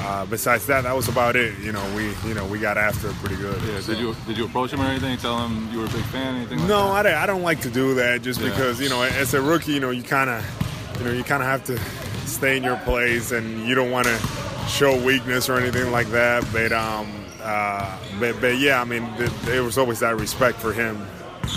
uh, 0.00 0.26
besides 0.26 0.66
that, 0.66 0.82
that 0.82 0.94
was 0.96 1.08
about 1.08 1.36
it. 1.36 1.58
You 1.58 1.72
know, 1.72 1.84
we 1.96 2.12
you 2.28 2.34
know 2.34 2.46
we 2.46 2.58
got 2.58 2.76
after 2.78 3.08
it 3.08 3.14
pretty 3.16 3.36
good. 3.36 3.60
Yeah. 3.62 3.80
so. 3.80 3.92
Did 3.92 4.00
you 4.00 4.16
did 4.26 4.38
you 4.38 4.44
approach 4.46 4.72
him 4.72 4.80
or 4.80 4.84
anything? 4.84 5.16
Tell 5.18 5.38
him 5.46 5.68
you 5.72 5.78
were 5.78 5.84
a 5.86 5.88
big 5.88 6.04
fan? 6.06 6.36
Anything? 6.36 6.58
Like 6.60 6.68
No, 6.68 6.92
that? 6.92 6.94
I 6.94 7.02
don't, 7.02 7.14
I 7.22 7.26
don't 7.26 7.42
like 7.42 7.60
to 7.62 7.70
do 7.70 7.94
that 7.94 8.22
just 8.22 8.40
Yeah. 8.40 8.48
because 8.50 8.80
you 8.80 8.88
know 8.88 9.02
as 9.02 9.34
a 9.34 9.40
rookie, 9.42 9.72
you 9.72 9.80
know 9.80 9.90
you 9.90 10.02
kind 10.02 10.30
of 10.30 10.44
you 10.98 11.04
know 11.06 11.12
you 11.12 11.24
kind 11.24 11.42
of 11.42 11.48
have 11.48 11.64
to 11.64 11.78
stay 12.28 12.56
in 12.56 12.62
your 12.62 12.76
place 12.78 13.32
and 13.32 13.66
you 13.66 13.74
don't 13.74 13.90
want 13.90 14.06
to 14.06 14.18
show 14.68 14.96
weakness 15.04 15.48
or 15.48 15.58
anything 15.58 15.90
like 15.90 16.08
that. 16.08 16.44
But 16.52 16.72
um, 16.72 17.10
uh, 17.42 17.98
but 18.20 18.40
but 18.40 18.58
yeah, 18.58 18.80
I 18.80 18.84
mean 18.84 19.06
th- 19.16 19.30
there 19.44 19.62
was 19.64 19.78
always 19.78 20.00
that 20.00 20.16
respect 20.18 20.58
for 20.58 20.72
him. 20.72 20.96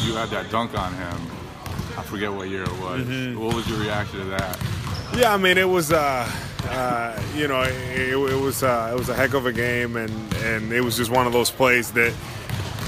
You 0.03 0.15
had 0.15 0.29
that 0.29 0.49
dunk 0.51 0.77
on 0.77 0.93
him. 0.93 1.17
I 1.97 2.01
forget 2.03 2.31
what 2.33 2.49
year 2.49 2.63
it 2.63 2.79
was. 2.81 3.01
Mm-hmm. 3.05 3.39
What 3.39 3.55
was 3.55 3.67
your 3.69 3.79
reaction 3.79 4.19
to 4.19 4.25
that? 4.25 4.59
Yeah, 5.15 5.33
I 5.33 5.37
mean 5.37 5.57
it 5.57 5.69
was 5.69 5.91
uh, 5.93 6.29
uh, 6.69 7.21
you 7.35 7.47
know 7.47 7.61
it, 7.63 8.09
it 8.11 8.39
was 8.39 8.63
uh, 8.63 8.91
it 8.93 8.97
was 8.97 9.09
a 9.09 9.15
heck 9.15 9.33
of 9.33 9.45
a 9.45 9.53
game 9.53 9.95
and 9.95 10.33
and 10.37 10.71
it 10.71 10.81
was 10.81 10.97
just 10.97 11.11
one 11.11 11.27
of 11.27 11.33
those 11.33 11.51
plays 11.51 11.91
that. 11.93 12.13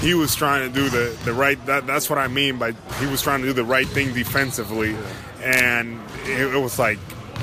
He 0.00 0.14
was 0.14 0.36
trying 0.36 0.68
to 0.68 0.72
do 0.72 0.88
the, 0.88 1.18
the 1.24 1.32
right. 1.32 1.58
That, 1.66 1.84
that's 1.84 2.08
what 2.08 2.20
I 2.20 2.28
mean 2.28 2.56
by 2.56 2.70
he 3.00 3.06
was 3.06 3.20
trying 3.20 3.40
to 3.40 3.48
do 3.48 3.52
the 3.52 3.64
right 3.64 3.84
thing 3.84 4.14
defensively, 4.14 4.94
and 5.42 6.00
it, 6.24 6.54
it 6.54 6.62
was 6.62 6.78
like 6.78 7.00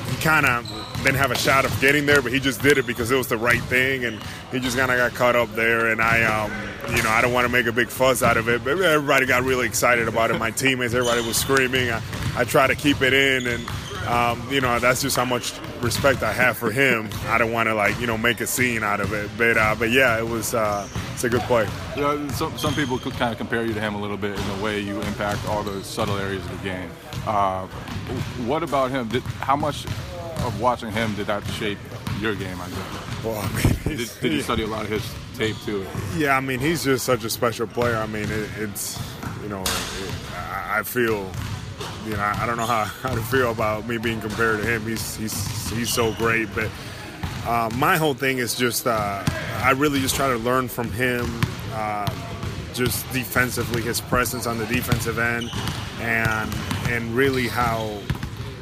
he 0.10 0.22
kind 0.22 0.46
of 0.46 0.66
didn't 1.04 1.18
have 1.18 1.32
a 1.32 1.38
shot 1.38 1.66
of 1.66 1.82
getting 1.82 2.06
there, 2.06 2.22
but 2.22 2.32
he 2.32 2.40
just 2.40 2.62
did 2.62 2.78
it 2.78 2.88
because 2.88 3.12
it 3.12 3.16
was 3.16 3.28
the 3.28 3.38
right 3.38 3.62
thing, 3.64 4.06
and 4.06 4.20
he 4.52 4.60
just 4.60 4.78
kind 4.78 4.92
of 4.92 4.98
got 4.98 5.14
caught 5.14 5.36
up 5.36 5.54
there. 5.54 5.92
And 5.92 6.02
I, 6.02 6.24
um, 6.24 6.52
you 6.96 7.04
know, 7.04 7.10
I 7.10 7.22
don't 7.22 7.34
want 7.34 7.46
to 7.46 7.52
make 7.52 7.66
a 7.66 7.72
big 7.72 7.90
fuss 7.90 8.24
out 8.24 8.38
of 8.38 8.48
it, 8.50 8.64
but 8.64 8.80
everybody 8.80 9.26
got 9.26 9.44
really 9.44 9.68
excited 9.68 10.08
about 10.08 10.32
it. 10.32 10.40
My 10.40 10.52
teammates, 10.52 10.94
everybody 10.94 11.26
was 11.26 11.38
screaming. 11.38 11.92
I, 11.92 12.02
I 12.36 12.44
try 12.44 12.68
to 12.68 12.76
keep 12.76 13.02
it 13.02 13.14
in, 13.14 13.48
and 13.48 13.68
um, 14.08 14.42
you 14.52 14.62
know, 14.62 14.80
that's 14.80 15.02
just 15.02 15.16
how 15.16 15.26
much 15.26 15.54
respect 15.82 16.24
I 16.24 16.32
have 16.32 16.58
for 16.58 16.72
him. 16.72 17.10
I 17.28 17.38
don't 17.38 17.52
want 17.52 17.68
to 17.70 17.74
like 17.76 18.00
you 18.00 18.08
know 18.08 18.18
make 18.18 18.42
a 18.42 18.48
scene 18.48 18.84
out 18.84 19.00
of 19.00 19.14
it, 19.14 19.30
but 19.38 19.58
uh, 19.58 19.76
but 19.78 19.92
yeah, 19.92 20.18
it 20.18 20.28
was 20.28 20.54
uh, 20.54 20.88
it's 21.14 21.24
a 21.24 21.30
good 21.30 21.42
play. 21.42 21.68
You 21.96 22.02
know, 22.02 22.28
some, 22.30 22.58
some 22.58 22.74
people 22.74 22.98
could 23.00 23.14
kind 23.14 23.32
of 23.32 23.38
compare 23.38 23.66
you 23.66 23.74
to 23.74 23.80
him 23.82 23.96
a 23.96 24.02
little 24.02 24.18
bit 24.18 24.38
in 24.38 24.48
the 24.58 24.64
way 24.64 24.80
you 24.80 25.00
impact 25.02 25.48
all 25.48 25.64
those 25.64 25.86
subtle 25.86 26.18
areas 26.18 26.44
of 26.46 26.52
the 26.52 26.64
game. 26.70 26.90
Uh, 27.26 27.68
what 28.46 28.64
about 28.64 28.92
him? 28.92 29.08
Did, 29.08 29.24
how 29.24 29.56
much 29.56 29.86
of 29.86 30.60
watching 30.62 30.92
him 30.92 31.16
did 31.16 31.28
that 31.28 31.46
shape 31.52 31.80
your 32.20 32.36
game? 32.36 32.60
I 32.62 32.70
guess. 32.70 33.24
Well, 33.24 33.40
I 33.40 33.48
mean, 33.54 33.98
Did, 33.98 34.10
did 34.22 34.34
you 34.34 34.42
study 34.42 34.64
a 34.64 34.68
lot 34.68 34.84
of 34.84 34.90
his 34.92 35.04
tape 35.36 35.56
too? 35.66 35.86
Yeah, 36.16 36.38
I 36.38 36.42
mean, 36.42 36.60
he's 36.60 36.84
just 36.84 37.06
such 37.06 37.24
a 37.24 37.30
special 37.30 37.66
player. 37.66 37.96
I 37.98 38.06
mean, 38.06 38.26
it, 38.30 38.50
it's, 38.58 39.00
you 39.42 39.50
know, 39.50 39.62
it, 39.62 40.14
I 40.36 40.80
I 40.80 40.84
feel, 40.84 41.32
you 42.06 42.16
know, 42.16 42.24
I 42.24 42.46
don't 42.46 42.58
know 42.58 42.66
how, 42.66 42.84
how 42.84 43.16
to 43.16 43.22
feel 43.22 43.52
about 43.52 43.88
me 43.88 43.98
being 43.98 44.22
compared 44.22 44.62
to 44.62 44.66
him. 44.66 44.86
He's 44.86 45.16
he's 45.16 45.70
he's 45.72 45.94
so 45.94 46.14
great, 46.14 46.48
but 46.54 46.70
uh, 47.46 47.70
my 47.76 47.98
whole 47.98 48.14
thing 48.14 48.38
is 48.38 48.56
just 48.56 48.86
uh, 48.86 49.24
I 49.64 49.72
really 49.72 50.00
just 50.00 50.16
try 50.16 50.28
to 50.30 50.38
learn 50.38 50.68
from 50.68 50.92
him, 50.92 51.26
uh, 51.74 52.12
just 52.74 53.12
defensively, 53.12 53.82
his 53.82 54.02
presence 54.02 54.46
on 54.46 54.58
the 54.58 54.66
defensive 54.68 55.18
end, 55.18 55.50
and 56.00 56.54
and 56.88 57.16
really 57.16 57.48
how, 57.48 58.00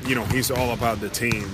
you 0.07 0.15
know, 0.15 0.23
he's 0.25 0.49
all 0.49 0.71
about 0.71 1.01
the 1.01 1.09
team. 1.09 1.49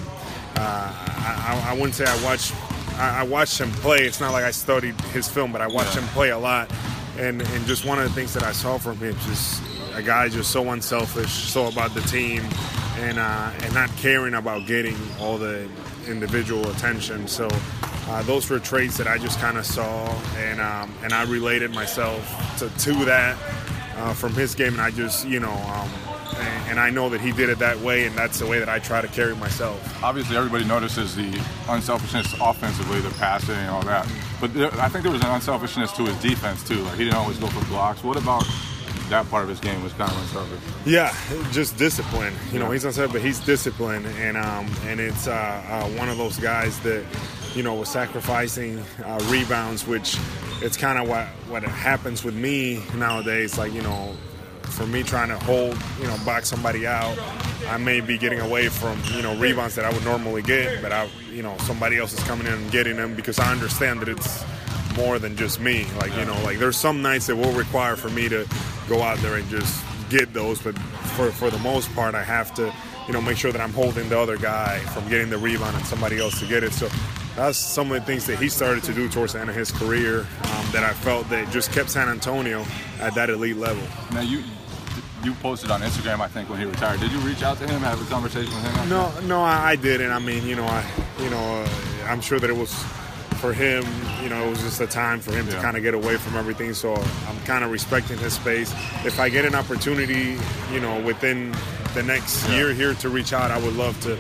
Uh, 0.56 0.94
I, 0.94 1.68
I, 1.70 1.74
wouldn't 1.74 1.96
say 1.96 2.06
I 2.06 2.24
watched 2.24 2.54
I, 2.98 3.22
I 3.22 3.24
watched 3.24 3.60
him 3.60 3.72
play. 3.72 4.00
It's 4.00 4.20
not 4.20 4.34
like 4.34 4.44
I 4.44 4.52
studied 4.52 5.00
his 5.12 5.28
film, 5.28 5.52
but 5.52 5.62
I 5.62 5.68
watched 5.68 5.96
him 5.96 6.04
play 6.10 6.30
a 6.30 6.38
lot. 6.38 6.70
And 7.18 7.42
and 7.42 7.66
just 7.66 7.86
one 7.86 7.98
of 7.98 8.04
the 8.04 8.14
things 8.14 8.34
that 8.34 8.44
I 8.44 8.52
saw 8.52 8.78
from 8.78 8.98
him, 8.98 9.16
just 9.26 9.64
a 9.94 10.02
guy 10.02 10.30
just 10.30 10.52
so 10.52 10.70
unselfish, 10.72 11.32
so 11.32 11.68
about 11.68 11.94
the 11.94 12.02
team, 12.02 12.44
and 12.98 13.20
uh, 13.20 13.52
and 13.62 13.74
not 13.74 13.90
caring 13.98 14.34
about 14.34 14.66
getting 14.66 14.96
all 15.20 15.38
the 15.38 15.68
individual 16.08 16.70
attention. 16.70 17.28
So 17.28 17.48
uh, 18.08 18.24
those 18.24 18.50
were 18.50 18.60
traits 18.60 18.98
that 18.98 19.08
I 19.08 19.18
just 19.18 19.40
kind 19.40 19.58
of 19.58 19.66
saw, 19.66 20.08
and 20.38 20.60
um, 20.60 20.94
and 21.04 21.14
I 21.14 21.24
related 21.24 21.72
myself 21.72 22.58
to, 22.60 22.70
to 22.70 23.06
that 23.06 23.38
uh, 23.98 24.14
from 24.14 24.34
his 24.34 24.56
game, 24.56 24.74
and 24.74 24.82
I 24.82 24.92
just 24.92 25.28
you 25.28 25.40
know. 25.40 25.54
Um, 25.54 25.90
and, 26.70 26.80
I 26.80 26.90
know 26.90 27.10
that 27.10 27.20
he 27.20 27.32
did 27.32 27.50
it 27.50 27.60
that 27.60 27.78
way, 27.80 28.06
and 28.06 28.16
that's 28.16 28.40
the 28.40 28.48
way 28.48 28.60
that 28.60 28.70
I 28.70 28.80
try 28.80 29.02
to 29.02 29.08
carry 29.08 29.36
myself. 29.36 30.04
Obviously, 30.04 30.38
everybody 30.38 30.64
notices 30.64 31.16
the 31.16 31.44
unselfishness 31.68 32.34
offensively, 32.40 33.02
the 33.02 33.10
passing 33.12 33.56
and 33.56 33.70
all 33.70 33.82
that. 33.84 34.08
But 34.40 34.54
there, 34.54 34.74
I 34.80 34.88
think 34.88 35.04
there 35.04 35.12
was 35.12 35.22
an 35.22 35.32
unselfishness 35.32 35.92
to 35.94 36.06
his 36.06 36.16
defense 36.22 36.66
too. 36.66 36.82
Like 36.84 36.98
he 36.98 37.04
didn't 37.04 37.18
always 37.18 37.38
go 37.38 37.48
for 37.48 37.66
blocks. 37.68 38.04
What 38.04 38.18
about 38.18 38.46
that 39.10 39.30
part 39.30 39.44
of 39.44 39.50
his 39.50 39.60
game 39.60 39.84
was 39.84 39.94
kind 39.94 40.12
of 40.12 40.18
unselfish? 40.22 40.60
Yeah, 40.86 41.14
just 41.52 41.78
discipline. 41.78 42.34
You 42.52 42.60
know, 42.60 42.66
Yeah. 42.68 42.74
he's 42.74 42.86
unsaid, 42.86 43.12
but 43.12 43.22
he's 43.22 43.40
disciplined, 43.40 44.06
and 44.20 44.38
um, 44.38 44.68
and 44.88 45.00
it's 45.00 45.28
uh, 45.28 45.32
uh, 45.34 45.90
one 46.00 46.10
of 46.10 46.18
those 46.18 46.38
guys 46.38 46.80
that, 46.82 47.04
you 47.56 47.64
know, 47.64 47.74
was 47.76 47.90
sacrificing 47.90 48.80
uh, 49.06 49.20
rebounds, 49.30 49.86
which 49.88 50.18
it's 50.62 50.78
kind 50.78 51.00
of 51.00 51.08
what 51.10 51.28
what 51.48 51.64
happens 51.64 52.24
with 52.24 52.36
me 52.36 52.82
nowadays. 52.96 53.58
Like 53.58 53.74
you 53.74 53.82
know, 53.82 54.16
for 54.64 54.86
me 54.86 55.04
trying 55.04 55.30
to 55.30 55.38
hold, 55.40 55.78
you 56.00 56.08
know, 56.08 56.16
box 56.26 56.48
somebody 56.50 56.86
out, 56.88 57.18
I 57.70 57.78
may 57.78 58.02
be 58.02 58.18
getting 58.18 58.40
away 58.40 58.70
from 58.70 59.02
you 59.16 59.22
know 59.22 59.36
rebounds 59.38 59.76
that 59.76 59.86
I 59.86 59.92
would 59.92 60.04
normally 60.06 60.42
get, 60.44 60.82
but 60.82 60.92
I, 60.92 61.10
you 61.32 61.42
know, 61.44 61.58
somebody 61.60 61.98
else 61.98 62.14
is 62.14 62.24
coming 62.26 62.48
in 62.48 62.54
and 62.54 62.72
getting 62.72 62.96
them 62.98 63.16
because 63.16 63.40
I 63.40 63.52
understand 63.52 64.02
that 64.02 64.10
it's 64.10 64.44
more 64.96 65.18
than 65.20 65.36
just 65.38 65.60
me. 65.60 65.86
Like 65.98 66.16
you 66.16 66.26
know, 66.26 66.40
like 66.44 66.60
there's 66.60 66.78
some 66.78 67.02
nights 67.02 67.28
that 67.28 67.36
will 67.36 67.54
require 67.54 67.96
for 67.96 68.10
me 68.10 68.28
to 68.30 68.46
go 68.90 69.02
out 69.02 69.18
there 69.20 69.36
and 69.36 69.48
just 69.50 69.84
get 70.10 70.34
those, 70.34 70.62
but 70.62 70.78
for 71.16 71.32
for 71.32 71.50
the 71.50 71.60
most 71.60 71.94
part, 71.94 72.16
I 72.16 72.24
have 72.24 72.54
to, 72.56 72.74
you 73.08 73.14
know, 73.14 73.22
make 73.22 73.38
sure 73.38 73.52
that 73.52 73.62
I'm 73.62 73.74
holding 73.74 74.10
the 74.10 74.20
other 74.20 74.38
guy 74.38 74.80
from 74.80 75.08
getting 75.08 75.30
the 75.30 75.38
rebound 75.38 75.76
and 75.76 75.86
somebody 75.86 76.20
else 76.20 76.40
to 76.40 76.48
get 76.48 76.64
it. 76.64 76.74
So 76.74 76.90
that's 77.36 77.58
some 77.58 77.92
of 77.92 78.00
the 78.00 78.06
things 78.06 78.26
that 78.28 78.40
he 78.40 78.50
started 78.50 78.84
to 78.84 78.94
do 78.94 79.08
towards 79.08 79.34
the 79.34 79.40
end 79.40 79.50
of 79.50 79.56
his 79.56 79.72
career 79.72 80.22
um, 80.22 80.66
that 80.72 80.84
I 80.84 80.94
felt 80.94 81.30
that 81.30 81.50
just 81.52 81.72
kept 81.72 81.90
San 81.90 82.10
Antonio 82.10 82.66
at 83.00 83.14
that 83.16 83.30
elite 83.30 83.58
level. 83.58 83.84
Now 84.12 84.22
you 84.22 84.44
you 85.24 85.34
posted 85.36 85.70
on 85.70 85.82
Instagram, 85.82 86.22
I 86.22 86.28
think, 86.28 86.50
when 86.50 86.60
he 86.60 86.66
retired. 86.66 87.00
Did 87.00 87.12
you 87.12 87.20
reach 87.20 87.44
out 87.44 87.58
to 87.60 87.68
him, 87.68 87.82
have 87.82 88.02
a 88.02 88.10
conversation 88.10 88.54
with 88.54 88.64
him? 88.64 88.90
No, 88.90 89.12
no, 89.22 89.42
I, 89.42 89.72
I 89.72 89.76
didn't. 89.76 90.12
I 90.12 90.20
mean, 90.20 90.46
you 90.48 90.56
know, 90.56 90.64
I, 90.66 90.84
you 91.20 91.30
know, 91.30 91.38
uh, 91.38 91.70
I'm 92.08 92.22
sure 92.22 92.40
that 92.40 92.50
it 92.50 92.56
was 92.56 92.72
for 93.40 93.54
him, 93.54 93.84
you 94.22 94.30
know, 94.30 94.46
it 94.46 94.50
was 94.50 94.62
just 94.62 94.82
a 94.82 94.88
time 94.88 95.20
for 95.20 95.32
him 95.32 95.48
to 95.48 95.56
kind 95.56 95.78
of 95.78 95.84
get 95.84 95.94
away 95.94 96.18
from 96.18 96.36
everything. 96.36 96.74
So 96.74 96.96
I'm 96.96 97.40
kind 97.46 97.64
of 97.64 97.72
respecting 97.72 98.18
his 98.18 98.34
space. 98.34 98.72
If 99.06 99.20
I 99.20 99.30
get 99.30 99.46
an 99.46 99.56
opportunity, 99.56 100.38
you 100.72 100.80
know, 100.80 101.02
within 101.02 101.56
the 101.94 102.04
next 102.04 102.48
year 102.50 102.74
here 102.74 102.94
to 102.96 103.10
reach 103.10 103.34
out, 103.34 103.52
I 103.52 103.58
would 103.58 103.76
love 103.76 104.00
to. 104.02 104.18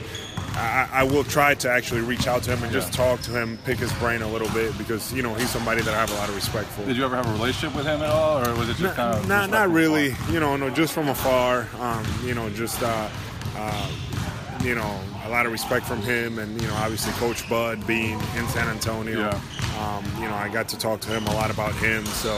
I, 0.54 0.90
I 0.92 1.04
will 1.04 1.24
try 1.24 1.54
to 1.54 1.70
actually 1.70 2.02
reach 2.02 2.28
out 2.28 2.44
to 2.44 2.52
him 2.52 2.64
and 2.64 2.72
just 2.74 2.92
talk 2.92 3.22
to 3.22 3.32
him, 3.32 3.58
pick 3.64 3.78
his 3.78 3.94
brain 3.94 4.22
a 4.22 4.28
little 4.28 4.50
bit 4.50 4.78
because 4.78 5.14
you 5.14 5.22
know 5.22 5.34
he's 5.36 5.50
somebody 5.50 5.82
that 5.82 5.94
I 5.94 5.98
have 5.98 6.12
a 6.12 6.16
lot 6.16 6.28
of 6.28 6.36
respect 6.36 6.68
for. 6.70 6.86
Did 6.86 6.98
you 6.98 7.06
ever 7.06 7.16
have 7.16 7.28
a 7.28 7.32
relationship 7.34 7.76
with 7.78 7.86
him 7.86 8.02
at 8.02 8.10
all, 8.10 8.46
or 8.46 8.56
was 8.56 8.68
it 8.68 8.76
just 8.78 8.96
kind 8.96 9.16
of 9.16 9.28
not, 9.28 9.50
not 9.50 9.70
really. 9.70 10.16
You 10.32 10.40
know, 10.40 10.58
no, 10.58 10.70
just 10.70 10.94
from 10.94 11.08
afar. 11.08 11.68
Um, 11.80 12.06
you 12.26 12.34
know, 12.34 12.50
just 12.50 12.82
uh, 12.82 13.10
uh, 13.56 13.92
you 14.64 14.76
know, 14.76 15.00
a 15.26 15.30
lot 15.30 15.46
of 15.46 15.52
respect 15.52 15.86
from 15.86 16.02
him, 16.02 16.40
and 16.40 16.62
you 16.62 16.68
know, 16.68 16.76
obviously 16.76 17.12
Coach 17.14 17.48
Bud 17.50 17.86
being 17.88 18.20
in 18.38 18.48
San 18.50 18.68
Antonio. 18.68 19.20
Yeah. 19.20 19.42
Um, 19.80 20.06
you 20.22 20.28
know, 20.28 20.36
I 20.36 20.50
got 20.50 20.68
to 20.70 20.78
talk 20.78 21.00
to 21.02 21.10
him 21.10 21.26
a 21.28 21.34
lot 21.34 21.50
about 21.52 21.74
him. 21.76 22.06
So, 22.06 22.36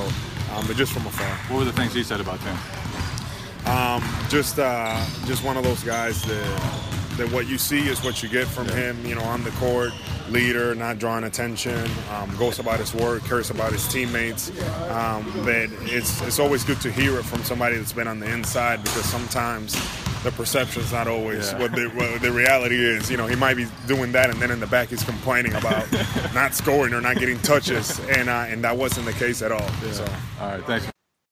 um, 0.54 0.68
but 0.68 0.76
just 0.76 0.94
from 0.94 1.06
afar. 1.06 1.28
What 1.50 1.60
were 1.60 1.66
the 1.66 1.74
things 1.74 1.94
he 1.94 2.04
said 2.04 2.22
about 2.22 2.40
Tim? 2.42 2.58
Um, 3.66 4.04
just 4.30 4.60
uh, 4.60 5.04
just 5.26 5.44
one 5.44 5.58
of 5.58 5.64
those 5.64 5.84
guys 5.84 6.22
that 6.24 6.82
that 7.18 7.32
what 7.32 7.48
you 7.48 7.58
see 7.58 7.88
is 7.88 8.04
what 8.04 8.24
you 8.24 8.30
get 8.30 8.48
from 8.48 8.68
him. 8.70 9.04
You 9.06 9.16
know, 9.16 9.24
on 9.24 9.44
the 9.44 9.52
court, 9.52 9.92
leader, 10.30 10.74
not 10.76 11.00
drawing 11.00 11.24
attention, 11.26 11.90
um, 12.12 12.36
goes 12.38 12.60
about 12.60 12.80
his 12.80 12.94
work, 12.94 13.24
cares 13.26 13.50
about 13.50 13.72
his 13.72 13.88
teammates. 13.88 14.50
Um, 14.90 15.32
but 15.44 15.70
it's 15.84 16.22
it's 16.22 16.40
always 16.40 16.64
good 16.64 16.82
to 16.82 16.92
hear 16.92 17.18
it 17.20 17.24
from 17.24 17.44
somebody 17.44 17.78
that's 17.78 17.94
been 17.94 18.08
on 18.08 18.20
the 18.20 18.32
inside 18.32 18.84
because 18.84 19.06
sometimes 19.06 19.76
the 20.24 20.32
perception's 20.32 20.92
not 20.92 21.08
always 21.08 21.52
Yeah. 21.52 21.60
what, 21.60 21.72
the, 21.72 21.88
what 21.90 22.22
the 22.22 22.32
reality 22.32 22.76
is. 22.76 23.10
You 23.10 23.18
know, 23.18 23.28
he 23.28 23.36
might 23.36 23.56
be 23.56 23.68
doing 23.88 24.12
that, 24.14 24.30
and 24.30 24.42
then 24.42 24.52
in 24.52 24.60
the 24.60 24.68
back 24.68 24.90
he's 24.90 25.04
complaining 25.04 25.54
about 25.54 25.86
not 26.34 26.54
scoring 26.54 26.94
or 26.94 27.02
not 27.02 27.18
getting 27.18 27.40
touches, 27.40 28.00
and 28.10 28.30
uh, 28.30 28.46
and 28.48 28.64
that 28.64 28.78
wasn't 28.78 29.06
the 29.06 29.14
case 29.14 29.42
at 29.42 29.52
all. 29.52 29.68
So. 29.92 30.06
All 30.40 30.50
right, 30.50 30.64
thanks. 30.66 30.88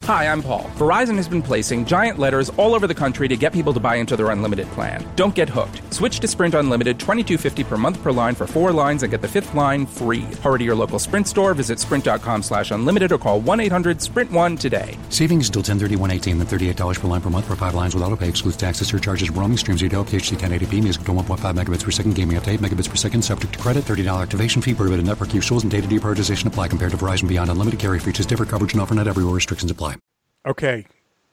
Hi, 0.10 0.32
I'm 0.32 0.42
Paul. 0.42 0.64
Verizon 0.74 1.18
has 1.18 1.30
been 1.30 1.44
placing 1.44 1.86
giant 1.86 2.18
letters 2.18 2.50
all 2.58 2.74
over 2.74 2.88
the 2.88 2.96
country 2.96 3.28
to 3.28 3.38
get 3.38 3.54
people 3.54 3.74
to 3.74 3.80
buy 3.80 3.98
into 3.98 4.18
their 4.18 4.32
unlimited 4.32 4.66
plan. 4.70 5.06
Don't 5.16 5.36
get 5.36 5.48
hooked. 5.48 5.84
Switch 5.94 6.20
to 6.22 6.28
Sprint 6.28 6.56
Unlimited, 6.56 6.98
$22.50 6.98 7.64
per 7.64 7.78
month 7.78 8.02
per 8.02 8.12
line 8.12 8.34
for 8.34 8.48
four 8.48 8.72
lines 8.72 9.04
and 9.04 9.12
get 9.12 9.22
the 9.22 9.28
fifth 9.28 9.54
line 9.54 9.86
free. 9.86 10.26
Hurry 10.42 10.58
to 10.58 10.66
your 10.66 10.74
local 10.74 10.98
Sprint 10.98 11.28
store, 11.28 11.54
visit 11.54 11.78
sprint.com 11.78 12.42
slash 12.42 12.72
unlimited 12.72 13.12
or 13.12 13.20
call 13.20 13.40
1-800-SPRINT1 13.40 14.60
today. 14.60 14.98
Savings 15.10 15.48
until 15.48 15.62
1031.18 15.62 16.40
then 16.40 16.48
$38 16.74 17.00
per 17.00 17.08
line 17.08 17.22
per 17.22 17.30
month 17.30 17.46
for 17.46 17.56
five 17.56 17.76
lines 17.76 17.94
with 17.94 18.04
auto 18.04 18.16
pay. 18.16 18.30
Excludes 18.30 18.58
taxes, 18.58 18.88
surcharges, 18.88 19.30
roaming, 19.30 19.58
streams, 19.58 19.82
video, 19.82 20.04
HD 20.06 20.36
1080p, 20.36 20.82
music 20.82 21.04
to 21.04 21.12
1.5 21.12 21.54
megabits 21.54 21.84
per 21.84 21.92
second, 21.92 22.16
gaming 22.16 22.36
up 22.36 22.46
to 22.46 22.50
8 22.50 22.62
megabits 22.62 22.90
per 22.90 22.96
second, 22.96 23.22
subject 23.22 23.54
to 23.54 23.60
credit, 23.60 23.86
$30 23.86 24.24
activation 24.24 24.60
fee, 24.60 24.74
prohibited 24.74 25.06
network 25.06 25.32
use 25.36 25.52
rules, 25.52 25.62
and 25.62 25.72
data 25.72 25.88
deprioritization 25.88 26.48
apply 26.48 26.68
compared 26.68 26.90
to 26.90 26.98
Verizon 26.98 27.28
Beyond 27.28 27.52
Unlimited 27.52 27.80
carrier 27.80 28.00
features 28.00 28.26
differ 28.26 28.46
coverage 28.46 28.74
and 28.74 28.82
offer 28.82 28.96
not 28.96 29.08
everywhere 29.08 29.36
restrictions 29.36 29.70
apply. 29.70 29.99
Okay, 30.46 30.86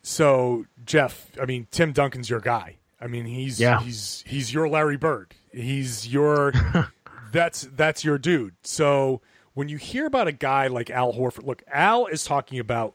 so 0.02 0.66
Jeff, 0.84 1.30
I 1.40 1.46
mean 1.46 1.66
Tim 1.70 1.92
Duncan's 1.92 2.28
your 2.30 2.40
guy. 2.40 2.76
I 3.00 3.06
mean 3.06 3.24
he's 3.26 3.60
Yeah. 3.60 3.80
he's 3.80 4.24
he's 4.26 4.52
your 4.52 4.68
Larry 4.68 4.96
Bird. 4.96 5.34
He's 5.52 6.08
your 6.08 6.52
that's 7.32 7.62
that's 7.74 8.04
your 8.04 8.18
dude. 8.18 8.54
So 8.62 9.20
when 9.54 9.68
you 9.68 9.76
hear 9.78 10.06
about 10.06 10.28
a 10.28 10.32
guy 10.32 10.66
like 10.66 10.90
Al 10.90 11.12
Horford, 11.14 11.46
look, 11.46 11.62
Al 11.72 12.06
is 12.06 12.24
talking 12.24 12.58
about 12.58 12.94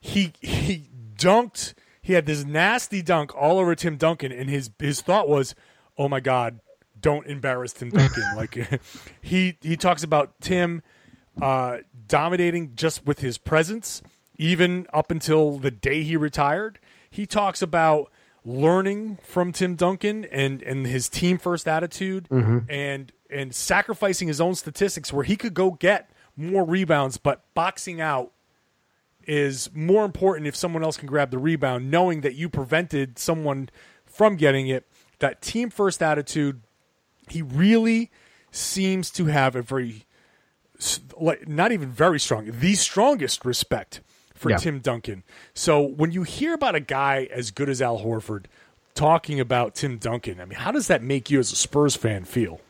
he 0.00 0.32
he 0.40 0.88
dunked. 1.16 1.74
He 2.00 2.14
had 2.14 2.26
this 2.26 2.44
nasty 2.44 3.00
dunk 3.02 3.32
all 3.36 3.58
over 3.60 3.74
Tim 3.76 3.96
Duncan, 3.96 4.32
and 4.32 4.50
his 4.50 4.70
his 4.80 5.00
thought 5.00 5.28
was, 5.28 5.54
"Oh 5.96 6.08
my 6.08 6.18
God, 6.18 6.58
don't 7.00 7.26
embarrass 7.28 7.72
Tim 7.72 7.90
Duncan." 7.90 8.24
like 8.36 8.58
he 9.22 9.56
he 9.60 9.76
talks 9.76 10.02
about 10.02 10.32
Tim 10.40 10.82
uh, 11.40 11.78
dominating 12.08 12.72
just 12.74 13.06
with 13.06 13.20
his 13.20 13.38
presence, 13.38 14.02
even 14.42 14.86
up 14.92 15.12
until 15.12 15.58
the 15.58 15.70
day 15.70 16.02
he 16.02 16.16
retired. 16.16 16.80
He 17.08 17.26
talks 17.26 17.62
about 17.62 18.10
learning 18.44 19.18
from 19.22 19.52
Tim 19.52 19.76
Duncan 19.76 20.24
and 20.24 20.62
and 20.62 20.84
his 20.84 21.08
team 21.08 21.38
first 21.38 21.68
attitude 21.68 22.28
mm-hmm. 22.28 22.58
and 22.68 23.12
and 23.30 23.54
sacrificing 23.54 24.26
his 24.26 24.40
own 24.40 24.56
statistics 24.56 25.12
where 25.12 25.24
he 25.24 25.36
could 25.36 25.54
go 25.54 25.70
get 25.70 26.10
more 26.36 26.64
rebounds, 26.64 27.18
but 27.18 27.44
boxing 27.54 28.00
out 28.00 28.32
is 29.24 29.70
more 29.72 30.04
important 30.04 30.48
if 30.48 30.56
someone 30.56 30.82
else 30.82 30.96
can 30.96 31.06
grab 31.06 31.30
the 31.30 31.38
rebound, 31.38 31.88
knowing 31.88 32.22
that 32.22 32.34
you 32.34 32.48
prevented 32.48 33.18
someone 33.18 33.68
from 34.04 34.34
getting 34.34 34.66
it. 34.66 34.88
That 35.20 35.40
team 35.40 35.70
first 35.70 36.02
attitude, 36.02 36.62
he 37.28 37.42
really 37.42 38.10
seems 38.50 39.08
to 39.12 39.26
have 39.26 39.54
a 39.54 39.62
very, 39.62 40.04
like, 41.16 41.46
not 41.46 41.70
even 41.70 41.90
very 41.90 42.18
strong, 42.18 42.50
the 42.50 42.74
strongest 42.74 43.44
respect 43.44 44.00
for 44.42 44.50
Yeah. 44.50 44.56
Tim 44.56 44.80
Duncan. 44.80 45.22
So 45.54 45.80
when 45.80 46.10
you 46.10 46.24
hear 46.24 46.52
about 46.52 46.74
a 46.74 46.80
guy 46.80 47.28
as 47.30 47.50
good 47.50 47.68
as 47.68 47.80
Al 47.80 48.00
Horford 48.00 48.46
talking 48.94 49.40
about 49.40 49.74
Tim 49.76 49.96
Duncan, 49.98 50.40
I 50.40 50.44
mean, 50.44 50.58
how 50.58 50.72
does 50.72 50.88
that 50.88 51.02
make 51.02 51.30
you 51.30 51.38
as 51.38 51.52
a 51.52 51.56
Spurs 51.56 51.94
fan 51.96 52.24
feel? 52.24 52.60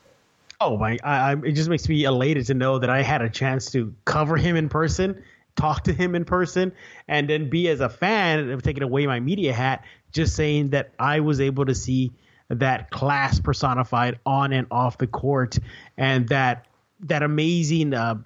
Oh 0.60 0.76
my! 0.76 0.96
I, 1.02 1.32
I, 1.32 1.36
it 1.44 1.52
just 1.52 1.68
makes 1.68 1.88
me 1.88 2.04
elated 2.04 2.46
to 2.46 2.54
know 2.54 2.78
that 2.78 2.88
I 2.90 3.02
had 3.02 3.20
a 3.22 3.28
chance 3.28 3.70
to 3.72 3.92
cover 4.04 4.36
him 4.36 4.54
in 4.54 4.68
person, 4.68 5.20
talk 5.56 5.82
to 5.84 5.92
him 5.92 6.14
in 6.14 6.24
person, 6.24 6.70
and 7.08 7.28
then 7.28 7.50
be 7.50 7.68
as 7.68 7.80
a 7.80 7.88
fan 7.88 8.50
of 8.50 8.62
taking 8.62 8.84
away 8.84 9.06
my 9.06 9.18
media 9.18 9.52
hat, 9.52 9.84
just 10.12 10.36
saying 10.36 10.70
that 10.70 10.92
I 11.00 11.18
was 11.18 11.40
able 11.40 11.64
to 11.64 11.74
see 11.74 12.12
that 12.48 12.90
class 12.90 13.40
personified 13.40 14.20
on 14.24 14.52
and 14.52 14.66
off 14.70 14.98
the 14.98 15.08
court, 15.08 15.58
and 15.96 16.28
that 16.28 16.66
that 17.00 17.24
amazing 17.24 17.92
uh, 17.94 18.16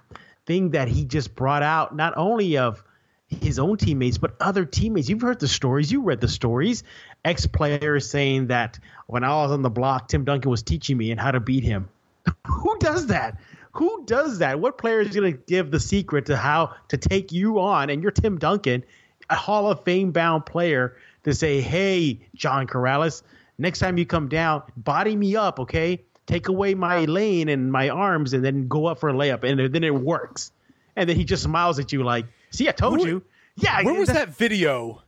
thing 0.45 0.69
that 0.71 0.87
he 0.87 1.05
just 1.05 1.33
brought 1.33 1.63
out, 1.63 1.95
not 1.95 2.13
only 2.17 2.55
of 2.57 2.83
his 3.27 3.59
own 3.59 3.77
teammates, 3.77 4.17
but 4.17 4.35
other 4.39 4.65
teammates. 4.65 5.09
You've 5.09 5.21
heard 5.21 5.39
the 5.39 5.47
stories, 5.47 5.91
you 5.91 6.01
read 6.01 6.21
the 6.21 6.27
stories. 6.27 6.83
Ex 7.25 7.45
players 7.45 8.09
saying 8.09 8.47
that 8.47 8.79
when 9.07 9.23
I 9.23 9.29
was 9.29 9.51
on 9.51 9.61
the 9.61 9.69
block, 9.69 10.07
Tim 10.07 10.23
Duncan 10.23 10.49
was 10.49 10.63
teaching 10.63 10.97
me 10.97 11.11
and 11.11 11.19
how 11.19 11.31
to 11.31 11.39
beat 11.39 11.63
him. 11.63 11.89
Who 12.47 12.77
does 12.79 13.07
that? 13.07 13.39
Who 13.73 14.05
does 14.05 14.39
that? 14.39 14.59
What 14.59 14.77
player 14.77 15.01
is 15.01 15.15
going 15.15 15.33
to 15.33 15.37
give 15.37 15.69
the 15.69 15.79
secret 15.79 16.25
to 16.27 16.37
how 16.37 16.73
to 16.87 16.97
take 16.97 17.31
you 17.31 17.59
on? 17.59 17.89
And 17.89 18.01
you're 18.01 18.11
Tim 18.11 18.39
Duncan, 18.39 18.83
a 19.29 19.35
Hall 19.35 19.69
of 19.69 19.83
Fame 19.83 20.11
bound 20.11 20.45
player, 20.45 20.97
to 21.25 21.33
say, 21.33 21.59
hey, 21.61 22.21
John 22.33 22.65
Karalis, 22.65 23.21
next 23.57 23.79
time 23.79 23.97
you 23.97 24.05
come 24.05 24.29
down, 24.29 24.63
body 24.77 25.15
me 25.15 25.35
up, 25.35 25.59
okay? 25.59 26.01
Take 26.25 26.47
away 26.47 26.73
my 26.73 27.05
lane 27.05 27.49
and 27.49 27.71
my 27.71 27.89
arms 27.89 28.33
and 28.33 28.43
then 28.43 28.67
go 28.67 28.85
up 28.85 28.99
for 28.99 29.09
a 29.09 29.13
layup. 29.13 29.43
And 29.43 29.73
then 29.73 29.83
it 29.83 29.93
works. 29.93 30.51
And 30.95 31.07
then 31.07 31.17
he 31.17 31.25
just 31.25 31.43
smiles 31.43 31.77
at 31.77 31.91
you 31.91 32.03
like, 32.03 32.25
see, 32.49 32.67
I 32.67 32.71
told 32.71 33.01
Who- 33.01 33.07
you. 33.07 33.23
Yeah. 33.55 33.81
Where 33.83 33.93
was 33.99 34.09
that 34.09 34.29
video? 34.29 35.01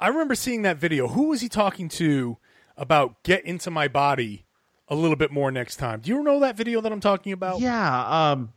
I 0.00 0.08
remember 0.08 0.34
seeing 0.34 0.62
that 0.62 0.78
video. 0.78 1.08
Who 1.08 1.28
was 1.28 1.40
he 1.40 1.48
talking 1.48 1.88
to 1.90 2.38
about 2.76 3.22
get 3.22 3.44
into 3.44 3.70
my 3.70 3.86
body 3.86 4.44
a 4.88 4.94
little 4.94 5.16
bit 5.16 5.30
more 5.30 5.50
next 5.52 5.76
time? 5.76 6.00
Do 6.00 6.10
you 6.10 6.22
know 6.22 6.40
that 6.40 6.56
video 6.56 6.80
that 6.80 6.90
I'm 6.90 7.00
talking 7.00 7.32
about? 7.32 7.60
Yeah. 7.60 8.30
Um, 8.32 8.52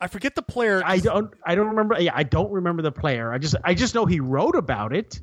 I 0.00 0.06
forget 0.06 0.34
the 0.34 0.42
player. 0.42 0.82
I 0.84 0.98
don't. 0.98 1.32
I 1.44 1.54
don't 1.54 1.68
remember. 1.68 2.00
Yeah, 2.00 2.12
I 2.14 2.22
don't 2.22 2.52
remember 2.52 2.82
the 2.82 2.92
player. 2.92 3.32
I 3.32 3.38
just. 3.38 3.56
I 3.64 3.74
just 3.74 3.94
know 3.94 4.06
he 4.06 4.20
wrote 4.20 4.54
about 4.54 4.94
it. 4.94 5.20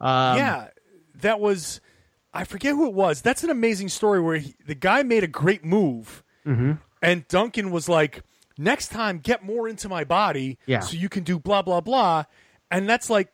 Um, 0.00 0.38
yeah, 0.38 0.68
that 1.20 1.40
was. 1.40 1.80
I 2.32 2.44
forget 2.44 2.72
who 2.72 2.86
it 2.86 2.94
was. 2.94 3.20
That's 3.20 3.44
an 3.44 3.50
amazing 3.50 3.88
story 3.88 4.20
where 4.20 4.36
he, 4.38 4.54
the 4.66 4.74
guy 4.74 5.02
made 5.02 5.24
a 5.24 5.28
great 5.28 5.64
move, 5.64 6.22
Mm-hmm. 6.46 6.72
and 7.02 7.26
Duncan 7.28 7.70
was 7.70 7.88
like, 7.88 8.22
"Next 8.58 8.88
time, 8.88 9.18
get 9.18 9.44
more 9.44 9.68
into 9.68 9.88
my 9.88 10.04
body, 10.04 10.58
Yeah. 10.66 10.80
so 10.80 10.96
you 10.96 11.08
can 11.08 11.24
do 11.24 11.38
blah 11.38 11.62
blah 11.62 11.80
blah." 11.80 12.24
And 12.70 12.88
that's 12.88 13.08
like, 13.10 13.28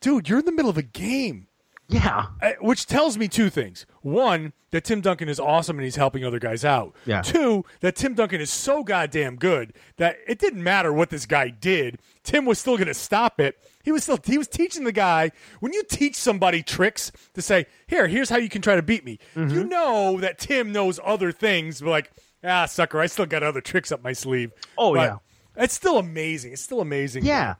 dude, 0.00 0.28
you're 0.28 0.38
in 0.40 0.44
the 0.44 0.52
middle 0.52 0.70
of 0.70 0.78
a 0.78 0.82
game. 0.82 1.46
Yeah. 1.90 2.26
Uh, 2.42 2.52
which 2.60 2.84
tells 2.84 3.16
me 3.16 3.28
two 3.28 3.48
things. 3.48 3.86
One, 4.02 4.52
that 4.72 4.84
Tim 4.84 5.00
Duncan 5.00 5.26
is 5.30 5.40
awesome 5.40 5.78
and 5.78 5.84
he's 5.84 5.96
helping 5.96 6.22
other 6.22 6.38
guys 6.38 6.62
out. 6.62 6.94
Yeah. 7.06 7.22
Two, 7.22 7.64
that 7.80 7.96
Tim 7.96 8.12
Duncan 8.12 8.42
is 8.42 8.50
so 8.50 8.84
goddamn 8.84 9.36
good 9.36 9.72
that 9.96 10.18
it 10.26 10.38
didn't 10.38 10.62
matter 10.62 10.92
what 10.92 11.08
this 11.08 11.24
guy 11.24 11.48
did. 11.48 11.98
Tim 12.24 12.44
was 12.44 12.58
still 12.58 12.76
going 12.76 12.88
to 12.88 12.94
stop 12.94 13.40
it. 13.40 13.58
He 13.82 13.90
was 13.90 14.02
still 14.02 14.18
he 14.22 14.36
was 14.36 14.48
teaching 14.48 14.84
the 14.84 14.92
guy. 14.92 15.30
When 15.60 15.72
you 15.72 15.82
teach 15.82 16.14
somebody 16.16 16.62
tricks 16.62 17.10
to 17.32 17.40
say, 17.40 17.64
"Here, 17.86 18.06
here's 18.06 18.28
how 18.28 18.36
you 18.36 18.50
can 18.50 18.60
try 18.60 18.76
to 18.76 18.82
beat 18.82 19.02
me," 19.02 19.18
Mm-hmm. 19.34 19.54
you 19.54 19.64
know 19.64 20.20
that 20.20 20.38
Tim 20.38 20.70
knows 20.72 21.00
other 21.02 21.32
things. 21.32 21.80
But 21.80 21.88
like, 21.88 22.10
ah, 22.44 22.66
sucker, 22.66 23.00
I 23.00 23.06
still 23.06 23.26
got 23.26 23.42
other 23.42 23.60
tricks 23.60 23.92
up 23.92 24.02
my 24.02 24.12
sleeve. 24.12 24.52
Oh, 24.76 24.94
But 24.94 25.00
yeah. 25.56 25.64
it's 25.64 25.74
still 25.74 25.98
amazing. 25.98 26.52
It's 26.52 26.62
still 26.62 26.80
amazing. 26.80 27.24
Yeah, 27.24 27.54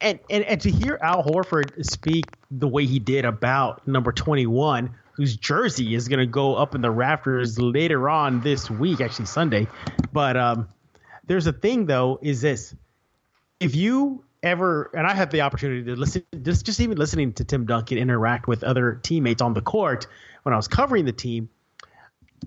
and, 0.00 0.18
and 0.30 0.44
and 0.44 0.60
to 0.60 0.70
hear 0.70 0.98
Al 1.02 1.22
Horford 1.24 1.84
speak 1.84 2.26
the 2.50 2.68
way 2.68 2.86
he 2.86 2.98
did 2.98 3.24
about 3.24 3.86
number 3.86 4.12
twenty 4.12 4.46
one, 4.46 4.94
whose 5.12 5.36
jersey 5.36 5.94
is 5.94 6.08
going 6.08 6.20
to 6.20 6.26
go 6.26 6.54
up 6.54 6.74
in 6.74 6.80
the 6.80 6.90
rafters 6.90 7.58
later 7.58 8.08
on 8.08 8.40
this 8.40 8.70
week, 8.70 9.00
actually 9.00 9.26
Sunday. 9.26 9.66
But 10.12 10.36
um, 10.36 10.68
there's 11.26 11.46
a 11.46 11.52
thing 11.52 11.86
though, 11.86 12.18
is 12.22 12.40
this: 12.40 12.74
if 13.60 13.74
you 13.74 14.24
ever, 14.42 14.90
and 14.94 15.06
I 15.06 15.14
had 15.14 15.30
the 15.30 15.40
opportunity 15.40 15.84
to 15.84 15.96
listen, 15.96 16.22
just 16.42 16.66
just 16.66 16.80
even 16.80 16.98
listening 16.98 17.32
to 17.34 17.44
Tim 17.44 17.64
Duncan 17.66 17.98
interact 17.98 18.46
with 18.46 18.62
other 18.62 19.00
teammates 19.02 19.40
on 19.42 19.54
the 19.54 19.62
court 19.62 20.06
when 20.42 20.52
I 20.52 20.56
was 20.56 20.68
covering 20.68 21.06
the 21.06 21.12
team, 21.12 21.48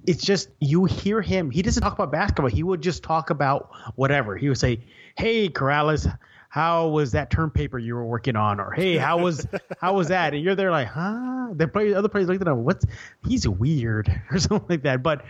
it's 0.06 0.24
just 0.24 0.50
you 0.60 0.86
hear 0.86 1.22
him. 1.22 1.50
He 1.50 1.62
doesn't 1.62 1.82
talk 1.82 1.94
about 1.94 2.12
basketball. 2.12 2.50
He 2.50 2.64
would 2.64 2.82
just 2.82 3.04
talk 3.04 3.30
about 3.30 3.70
whatever. 3.96 4.36
He 4.36 4.50
would 4.50 4.58
say, 4.58 4.82
"Hey, 5.16 5.50
Karalis, 5.50 6.12
how 6.50 6.90
was 6.90 7.12
that 7.14 7.30
term 7.30 7.52
paper 7.52 7.80
you 7.80 7.96
were 7.96 8.06
working 8.06 8.36
on?" 8.36 8.60
Or 8.60 8.72
"Hey, 8.72 8.98
how 8.98 9.20
was 9.20 9.48
how 9.82 9.94
was 9.94 10.10
that?" 10.10 10.34
And 10.34 10.44
you're 10.44 10.56
there 10.56 10.72
like, 10.72 10.88
"Huh?" 10.88 11.50
The 11.54 11.68
play, 11.68 11.94
other 11.94 12.10
players 12.10 12.28
looked 12.28 12.42
at 12.42 12.48
him, 12.48 12.64
"What's 12.64 12.86
he's 13.28 13.48
weird" 13.48 14.10
or 14.32 14.40
something 14.40 14.68
like 14.70 14.84
that. 14.84 15.04
But 15.04 15.26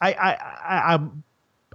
I 0.00 0.12
I 0.12 0.30
I 0.32 0.94
I, 0.94 1.08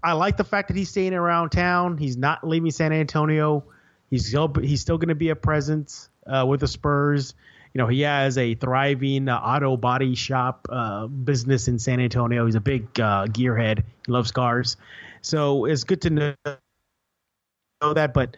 I 0.03 0.13
like 0.13 0.37
the 0.37 0.43
fact 0.43 0.69
that 0.69 0.77
he's 0.77 0.89
staying 0.89 1.13
around 1.13 1.49
town. 1.49 1.97
He's 1.97 2.17
not 2.17 2.47
leaving 2.47 2.71
San 2.71 2.93
Antonio. 2.93 3.63
He's 4.09 4.27
still 4.27 4.53
he's 4.53 4.81
still 4.81 4.97
going 4.97 5.09
to 5.09 5.15
be 5.15 5.29
a 5.29 5.35
presence 5.35 6.09
uh, 6.25 6.45
with 6.47 6.59
the 6.59 6.67
Spurs. 6.67 7.33
You 7.75 7.79
know, 7.81 7.87
he 7.87 8.01
has 8.01 8.37
a 8.37 8.55
thriving 8.55 9.27
uh, 9.27 9.35
auto 9.35 9.75
body 9.75 10.15
shop 10.15 10.65
uh, 10.69 11.07
business 11.07 11.67
in 11.67 11.77
San 11.77 11.99
Antonio. 11.99 12.45
He's 12.45 12.55
a 12.55 12.61
big 12.61 12.87
uh, 12.97 13.25
gearhead. 13.27 13.83
He 14.05 14.11
loves 14.13 14.31
cars, 14.31 14.77
so 15.19 15.65
it's 15.65 15.83
good 15.83 16.01
to 16.03 16.09
know, 16.09 16.33
know 17.81 17.93
that. 17.93 18.13
But 18.13 18.37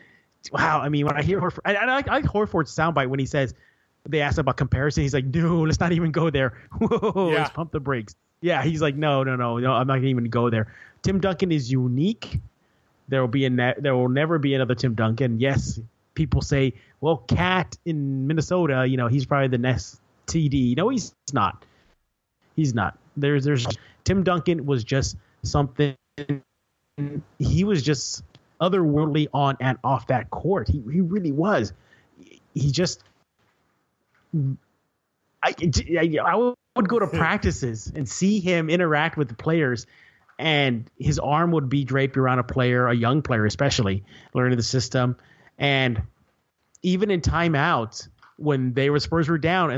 wow, 0.51 0.81
I 0.81 0.89
mean, 0.89 1.05
when 1.05 1.15
I 1.15 1.21
hear 1.21 1.39
Horford, 1.39 1.59
I, 1.65 1.75
I, 1.75 1.85
like, 1.85 2.07
I 2.07 2.15
like 2.15 2.25
Horford's 2.25 2.75
soundbite 2.75 3.09
when 3.09 3.19
he 3.19 3.27
says 3.27 3.53
they 4.09 4.21
asked 4.21 4.39
about 4.39 4.57
comparison. 4.57 5.03
He's 5.03 5.13
like, 5.13 5.25
"No, 5.25 5.61
let's 5.61 5.79
not 5.79 5.91
even 5.91 6.11
go 6.11 6.31
there. 6.31 6.57
Whoa, 6.79 7.29
Yeah. 7.31 7.37
let's 7.37 7.51
pump 7.51 7.71
the 7.71 7.79
brakes." 7.79 8.15
Yeah, 8.41 8.63
he's 8.63 8.81
like, 8.81 8.95
"No, 8.95 9.23
no, 9.23 9.35
no, 9.35 9.59
no, 9.59 9.71
I'm 9.71 9.85
not 9.85 9.97
gonna 9.97 10.07
even 10.07 10.31
go 10.31 10.49
there." 10.49 10.73
Tim 11.03 11.19
Duncan 11.19 11.51
is 11.51 11.71
unique. 11.71 12.39
There 13.07 13.21
will 13.21 13.27
be 13.27 13.45
a 13.45 13.51
ne- 13.51 13.75
there 13.77 13.95
will 13.95 14.09
never 14.09 14.39
be 14.39 14.55
another 14.55 14.73
Tim 14.73 14.95
Duncan. 14.95 15.39
Yes, 15.39 15.79
people 16.17 16.41
say, 16.41 16.73
"Well, 16.99 17.17
Cat 17.17 17.77
in 17.85 18.27
Minnesota, 18.27 18.85
you 18.85 18.97
know, 18.97 19.07
he's 19.07 19.25
probably 19.25 19.47
the 19.47 19.59
next 19.59 20.01
TD." 20.25 20.75
No, 20.75 20.89
he's 20.89 21.13
not. 21.31 21.63
He's 22.55 22.73
not. 22.73 22.97
There's 23.15 23.45
there's 23.45 23.67
Tim 24.03 24.23
Duncan 24.23 24.65
was 24.65 24.83
just 24.83 25.15
something. 25.43 25.95
He 27.37 27.63
was 27.63 27.83
just 27.83 28.23
otherworldly 28.59 29.27
on 29.31 29.57
and 29.61 29.77
off 29.83 30.07
that 30.07 30.31
court. 30.31 30.67
He 30.67 30.81
he 30.91 31.01
really 31.01 31.31
was. 31.31 31.71
He 32.53 32.71
just. 32.71 33.03
I, 35.43 35.53
I, 35.61 36.17
I 36.25 36.53
would 36.75 36.89
go 36.89 36.99
to 36.99 37.05
hmm. 37.05 37.17
practices 37.17 37.91
and 37.95 38.09
see 38.09 38.39
him 38.39 38.71
interact 38.71 39.17
with 39.17 39.29
the 39.29 39.35
players, 39.35 39.85
and 40.39 40.89
his 40.97 41.19
arm 41.19 41.51
would 41.51 41.69
be 41.69 41.85
draped 41.85 42.17
around 42.17 42.39
a 42.39 42.43
player, 42.43 42.87
a 42.87 42.95
young 42.95 43.21
player 43.21 43.45
especially, 43.45 44.03
learning 44.33 44.57
the 44.57 44.63
system. 44.63 45.15
And 45.57 46.01
even 46.83 47.11
in 47.11 47.21
timeouts, 47.21 48.09
when 48.37 48.73
they 48.73 48.89
were 48.89 48.99
Spurs 48.99 49.27
were 49.27 49.37
down 49.37 49.71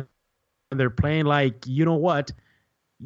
and 0.71 0.79
they're 0.79 0.89
playing 0.89 1.25
like 1.25 1.65
you 1.65 1.85
know 1.85 1.95
what, 1.95 2.31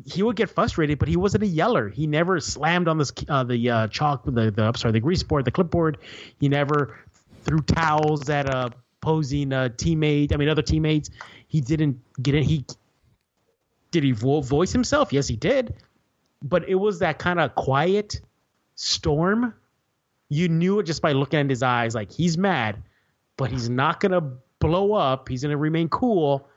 he 0.05 0.24
would 0.24 0.36
get 0.36 0.49
frustrated, 0.49 0.97
but 0.97 1.07
he 1.07 1.15
wasn't 1.17 1.43
a 1.43 1.47
yeller. 1.47 1.89
He 1.89 2.07
never 2.07 2.39
slammed 2.39 2.88
on 2.88 2.97
this 2.97 3.13
uh, 3.30 3.43
the 3.43 3.69
uh, 3.69 3.88
chalk, 3.88 4.26
the 4.26 4.51
the 4.51 4.63
I'm 4.63 4.76
sorry, 4.76 4.91
the 4.91 4.99
grease 4.99 5.24
board, 5.24 5.45
the 5.45 5.51
clipboard. 5.51 5.97
He 6.39 6.49
never 6.49 6.99
threw 7.43 7.59
towels 7.59 8.30
at 8.30 8.49
a 8.49 8.71
opposing 9.03 9.51
uh, 9.51 9.69
teammate. 9.76 10.34
I 10.34 10.38
mean, 10.38 10.49
other 10.49 10.61
teammates. 10.61 11.09
He 11.47 11.61
didn't 11.61 11.99
get 12.21 12.36
it. 12.36 12.43
He 12.43 12.65
did 13.91 14.03
he 14.03 14.11
vo- 14.11 14.41
voice 14.41 14.71
himself? 14.71 15.11
Yes, 15.13 15.28
he 15.28 15.36
did. 15.36 15.76
But 16.41 16.67
it 16.67 16.76
was 16.76 16.99
that 16.99 17.19
kind 17.19 17.39
of 17.39 17.53
quiet 17.55 18.21
storm. 18.76 19.53
You 20.34 20.50
knew 20.50 20.80
it 20.80 20.84
just 20.84 21.02
by 21.02 21.12
looking 21.12 21.40
at 21.40 21.50
his 21.50 21.62
eyes. 21.62 21.94
Like 21.94 22.12
he's 22.12 22.38
mad, 22.38 22.82
but 23.38 23.52
he's 23.52 23.70
not 23.70 24.00
gonna 24.00 24.22
blow 24.60 24.94
up. 24.94 25.30
He's 25.30 25.44
gonna 25.44 25.58
remain 25.58 25.90
cool, 25.90 26.48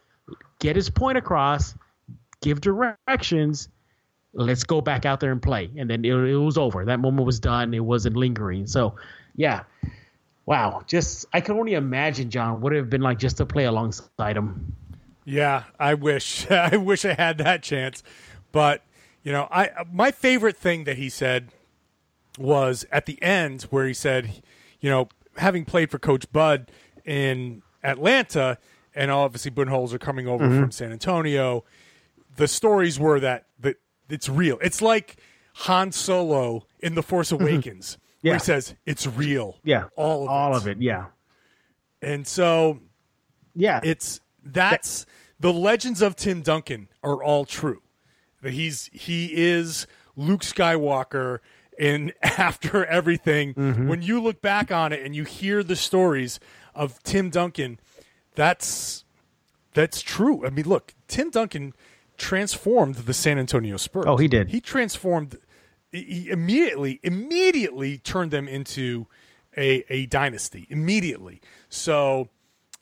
get 0.58 0.76
his 0.76 0.88
point 0.88 1.18
across, 1.18 1.74
give 2.40 2.60
directions. 2.60 3.68
Let's 4.32 4.64
go 4.64 4.80
back 4.80 5.06
out 5.06 5.20
there 5.20 5.32
and 5.32 5.42
play. 5.42 5.70
And 5.76 5.88
then 5.88 6.04
it, 6.04 6.12
it 6.12 6.36
was 6.36 6.58
over. 6.58 6.84
That 6.84 7.00
moment 7.00 7.26
was 7.26 7.40
done. 7.40 7.72
It 7.72 7.84
wasn't 7.84 8.16
lingering. 8.16 8.66
So, 8.66 8.96
yeah. 9.34 9.62
Wow. 10.44 10.82
Just 10.86 11.26
I 11.32 11.40
can 11.40 11.58
only 11.58 11.74
imagine, 11.74 12.30
John, 12.30 12.60
what 12.60 12.72
it 12.72 12.76
would 12.76 12.84
have 12.84 12.90
been 12.90 13.00
like 13.00 13.18
just 13.18 13.38
to 13.38 13.46
play 13.46 13.64
alongside 13.64 14.36
him. 14.36 14.74
Yeah, 15.24 15.64
I 15.78 15.94
wish 15.94 16.50
I 16.50 16.76
wish 16.76 17.04
I 17.04 17.14
had 17.14 17.38
that 17.38 17.62
chance. 17.62 18.02
But, 18.52 18.82
you 19.22 19.32
know, 19.32 19.48
I 19.50 19.70
my 19.92 20.12
favorite 20.12 20.56
thing 20.56 20.84
that 20.84 20.96
he 20.96 21.08
said 21.08 21.50
was 22.38 22.84
at 22.92 23.06
the 23.06 23.20
end 23.22 23.62
where 23.70 23.86
he 23.86 23.94
said, 23.94 24.42
you 24.80 24.90
know, 24.90 25.08
having 25.36 25.64
played 25.64 25.90
for 25.90 25.98
Coach 25.98 26.30
Bud 26.32 26.70
in 27.04 27.62
Atlanta 27.82 28.58
and 28.94 29.10
obviously 29.10 29.50
Budenholzer 29.50 30.00
coming 30.00 30.26
over 30.26 30.46
Mhm. 30.46 30.60
from 30.60 30.70
San 30.70 30.92
Antonio, 30.92 31.64
the 32.36 32.48
stories 32.48 32.98
were 32.98 33.20
that 33.20 33.46
that 33.60 33.76
it's 34.08 34.28
real. 34.28 34.58
It's 34.62 34.80
like 34.82 35.16
Han 35.54 35.92
Solo 35.92 36.66
in 36.80 36.94
The 36.94 37.02
Force 37.02 37.32
Awakens, 37.32 37.98
where 38.20 38.32
Yeah. 38.34 38.38
he 38.38 38.44
says 38.44 38.74
it's 38.86 39.06
real. 39.06 39.58
Yeah. 39.64 39.84
all 39.96 40.24
of 40.24 40.28
all 40.28 40.54
it. 40.54 40.56
of 40.58 40.66
it. 40.68 40.78
Yeah. 40.80 41.06
And 42.02 42.26
so, 42.26 42.80
yeah, 43.54 43.80
it's 43.82 44.20
that's 44.44 45.06
the 45.40 45.52
legends 45.52 46.02
of 46.02 46.14
Tim 46.16 46.42
Duncan 46.42 46.88
are 47.02 47.22
all 47.22 47.44
true. 47.44 47.82
That 48.42 48.52
he's 48.52 48.88
he 48.92 49.30
is 49.34 49.86
Luke 50.14 50.42
Skywalker, 50.42 51.38
and 51.78 52.12
after 52.22 52.84
everything, 52.86 53.54
Mm-hmm. 53.54 53.88
when 53.88 54.02
you 54.02 54.20
look 54.22 54.40
back 54.42 54.70
on 54.72 54.92
it 54.92 55.04
and 55.04 55.14
you 55.14 55.24
hear 55.24 55.62
the 55.62 55.76
stories 55.76 56.38
of 56.74 57.02
Tim 57.02 57.30
Duncan, 57.30 57.78
that's 58.34 59.04
that's 59.74 60.00
true. 60.00 60.46
I 60.46 60.50
mean, 60.50 60.66
look, 60.66 60.94
Tim 61.08 61.30
Duncan 61.30 61.74
transformed 62.16 62.94
the 62.96 63.12
San 63.14 63.38
Antonio 63.38 63.76
Spurs. 63.76 64.04
Oh, 64.06 64.16
he 64.16 64.28
did. 64.28 64.48
He 64.48 64.60
transformed. 64.60 65.36
He 65.92 66.28
immediately, 66.30 67.00
immediately 67.02 67.98
turned 67.98 68.30
them 68.30 68.48
into 68.48 69.06
a 69.56 69.84
a 69.88 70.06
dynasty. 70.06 70.66
Immediately. 70.70 71.40
So 71.68 72.28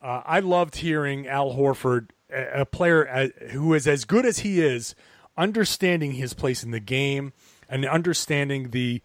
uh, 0.03 0.23
I 0.25 0.41
loved 0.41 0.77
hearing 0.77 1.27
Al 1.27 1.53
Horford, 1.55 2.11
a, 2.33 2.61
a 2.63 2.67
player 2.67 3.31
who 3.51 3.75
is 3.75 3.87
as 3.87 4.05
good 4.05 4.25
as 4.27 4.41
he 4.41 4.61
is, 4.61 4.95
understanding 5.37 6.13
his 6.13 6.33
place 6.35 6.63
in 6.63 6.71
the 6.71 6.81
game 6.81 7.33
and 7.69 7.85
understanding 7.87 8.71
the 8.71 9.01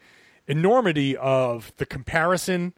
enormity 0.48 1.16
of 1.18 1.72
the 1.78 1.86
comparison 1.86 2.74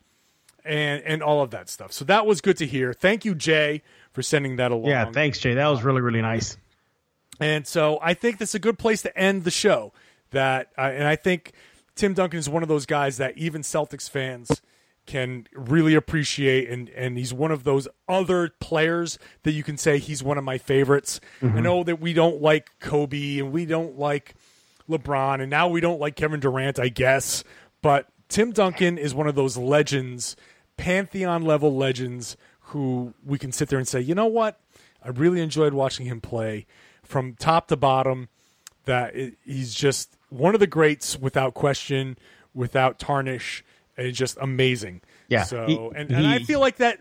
and 0.65 1.01
and 1.03 1.23
all 1.23 1.41
of 1.41 1.51
that 1.51 1.69
stuff. 1.69 1.91
So 1.91 2.05
that 2.05 2.25
was 2.25 2.41
good 2.41 2.57
to 2.57 2.65
hear. 2.67 2.93
Thank 2.93 3.25
you, 3.25 3.33
Jay, 3.35 3.81
for 4.11 4.21
sending 4.21 4.57
that 4.57 4.71
along. 4.71 4.89
Yeah. 4.89 5.11
Thanks, 5.11 5.39
Jay. 5.39 5.53
That 5.55 5.67
was 5.67 5.83
really, 5.83 6.01
really 6.01 6.21
nice. 6.21 6.57
And 7.39 7.65
so 7.65 7.97
I 8.01 8.13
think 8.13 8.37
that's 8.37 8.53
a 8.55 8.59
good 8.59 8.77
place 8.77 9.01
to 9.03 9.17
end 9.17 9.43
the 9.43 9.51
show. 9.51 9.93
That 10.31 10.69
uh, 10.77 10.81
and 10.93 11.07
I 11.07 11.15
think 11.15 11.53
Tim 11.95 12.13
Duncan 12.13 12.39
is 12.39 12.47
one 12.47 12.61
of 12.63 12.69
those 12.69 12.85
guys 12.85 13.17
that 13.17 13.37
even 13.37 13.63
Celtics 13.63 14.09
fans 14.09 14.61
can 15.07 15.47
really 15.53 15.95
appreciate, 15.95 16.69
and 16.69 16.89
and 16.89 17.17
he's 17.17 17.33
one 17.33 17.51
of 17.51 17.63
those 17.63 17.87
other 18.07 18.49
players 18.59 19.17
that 19.43 19.53
you 19.53 19.63
can 19.63 19.75
say 19.77 19.97
he's 19.97 20.21
one 20.23 20.37
of 20.37 20.43
my 20.43 20.57
favorites. 20.59 21.19
I 21.41 21.45
Mhm. 21.47 21.63
know 21.63 21.83
that 21.83 21.99
we 21.99 22.13
don't 22.13 22.39
like 22.41 22.69
Kobe 22.79 23.39
and 23.39 23.51
we 23.51 23.65
don't 23.65 23.97
like 23.97 24.35
LeBron, 24.91 25.41
and 25.41 25.49
now 25.49 25.67
we 25.67 25.81
don't 25.81 25.99
like 25.99 26.15
Kevin 26.15 26.39
Durant, 26.39 26.79
I 26.79 26.89
guess. 26.89 27.43
But 27.81 28.07
Tim 28.29 28.51
Duncan 28.51 28.97
is 28.97 29.13
one 29.13 29.27
of 29.27 29.35
those 29.35 29.57
legends, 29.57 30.35
pantheon 30.77 31.43
level 31.43 31.75
legends, 31.75 32.37
who 32.65 33.13
we 33.25 33.37
can 33.37 33.51
sit 33.51 33.69
there 33.69 33.79
and 33.79 33.87
say, 33.87 33.99
you 34.01 34.15
know 34.15 34.27
what? 34.27 34.59
I 35.03 35.09
really 35.09 35.41
enjoyed 35.41 35.73
watching 35.73 36.05
him 36.05 36.21
play 36.21 36.65
from 37.03 37.35
top 37.35 37.67
to 37.69 37.77
bottom. 37.77 38.29
That 38.85 39.15
it, 39.15 39.35
he's 39.45 39.73
just 39.75 40.17
one 40.29 40.53
of 40.55 40.59
the 40.59 40.67
greats 40.67 41.17
without 41.17 41.53
question, 41.53 42.17
without 42.53 42.97
tarnish, 42.97 43.63
and 43.95 44.07
it's 44.07 44.17
just 44.17 44.37
amazing. 44.41 45.01
Yeah, 45.27 45.43
So 45.43 45.65
he- 45.67 45.75
and, 45.95 46.11
and 46.11 46.25
I 46.27 46.39
feel 46.39 46.59
like 46.59 46.77
that 46.77 46.99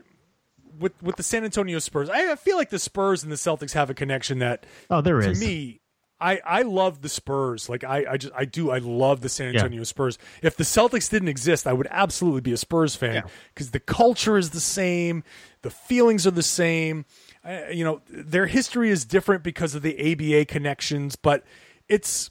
with 0.78 0.92
with 1.02 1.16
the 1.16 1.22
San 1.22 1.42
Antonio 1.44 1.78
Spurs, 1.78 2.10
I 2.10 2.32
I 2.32 2.36
feel 2.36 2.56
like 2.56 2.68
the 2.70 2.78
Spurs 2.78 3.22
and 3.22 3.32
the 3.32 3.36
Celtics 3.36 3.72
have 3.72 3.88
a 3.90 3.94
connection 3.94 4.40
that 4.40 4.66
Oh, 4.90 5.00
there 5.00 5.20
to 5.20 5.30
is. 5.30 5.40
me. 5.40 5.80
I, 6.20 6.40
I 6.44 6.62
love 6.62 7.00
the 7.02 7.08
Spurs. 7.08 7.68
Like 7.68 7.82
I, 7.84 8.04
I 8.10 8.16
just 8.16 8.34
I 8.36 8.44
do 8.44 8.70
I 8.70 8.78
love 8.78 9.20
the 9.22 9.28
San 9.28 9.54
Yeah. 9.54 9.60
Antonio 9.60 9.84
Spurs. 9.84 10.18
If 10.42 10.56
the 10.56 10.64
Celtics 10.64 11.10
didn't 11.10 11.28
exist, 11.28 11.66
I 11.66 11.72
would 11.72 11.88
absolutely 11.90 12.42
be 12.42 12.52
a 12.52 12.56
Spurs 12.56 12.94
fan 12.94 13.24
because 13.54 13.70
the 13.70 13.80
culture 13.80 14.36
is 14.36 14.50
the 14.50 14.60
same, 14.60 15.24
the 15.62 15.70
feelings 15.70 16.26
are 16.26 16.30
the 16.32 16.42
same. 16.42 17.04
Uh, 17.44 17.60
you 17.72 17.84
know, 17.84 18.02
their 18.10 18.46
history 18.46 18.90
is 18.90 19.04
different 19.06 19.42
because 19.42 19.74
of 19.74 19.80
the 19.82 20.12
ABA 20.12 20.44
connections, 20.44 21.16
but 21.16 21.42
it's 21.88 22.30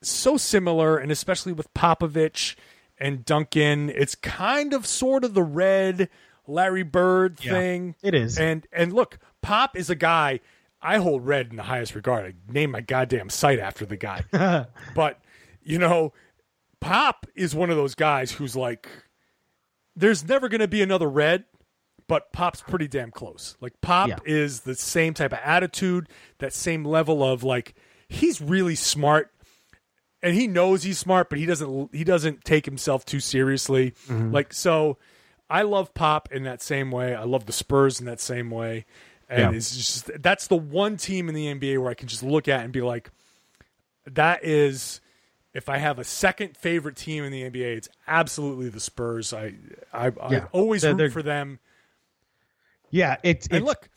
so 0.00 0.36
similar, 0.36 0.96
and 0.98 1.12
especially 1.12 1.52
with 1.52 1.72
Popovich 1.74 2.56
and 2.98 3.24
Duncan, 3.24 3.88
it's 3.88 4.16
kind 4.16 4.72
of 4.74 4.84
sort 4.86 5.22
of 5.24 5.34
the 5.34 5.42
red 5.44 6.08
Larry 6.48 6.82
Bird 6.82 7.38
Yeah, 7.40 7.52
thing. 7.52 7.94
it 8.02 8.14
is. 8.14 8.36
And 8.36 8.66
and 8.72 8.92
look, 8.92 9.18
Pop 9.42 9.76
is 9.76 9.90
a 9.90 9.94
guy 9.94 10.40
I 10.82 10.98
hold 10.98 11.26
Red 11.26 11.48
in 11.50 11.56
the 11.56 11.62
highest 11.62 11.94
regard. 11.94 12.24
I 12.26 12.52
name 12.52 12.72
my 12.72 12.80
goddamn 12.80 13.30
site 13.30 13.58
after 13.60 13.86
the 13.86 13.96
guy. 13.96 14.24
but 14.94 15.20
you 15.62 15.78
know, 15.78 16.12
Pop 16.80 17.26
is 17.36 17.54
one 17.54 17.70
of 17.70 17.76
those 17.76 17.94
guys 17.94 18.32
who's 18.32 18.56
like, 18.56 18.88
there's 19.94 20.26
never 20.26 20.48
going 20.48 20.60
to 20.60 20.68
be 20.68 20.82
another 20.82 21.08
Red. 21.08 21.44
But 22.08 22.32
Pop's 22.32 22.60
pretty 22.62 22.88
damn 22.88 23.10
close. 23.12 23.56
Like 23.60 23.80
Pop 23.80 24.08
Yeah. 24.08 24.16
is 24.26 24.60
the 24.62 24.74
same 24.74 25.14
type 25.14 25.32
of 25.32 25.38
attitude, 25.42 26.08
that 26.38 26.52
same 26.52 26.84
level 26.84 27.22
of 27.22 27.42
like 27.44 27.74
he's 28.08 28.40
really 28.40 28.74
smart. 28.74 29.30
and 30.22 30.34
he 30.34 30.46
knows 30.46 30.82
he's 30.82 30.98
smart, 30.98 31.30
but 31.30 31.38
he 31.38 31.46
doesn't 31.46 31.94
he 31.94 32.04
doesn't 32.04 32.44
take 32.44 32.66
himself 32.66 33.04
too 33.06 33.20
seriously. 33.20 33.92
Mm-hmm. 34.08 34.32
Like 34.32 34.52
so, 34.52 34.98
I 35.48 35.62
love 35.62 35.94
Pop 35.94 36.30
in 36.32 36.42
that 36.42 36.60
same 36.60 36.90
way. 36.90 37.14
I 37.14 37.22
love 37.24 37.46
the 37.46 37.52
Spurs 37.52 38.00
in 38.00 38.06
that 38.06 38.20
same 38.20 38.50
way, 38.50 38.84
and 39.32 39.52
Yeah. 39.52 39.56
it's 39.56 39.74
just 39.76 40.10
that's 40.22 40.46
the 40.46 40.56
one 40.56 40.96
team 40.96 41.28
in 41.28 41.34
the 41.34 41.46
NBA 41.46 41.78
where 41.80 41.90
I 41.90 41.94
can 41.94 42.08
just 42.08 42.22
look 42.22 42.46
at 42.48 42.60
and 42.64 42.72
be 42.72 42.82
like, 42.82 43.10
that 44.06 44.44
is. 44.44 45.00
If 45.54 45.68
I 45.68 45.76
have 45.76 45.98
a 45.98 46.04
second 46.04 46.56
favorite 46.56 46.96
team 46.96 47.24
in 47.24 47.30
the 47.30 47.42
NBA, 47.42 47.76
it's 47.76 47.88
absolutely 48.08 48.70
the 48.70 48.80
Spurs. 48.80 49.34
I 49.34 49.52
I, 49.92 50.06
I 50.06 50.38
always 50.52 50.80
They're- 50.80 50.92
root 50.92 50.96
they're- 50.98 51.10
for 51.10 51.22
them. 51.22 51.58
Yeah, 52.90 53.16
it's, 53.22 53.46
And 53.48 53.58
it's 53.58 53.66
look, 53.66 53.88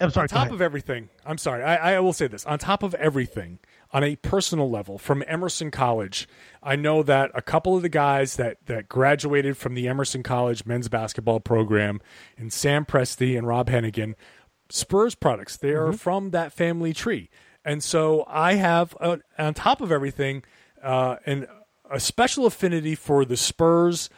I'm 0.00 0.10
sorry. 0.10 0.24
on 0.24 0.28
top 0.28 0.50
of 0.50 0.60
everything, 0.62 1.08
I'm 1.24 1.38
sorry, 1.38 1.62
I, 1.62 1.94
I 1.94 2.00
will 2.00 2.12
say 2.12 2.26
this. 2.26 2.44
On 2.46 2.58
top 2.58 2.82
of 2.82 2.94
everything, 2.94 3.58
on 3.92 4.02
a 4.02 4.16
personal 4.16 4.70
level, 4.70 4.96
from 4.98 5.22
Emerson 5.26 5.70
College, 5.70 6.26
I 6.62 6.76
know 6.76 7.02
that 7.02 7.30
a 7.34 7.42
couple 7.42 7.76
of 7.76 7.82
the 7.82 7.88
guys 7.90 8.36
that 8.36 8.56
that 8.66 8.88
graduated 8.88 9.56
from 9.56 9.74
the 9.74 9.86
Emerson 9.88 10.22
College 10.22 10.64
men's 10.64 10.88
basketball 10.88 11.40
program, 11.40 12.00
and 12.38 12.52
Sam 12.52 12.84
Presti 12.86 13.36
and 13.36 13.46
Rob 13.46 13.68
Hennigan, 13.68 14.14
Spurs 14.72 15.14
products. 15.14 15.56
They 15.56 15.68
Mm-hmm. 15.70 15.90
are 15.90 15.92
from 15.92 16.30
that 16.30 16.52
family 16.52 16.92
tree, 16.92 17.28
and 17.64 17.82
so 17.82 18.24
I 18.26 18.54
have, 18.54 18.96
uh, 19.00 19.18
on 19.38 19.54
top 19.54 19.80
of 19.80 19.92
everything, 19.92 20.42
uh, 20.82 21.16
an 21.26 21.46
a 21.90 22.00
special 22.00 22.46
affinity 22.46 22.94
for 22.94 23.24
the 23.26 23.36
Spurs 23.36 24.08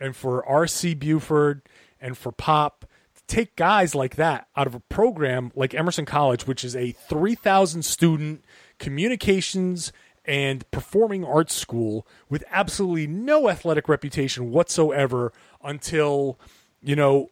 and 0.00 0.16
for 0.16 0.44
R.C. 0.44 0.94
Buford 0.94 1.62
and 2.00 2.18
for 2.18 2.32
Pop. 2.32 2.84
Take 3.28 3.54
guys 3.54 3.94
like 3.94 4.16
that 4.16 4.48
out 4.56 4.66
of 4.66 4.74
a 4.74 4.80
program 4.80 5.52
like 5.54 5.72
Emerson 5.72 6.04
College, 6.04 6.46
which 6.48 6.64
is 6.64 6.74
a 6.74 6.90
3,000 6.90 7.84
student 7.84 8.44
communications 8.78 9.92
and 10.24 10.68
performing 10.70 11.24
arts 11.24 11.54
school 11.54 12.06
with 12.28 12.44
absolutely 12.50 13.06
no 13.06 13.48
athletic 13.48 13.88
reputation 13.88 14.50
whatsoever 14.50 15.32
until, 15.62 16.38
you 16.82 16.96
know, 16.96 17.28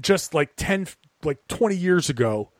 just 0.00 0.34
like 0.34 0.50
10, 0.56 0.86
like 1.24 1.46
20 1.48 1.76
years 1.76 2.08
ago 2.08 2.50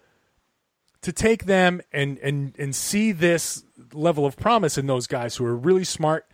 to 1.02 1.12
take 1.12 1.44
them 1.44 1.80
and 1.92 2.18
and 2.18 2.54
and 2.58 2.74
see 2.74 3.12
this 3.12 3.64
level 3.92 4.26
of 4.26 4.36
promise 4.36 4.76
in 4.76 4.86
those 4.86 5.06
guys 5.06 5.36
who 5.36 5.44
are 5.44 5.56
really 5.56 5.84
smart. 5.84 6.26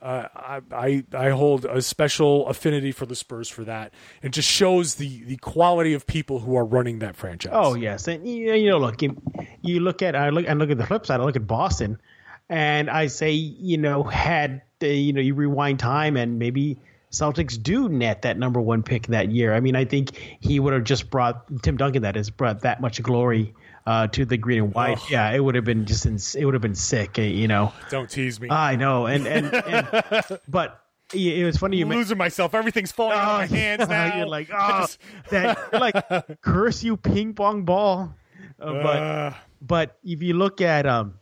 Uh, 0.00 0.28
I, 0.34 0.60
I 0.72 1.04
I 1.12 1.28
hold 1.30 1.66
a 1.66 1.82
special 1.82 2.46
affinity 2.48 2.90
for 2.90 3.04
the 3.04 3.14
Spurs 3.14 3.48
for 3.50 3.64
that. 3.64 3.92
It 4.22 4.30
just 4.30 4.48
shows 4.48 4.94
the 4.94 5.24
the 5.24 5.36
quality 5.36 5.92
of 5.92 6.06
people 6.06 6.40
who 6.40 6.56
are 6.56 6.64
running 6.64 7.00
that 7.00 7.16
franchise. 7.16 7.52
Oh 7.54 7.74
yes, 7.74 8.08
and 8.08 8.26
you 8.26 8.68
know, 8.70 8.78
look, 8.78 9.02
you, 9.02 9.20
you 9.62 9.80
look 9.80 10.00
at 10.00 10.16
I 10.16 10.30
look 10.30 10.46
and 10.48 10.58
look 10.58 10.70
at 10.70 10.78
the 10.78 10.86
flip 10.86 11.04
side. 11.04 11.20
I 11.20 11.24
look 11.24 11.36
at 11.36 11.46
Boston, 11.46 12.00
and 12.48 12.88
I 12.88 13.08
say, 13.08 13.32
you 13.32 13.76
know, 13.76 14.02
had 14.02 14.62
uh, 14.82 14.86
you 14.86 15.12
know, 15.12 15.20
you 15.20 15.34
rewind 15.34 15.78
time 15.78 16.16
and 16.16 16.38
maybe 16.38 16.78
Celtics 17.10 17.60
do 17.60 17.88
net 17.88 18.22
that 18.22 18.38
number 18.38 18.60
one 18.60 18.82
pick 18.82 19.06
that 19.08 19.30
year. 19.30 19.52
I 19.54 19.60
mean, 19.60 19.74
I 19.76 19.84
think 19.84 20.16
he 20.40 20.60
would 20.60 20.72
have 20.72 20.84
just 20.84 21.10
brought 21.10 21.44
Tim 21.62 21.76
Duncan. 21.76 22.02
That 22.02 22.14
has 22.14 22.30
brought 22.30 22.60
that 22.60 22.80
much 22.80 23.02
glory 23.02 23.52
uh, 23.86 24.06
to 24.08 24.24
the 24.24 24.36
green 24.36 24.62
and 24.62 24.74
white. 24.74 24.98
Yeah, 25.10 25.30
it 25.32 25.40
would 25.42 25.54
have 25.56 25.64
been 25.64 25.86
just 25.86 26.06
ins- 26.06 26.34
it 26.36 26.44
would 26.44 26.54
have 26.54 26.62
been 26.62 26.74
sick. 26.76 27.18
uh, 27.18 27.22
You 27.22 27.48
know, 27.48 27.72
Don't 27.90 28.08
tease 28.08 28.40
me. 28.40 28.48
I 28.50 28.76
know, 28.76 29.06
and 29.06 29.26
and, 29.26 29.52
and 29.54 30.38
but. 30.48 30.76
It 31.12 31.44
was 31.44 31.56
funny 31.56 31.76
you 31.78 31.86
I'm 31.86 31.90
losing 31.90 32.16
myself. 32.18 32.54
Everything's 32.54 32.92
falling 32.92 33.18
out 33.18 33.42
of 33.42 33.50
my 33.50 33.56
hands 33.58 33.88
now. 33.88 34.16
You're 34.16 34.28
like, 34.28 34.48
oh, 34.54 34.86
that 35.30 35.72
like 35.72 36.40
curse 36.40 36.84
you 36.84 36.96
ping 36.96 37.34
pong 37.34 37.64
ball. 37.64 38.14
Uh, 38.60 38.72
but 38.74 38.96
Uh. 39.02 39.34
but 39.60 39.98
if 40.04 40.22
you 40.22 40.34
look 40.34 40.60
at 40.60 40.86
um 40.86 41.14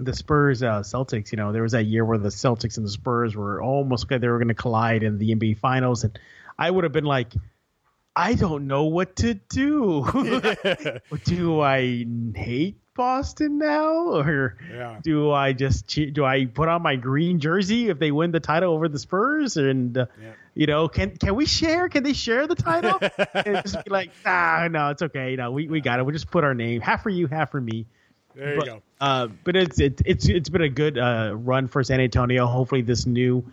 the 0.00 0.14
Spurs 0.14 0.62
uh, 0.62 0.80
Celtics, 0.80 1.30
you 1.32 1.36
know 1.36 1.52
there 1.52 1.62
was 1.62 1.72
that 1.72 1.84
year 1.84 2.04
where 2.04 2.18
the 2.18 2.30
Celtics 2.30 2.76
and 2.76 2.86
the 2.86 2.90
Spurs 2.90 3.36
were 3.36 3.62
almost 3.62 4.08
they 4.08 4.18
were 4.18 4.38
going 4.38 4.48
to 4.48 4.54
collide 4.54 5.02
in 5.02 5.18
the 5.18 5.34
NBA 5.34 5.58
Finals, 5.58 6.04
and 6.04 6.18
I 6.58 6.70
would 6.70 6.84
have 6.84 6.92
been 6.92 7.04
like. 7.04 7.32
I 8.16 8.34
don't 8.34 8.66
know 8.66 8.84
what 8.84 9.14
to 9.16 9.34
do. 9.34 10.04
do 11.24 11.60
I 11.60 12.04
hate 12.34 12.76
Boston 12.94 13.58
now, 13.58 14.08
or 14.08 14.58
Yeah. 14.68 14.98
do 15.00 15.30
I 15.30 15.52
just 15.52 15.86
do 15.86 16.24
I 16.24 16.46
put 16.46 16.68
on 16.68 16.82
my 16.82 16.96
green 16.96 17.38
jersey 17.38 17.88
if 17.88 18.00
they 18.00 18.10
win 18.10 18.32
the 18.32 18.40
title 18.40 18.74
over 18.74 18.88
the 18.88 18.98
Spurs? 18.98 19.56
And 19.56 19.96
uh, 19.96 20.06
you 20.54 20.66
know, 20.66 20.88
can 20.88 21.16
can 21.16 21.36
we 21.36 21.46
share? 21.46 21.88
Can 21.88 22.02
they 22.02 22.12
share 22.12 22.48
the 22.48 22.56
title? 22.56 22.98
and 23.34 23.62
just 23.62 23.84
be 23.84 23.90
like, 23.90 24.10
ah, 24.26 24.66
no, 24.68 24.90
it's 24.90 25.02
okay. 25.02 25.36
No, 25.36 25.52
we, 25.52 25.68
we 25.68 25.80
got 25.80 26.00
it. 26.00 26.02
We'll 26.04 26.12
just 26.12 26.30
put 26.32 26.42
our 26.42 26.52
name 26.52 26.80
half 26.80 27.04
for 27.04 27.10
you, 27.10 27.28
half 27.28 27.52
for 27.52 27.60
me. 27.60 27.86
There 28.34 28.54
you 28.54 28.60
but, 28.60 28.66
go. 28.66 28.82
Uh, 29.00 29.28
but 29.44 29.56
it's 29.56 29.80
it, 29.80 30.00
it's 30.04 30.28
it's 30.28 30.48
been 30.48 30.62
a 30.62 30.68
good 30.68 30.98
uh, 30.98 31.32
run 31.34 31.68
for 31.68 31.82
San 31.82 32.00
Antonio. 32.00 32.46
Hopefully, 32.46 32.82
this 32.82 33.06
new, 33.06 33.44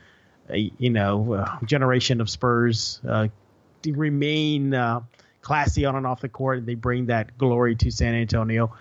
uh, 0.49 0.55
you 0.55 0.89
know, 0.89 1.33
uh, 1.33 1.65
generation 1.65 2.21
of 2.21 2.29
Spurs 2.29 3.01
uh, 3.07 3.27
remain 3.85 4.73
uh, 4.73 5.01
classy 5.41 5.85
on 5.85 5.95
and 5.95 6.05
off 6.05 6.21
the 6.21 6.29
court, 6.29 6.59
and 6.59 6.67
they 6.67 6.75
bring 6.75 7.07
that 7.07 7.37
glory 7.37 7.75
to 7.75 7.91
San 7.91 8.13
Antonio. 8.13 8.73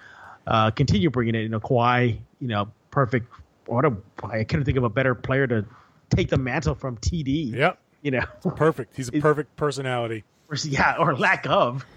Uh, 0.46 0.70
continue 0.70 1.10
bringing 1.10 1.34
it. 1.34 1.42
You 1.42 1.48
know, 1.48 1.60
Kawhi, 1.60 2.18
you 2.40 2.48
know, 2.48 2.70
perfect. 2.90 3.32
What 3.66 3.84
a 3.84 3.96
I 4.22 4.44
couldn't 4.44 4.64
think 4.64 4.78
of 4.78 4.84
a 4.84 4.88
better 4.90 5.14
player 5.14 5.46
to 5.46 5.64
take 6.10 6.28
the 6.28 6.38
mantle 6.38 6.74
from 6.74 6.96
TD. 6.98 7.54
Yep. 7.54 7.78
You 8.02 8.10
know, 8.12 8.24
Perfect. 8.54 8.96
He's 8.96 9.08
a 9.08 9.12
perfect 9.20 9.56
personality. 9.56 10.22
or, 10.48 10.56
yeah, 10.64 10.96
or 10.98 11.16
lack 11.16 11.46
of. 11.46 11.84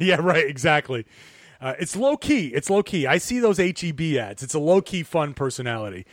Yeah, 0.00 0.16
right. 0.16 0.44
Exactly. 0.44 1.06
Uh, 1.60 1.74
it's 1.80 1.96
low 1.96 2.16
key. 2.16 2.48
It's 2.48 2.70
low 2.70 2.82
key. 2.82 3.06
I 3.06 3.18
see 3.18 3.40
those 3.40 3.58
HEB 3.58 4.16
ads. 4.16 4.42
It's 4.42 4.54
a 4.54 4.58
low 4.60 4.80
key, 4.80 5.02
fun 5.02 5.34
personality. 5.34 6.06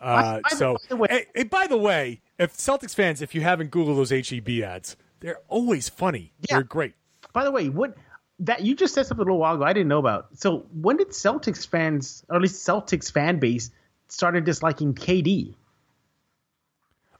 Uh, 0.00 0.14
By- 0.16 0.40
by 0.40 0.48
the- 0.50 0.56
so, 0.56 0.72
by 0.74 0.78
the 0.88 0.96
way- 0.96 1.08
hey, 1.10 1.26
hey, 1.34 1.42
by 1.44 1.66
the 1.66 1.76
way, 1.76 2.20
if 2.38 2.54
Celtics 2.56 2.94
fans, 2.94 3.20
if 3.22 3.34
you 3.34 3.40
haven't 3.42 3.70
Googled 3.70 3.96
those 3.96 4.10
HEB 4.10 4.62
ads, 4.62 4.96
they're 5.20 5.40
always 5.48 5.88
funny. 5.88 6.32
Yeah. 6.48 6.56
They're 6.56 6.62
great. 6.64 6.94
By 7.32 7.44
the 7.44 7.50
way, 7.50 7.68
what 7.68 7.96
that 8.40 8.60
you 8.62 8.74
just 8.74 8.92
said 8.94 9.06
something 9.06 9.22
a 9.22 9.24
little 9.24 9.38
while 9.38 9.54
ago 9.54 9.64
I 9.64 9.72
didn't 9.72 9.88
know 9.88 9.98
about. 9.98 10.28
So 10.36 10.66
when 10.72 10.98
did 10.98 11.08
Celtics 11.08 11.66
fans, 11.66 12.22
or 12.28 12.36
at 12.36 12.42
least 12.42 12.66
Celtics 12.66 13.10
fan 13.10 13.38
base, 13.38 13.70
started 14.08 14.44
disliking 14.44 14.94
KD? 14.94 15.54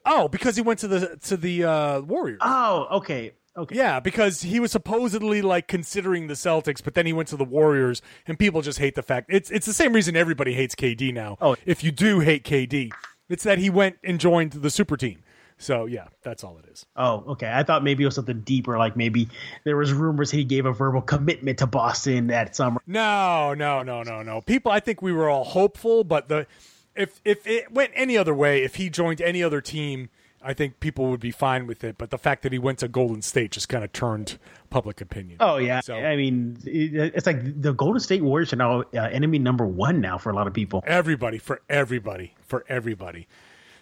Oh, 0.05 0.29
because 0.29 0.57
he 0.57 0.63
went 0.63 0.79
to 0.81 0.89
the 0.89 1.17
to 1.25 1.37
the 1.37 1.65
uh, 1.65 2.01
Warriors. 2.03 2.39
Oh, 2.43 2.87
okay, 2.99 3.33
okay. 3.57 3.77
Yeah, 3.77 4.01
because 4.01 4.43
he 4.43 4.61
was 4.61 4.73
supposedly 4.73 5.43
like 5.43 5.69
considering 5.69 6.27
the 6.27 6.35
Celtics, 6.35 6.83
but 6.83 6.95
then 6.95 7.07
he 7.07 7.13
went 7.13 7.29
to 7.29 7.37
the 7.37 7.45
Warriors, 7.45 8.03
and 8.27 8.39
people 8.39 8.63
just 8.63 8.79
hate 8.79 8.95
the 8.95 9.03
fact 9.03 9.27
it's 9.31 9.51
it's 9.51 9.67
the 9.67 9.73
same 9.73 9.93
reason 9.93 10.17
everybody 10.17 10.55
hates 10.55 10.75
KD 10.75 11.13
now. 11.13 11.37
Oh. 11.41 11.57
if 11.65 11.83
you 11.83 11.93
do 11.93 12.21
hate 12.21 12.45
KD, 12.45 12.91
it's 13.29 13.45
that 13.45 13.59
he 13.59 13.71
went 13.71 13.97
and 14.05 14.21
joined 14.21 14.53
the 14.53 14.71
super 14.71 14.97
team. 14.97 15.23
So 15.59 15.87
yeah, 15.87 16.09
that's 16.23 16.45
all 16.45 16.59
it 16.59 16.71
is. 16.71 16.85
Oh, 16.97 17.25
okay. 17.29 17.51
I 17.53 17.63
thought 17.63 17.83
maybe 17.83 18.03
it 18.03 18.07
was 18.07 18.15
something 18.15 18.41
deeper, 18.41 18.77
like 18.79 18.97
maybe 18.97 19.29
there 19.65 19.77
was 19.77 19.93
rumors 19.93 20.31
he 20.31 20.45
gave 20.45 20.67
a 20.67 20.73
verbal 20.73 21.01
commitment 21.01 21.59
to 21.59 21.67
Boston 21.67 22.27
that 22.27 22.55
summer. 22.55 22.81
No, 22.87 23.55
no, 23.55 23.83
no, 23.83 24.03
no, 24.03 24.23
no. 24.23 24.43
People, 24.43 24.71
I 24.71 24.81
think 24.81 25.01
we 25.01 25.13
were 25.13 25.31
all 25.31 25.45
hopeful, 25.45 26.05
but 26.05 26.29
the 26.29 26.47
if 26.95 27.21
if 27.25 27.47
it 27.47 27.73
went 27.73 27.93
any 27.95 28.17
other 28.19 28.35
way, 28.35 28.63
if 28.63 28.75
he 28.75 28.91
joined 28.91 29.21
any 29.21 29.43
other 29.43 29.61
team, 29.61 30.11
I 30.47 30.55
think 30.55 30.81
people 30.81 31.11
would 31.11 31.21
be 31.21 31.31
fine 31.33 31.67
with 31.67 31.83
it. 31.85 31.99
But 31.99 32.11
the 32.11 32.19
fact 32.19 32.43
that 32.45 32.53
he 32.53 32.59
went 32.59 32.79
to 32.79 32.89
Golden 32.89 33.21
State 33.23 33.51
just 33.51 33.69
kind 33.69 33.83
of 33.85 33.93
turned 33.93 34.39
public 34.71 35.01
opinion. 35.01 35.39
Oh 35.41 35.57
yeah, 35.57 35.81
So- 35.81 35.97
I 35.97 36.17
mean, 36.17 36.57
it's 36.65 37.27
like 37.27 37.61
the 37.61 37.73
Golden 37.73 38.01
State 38.01 38.23
Warriors 38.23 38.53
are 38.53 38.57
now 38.57 38.81
uh, 38.95 39.09
enemy 39.11 39.39
number 39.39 39.67
one 39.67 40.01
now 40.01 40.19
for 40.19 40.31
a 40.31 40.35
lot 40.35 40.47
of 40.47 40.55
people. 40.55 40.83
everybody 40.87 41.39
for 41.39 41.61
everybody 41.69 42.35
for 42.43 42.65
everybody. 42.69 43.27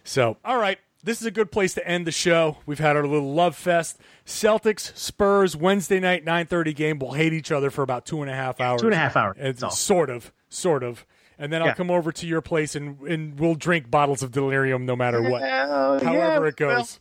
So 0.04 0.36
all 0.44 0.58
right 0.58 0.78
this 1.02 1.20
is 1.20 1.26
a 1.26 1.30
good 1.30 1.52
place 1.52 1.74
to 1.74 1.86
end 1.86 2.06
the 2.06 2.10
show. 2.12 2.56
We've 2.64 2.78
had 2.78 2.96
our 2.96 3.06
little 3.06 3.34
love 3.34 3.54
fest. 3.56 3.98
Celtics 4.24 4.96
spurs 4.96 5.54
wednesday 5.54 6.00
night 6.00 6.24
9.30 6.24 6.74
game. 6.74 6.98
We'll 6.98 7.12
hate 7.12 7.34
each 7.34 7.52
other 7.52 7.70
for 7.70 7.82
about 7.82 8.06
two 8.06 8.22
and 8.22 8.30
a 8.30 8.34
half 8.34 8.58
hours 8.58 8.80
two 8.80 8.86
and 8.86 8.94
a 8.94 8.98
half 8.98 9.14
hours, 9.14 9.36
it's 9.38 9.78
sort 9.78 10.08
of 10.08 10.32
sort 10.48 10.82
of 10.82 11.04
and 11.38 11.52
then 11.52 11.60
i'll 11.62 11.68
Yeah. 11.68 11.74
come 11.74 11.90
over 11.90 12.12
to 12.12 12.26
your 12.26 12.40
place 12.40 12.74
and, 12.74 13.00
and 13.02 13.38
we'll 13.38 13.54
drink 13.54 13.90
bottles 13.90 14.22
of 14.22 14.32
delirium 14.32 14.86
no 14.86 14.96
matter 14.96 15.20
what 15.22 15.42
yeah, 15.42 15.98
however 16.00 16.46
it 16.48 16.60
well, 16.60 16.76
goes 16.76 17.00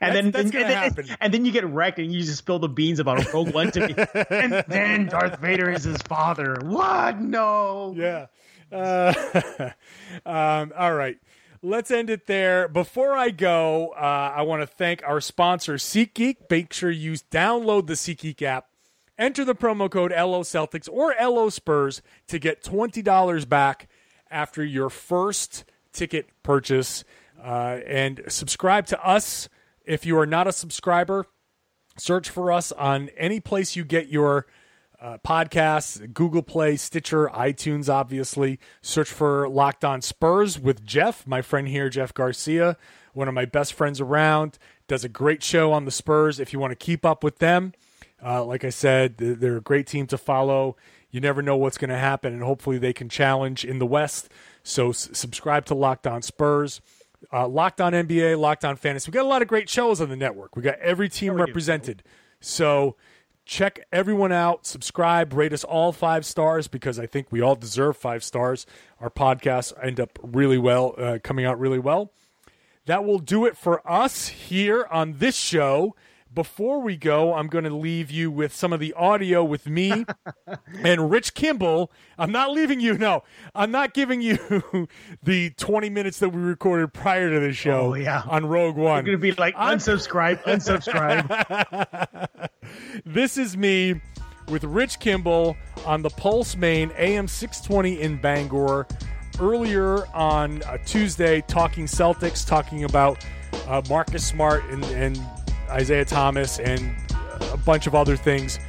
And 0.00 0.12
That's- 0.12 0.14
then, 0.22 0.30
that's 0.32 0.50
gonna 0.50 0.64
then 0.66 0.76
happen. 0.76 1.06
and 1.20 1.32
then 1.32 1.44
you 1.44 1.52
get 1.52 1.64
wrecked 1.66 1.98
and 2.00 2.12
you 2.12 2.20
just 2.22 2.38
spill 2.38 2.58
the 2.58 2.68
beans 2.68 2.98
about 2.98 3.24
a 3.24 3.30
Rogue 3.32 3.54
One 3.54 3.70
to 3.70 3.86
me. 3.86 3.94
and 4.30 4.64
then 4.66 5.06
Darth 5.06 5.38
Vader 5.38 5.70
is 5.70 5.84
his 5.84 5.98
father. 6.02 6.56
What? 6.64 7.20
No. 7.20 7.94
Yeah. 7.96 8.26
Uh, 8.72 9.14
um, 10.26 10.72
all 10.76 10.94
right. 10.94 11.18
Let's 11.62 11.90
end 11.92 12.10
it 12.10 12.26
there. 12.26 12.66
Before 12.66 13.12
I 13.16 13.30
go, 13.30 13.90
uh, 13.90 14.32
I 14.36 14.42
want 14.42 14.62
to 14.62 14.66
thank 14.66 15.02
our 15.06 15.20
sponsor, 15.20 15.74
SeatGeek. 15.74 16.38
Make 16.50 16.72
sure 16.72 16.90
you 16.90 17.12
download 17.12 17.86
the 17.86 17.94
SeatGeek 17.94 18.42
app, 18.42 18.66
enter 19.18 19.44
the 19.44 19.54
promo 19.54 19.90
code 19.90 20.12
LO 20.12 20.42
Celtics 20.42 20.88
or 20.90 21.14
LO 21.20 21.48
Spurs 21.48 22.02
to 22.28 22.38
get 22.38 22.62
$20 22.62 23.48
back 23.48 23.88
after 24.30 24.64
your 24.64 24.90
first 24.90 25.64
ticket 25.92 26.28
purchase. 26.42 27.04
Uh, 27.42 27.80
and 27.86 28.22
subscribe 28.28 28.86
to 28.86 29.06
us 29.06 29.48
if 29.84 30.06
you 30.06 30.18
are 30.18 30.26
not 30.26 30.46
a 30.46 30.52
subscriber. 30.52 31.26
Search 31.96 32.28
for 32.28 32.50
us 32.50 32.72
on 32.72 33.10
any 33.16 33.38
place 33.38 33.76
you 33.76 33.84
get 33.84 34.08
your 34.08 34.46
uh, 35.00 35.18
podcasts, 35.18 36.12
Google 36.12 36.42
Play, 36.42 36.76
Stitcher, 36.76 37.28
iTunes, 37.28 37.92
obviously. 37.92 38.58
Search 38.80 39.10
for 39.10 39.48
Locked 39.48 39.84
On 39.84 40.00
Spurs 40.00 40.58
with 40.58 40.84
Jeff, 40.84 41.26
my 41.26 41.42
friend 41.42 41.68
here, 41.68 41.88
Jeff 41.90 42.14
Garcia, 42.14 42.76
one 43.12 43.28
of 43.28 43.34
my 43.34 43.44
best 43.44 43.74
friends 43.74 44.00
around. 44.00 44.58
Does 44.88 45.04
a 45.04 45.08
great 45.08 45.42
show 45.42 45.72
on 45.72 45.84
the 45.84 45.90
Spurs. 45.90 46.40
If 46.40 46.52
you 46.52 46.58
want 46.58 46.72
to 46.72 46.76
keep 46.76 47.04
up 47.04 47.22
with 47.22 47.38
them, 47.38 47.74
uh, 48.22 48.44
like 48.44 48.64
I 48.64 48.70
said, 48.70 49.16
they're 49.18 49.56
a 49.56 49.62
great 49.62 49.86
team 49.86 50.06
to 50.08 50.18
follow. 50.18 50.76
You 51.10 51.20
never 51.20 51.42
know 51.42 51.56
what's 51.56 51.78
going 51.78 51.90
to 51.90 51.98
happen, 51.98 52.32
and 52.32 52.42
hopefully 52.42 52.78
they 52.78 52.92
can 52.92 53.08
challenge 53.08 53.64
in 53.64 53.78
the 53.78 53.86
West. 53.86 54.28
So 54.62 54.90
s- 54.90 55.10
subscribe 55.12 55.64
to 55.66 55.74
Locked 55.74 56.06
On 56.06 56.22
Spurs. 56.22 56.80
Uh, 57.32 57.46
Locked 57.48 57.80
On 57.80 57.92
NBA, 57.92 58.38
Locked 58.38 58.64
On 58.64 58.76
Fantasy. 58.76 59.10
We 59.10 59.14
got 59.14 59.24
a 59.24 59.28
lot 59.28 59.42
of 59.42 59.48
great 59.48 59.68
shows 59.68 60.00
on 60.00 60.08
the 60.08 60.16
network. 60.16 60.56
We 60.56 60.62
got 60.62 60.78
every 60.80 61.08
team 61.08 61.34
represented. 61.34 62.02
So 62.40 62.96
check 63.46 63.80
everyone 63.92 64.32
out. 64.32 64.66
Subscribe, 64.66 65.32
rate 65.32 65.52
us 65.52 65.64
all 65.64 65.92
five 65.92 66.26
stars 66.26 66.68
because 66.68 66.98
I 66.98 67.06
think 67.06 67.30
we 67.30 67.40
all 67.40 67.54
deserve 67.54 67.96
five 67.96 68.24
stars. 68.24 68.66
Our 69.00 69.10
podcasts 69.10 69.72
end 69.82 70.00
up 70.00 70.18
really 70.22 70.58
well, 70.58 70.94
uh, 70.98 71.18
coming 71.22 71.44
out 71.44 71.58
really 71.58 71.78
well. 71.78 72.10
That 72.86 73.04
will 73.04 73.18
do 73.18 73.46
it 73.46 73.56
for 73.56 73.80
us 73.90 74.28
here 74.28 74.86
on 74.90 75.14
this 75.18 75.36
show. 75.36 75.94
Before 76.34 76.80
we 76.80 76.96
go, 76.96 77.34
I'm 77.34 77.46
going 77.46 77.64
to 77.64 77.74
leave 77.74 78.10
you 78.10 78.28
with 78.28 78.52
some 78.52 78.72
of 78.72 78.80
the 78.80 78.92
audio 78.94 79.44
with 79.44 79.68
me 79.68 80.04
and 80.82 81.08
Rich 81.08 81.34
Kimball. 81.34 81.92
I'm 82.18 82.32
not 82.32 82.50
leaving 82.50 82.80
you. 82.80 82.98
No, 82.98 83.22
I'm 83.54 83.70
not 83.70 83.94
giving 83.94 84.20
you 84.20 84.88
the 85.22 85.50
20 85.50 85.90
minutes 85.90 86.18
that 86.18 86.30
we 86.30 86.40
recorded 86.40 86.92
prior 86.92 87.32
to 87.32 87.38
the 87.38 87.52
show. 87.52 87.92
Oh, 87.92 87.94
yeah. 87.94 88.22
on 88.26 88.46
Rogue 88.46 88.76
One. 88.76 89.06
You're 89.06 89.14
gonna 89.14 89.22
be 89.22 89.32
like 89.32 89.54
unsubscribe, 89.54 90.42
unsubscribe. 90.44 92.28
This 93.04 93.36
is 93.36 93.56
me 93.56 94.00
with 94.48 94.64
Rich 94.64 94.98
Kimball 94.98 95.56
on 95.86 96.02
the 96.02 96.10
Pulse 96.10 96.56
Maine 96.56 96.90
AM 96.96 97.28
620 97.28 98.00
in 98.00 98.16
Bangor. 98.16 98.88
Earlier 99.40 100.06
on 100.14 100.62
Tuesday, 100.84 101.42
talking 101.42 101.86
Celtics, 101.86 102.46
talking 102.46 102.84
about 102.84 103.24
uh, 103.68 103.82
Marcus 103.88 104.26
Smart 104.26 104.64
and, 104.70 104.84
and 104.86 105.20
Isaiah 105.74 106.04
Thomas 106.04 106.58
and 106.60 106.94
a 107.52 107.56
bunch 107.56 107.86
of 107.86 107.94
other 107.94 108.16
things 108.16 108.60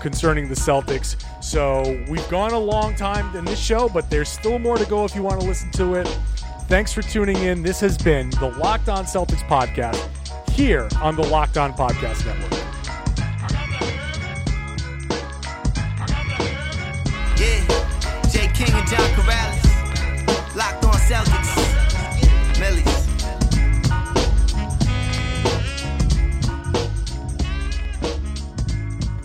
concerning 0.00 0.48
the 0.48 0.54
Celtics. 0.54 1.16
So 1.42 2.02
we've 2.08 2.28
gone 2.28 2.52
a 2.52 2.58
long 2.58 2.94
time 2.94 3.34
in 3.36 3.44
this 3.44 3.60
show, 3.60 3.88
but 3.88 4.08
there's 4.08 4.28
still 4.28 4.58
more 4.58 4.78
to 4.78 4.86
go 4.86 5.04
if 5.04 5.14
you 5.14 5.22
want 5.22 5.40
to 5.40 5.46
listen 5.46 5.70
to 5.72 5.94
it. 5.94 6.06
Thanks 6.68 6.92
for 6.92 7.02
tuning 7.02 7.36
in. 7.36 7.62
This 7.62 7.80
has 7.80 7.98
been 7.98 8.30
the 8.30 8.48
Locked 8.58 8.88
On 8.88 9.04
Celtics 9.04 9.46
podcast 9.48 10.08
here 10.50 10.88
on 11.00 11.16
the 11.16 11.22
Locked 11.22 11.58
On 11.58 11.72
Podcast 11.72 12.24
Network. 12.24 12.51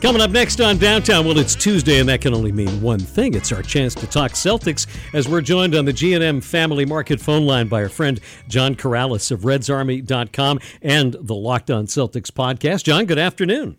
Coming 0.07 0.21
up 0.21 0.31
next 0.31 0.61
on 0.61 0.77
Downtown, 0.77 1.25
well, 1.25 1.37
it's 1.37 1.53
Tuesday, 1.53 1.99
and 1.99 2.07
that 2.07 2.21
can 2.21 2.33
only 2.33 2.53
mean 2.53 2.81
one 2.81 2.97
thing. 2.97 3.33
It's 3.33 3.51
our 3.51 3.61
chance 3.61 3.93
to 3.95 4.07
talk 4.07 4.31
Celtics 4.31 4.87
as 5.13 5.27
we're 5.27 5.41
joined 5.41 5.75
on 5.75 5.83
the 5.83 5.91
G&M 5.91 6.39
Family 6.39 6.85
Market 6.85 7.19
phone 7.19 7.45
line 7.45 7.67
by 7.67 7.83
our 7.83 7.89
friend 7.89 8.21
John 8.47 8.75
Karalis 8.75 9.31
of 9.31 9.41
RedsArmy.com 9.41 10.61
and 10.81 11.17
the 11.19 11.35
Locked 11.35 11.69
On 11.69 11.87
Celtics 11.87 12.31
podcast. 12.31 12.85
John, 12.85 13.05
good 13.05 13.19
afternoon. 13.19 13.75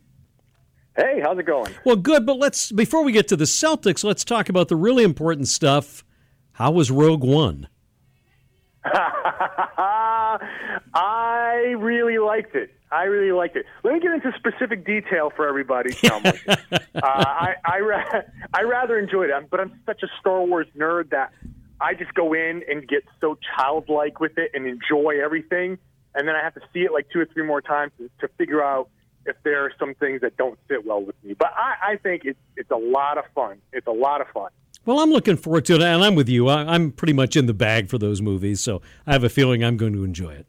Hey, 0.99 1.23
how's 1.25 1.39
it 1.39 1.47
going? 1.47 1.73
Well, 1.87 1.97
good, 1.97 2.27
but 2.27 2.37
let's 2.37 2.73
before 2.73 3.05
we 3.05 3.13
get 3.13 3.27
to 3.29 3.37
the 3.37 3.47
Celtics, 3.47 4.05
let's 4.05 4.23
talk 4.23 4.51
about 4.51 4.69
the 4.69 4.77
really 4.77 5.05
important 5.05 5.49
stuff. 5.49 6.05
How 6.53 6.71
was 6.71 6.91
Rogue 6.91 7.25
One? 7.25 7.69
I 10.95 11.75
really 11.79 12.19
liked 12.19 12.55
it. 12.55 12.71
I 12.91 13.05
really 13.05 13.33
liked 13.33 13.57
it. 13.57 13.67
Let 13.85 13.95
me 13.95 14.01
get 14.01 14.13
into 14.13 14.33
specific 14.39 14.87
detail 14.87 15.31
for 15.35 15.47
everybody. 15.49 15.95
Uh, 16.95 17.01
I 17.05 17.55
I, 17.65 17.79
ra- 17.79 18.23
I 18.53 18.63
rather 18.63 18.99
enjoyed 18.99 19.31
it, 19.31 19.51
but 19.51 19.61
I'm 19.61 19.81
such 19.87 20.03
a 20.03 20.09
Star 20.19 20.43
Wars 20.43 20.67
nerd 20.77 21.11
that 21.11 21.33
I 21.81 21.95
just 21.95 22.13
go 22.15 22.33
in 22.33 22.63
and 22.69 22.89
get 22.89 23.05
so 23.21 23.39
childlike 23.57 24.19
with 24.19 24.37
it 24.37 24.51
and 24.53 24.67
enjoy 24.67 25.23
everything, 25.23 25.79
and 26.15 26.27
then 26.27 26.35
I 26.35 26.43
have 26.43 26.55
to 26.55 26.61
see 26.73 26.81
it 26.81 26.93
like 26.93 27.07
two 27.13 27.21
or 27.21 27.27
three 27.27 27.45
more 27.45 27.61
times 27.61 27.93
to, 27.99 28.11
to 28.21 28.29
figure 28.37 28.65
out 28.65 28.91
if 29.29 29.37
there 29.45 29.65
are 29.65 29.73
some 29.79 29.95
things 29.95 30.23
that 30.23 30.37
don't 30.37 30.59
sit 30.69 30.85
well 30.85 31.03
with 31.03 31.17
me. 31.23 31.35
But 31.35 31.53
I, 31.57 31.93
I 31.93 31.97
think 31.97 32.23
it's 32.25 32.39
it's 32.57 32.71
a 32.71 32.77
lot 32.77 33.19
of 33.19 33.25
fun. 33.35 33.59
It's 33.73 33.87
a 33.87 33.93
lot 33.93 34.21
of 34.21 34.29
fun. 34.29 34.51
Well, 34.85 35.01
I'm 35.01 35.11
looking 35.11 35.37
forward 35.37 35.67
to 35.67 35.75
it, 35.75 35.83
and 35.83 36.03
I'm 36.03 36.15
with 36.15 36.29
you. 36.29 36.49
I, 36.49 36.63
I'm 36.63 36.93
pretty 36.93 37.13
much 37.13 37.37
in 37.37 37.47
the 37.47 37.55
bag 37.55 37.89
for 37.89 37.99
those 37.99 38.23
movies, 38.23 38.61
so 38.61 38.81
I 39.07 39.13
have 39.13 39.23
a 39.23 39.29
feeling 39.29 39.63
I'm 39.63 39.77
going 39.77 39.93
to 39.93 40.03
enjoy 40.03 40.33
it. 40.33 40.47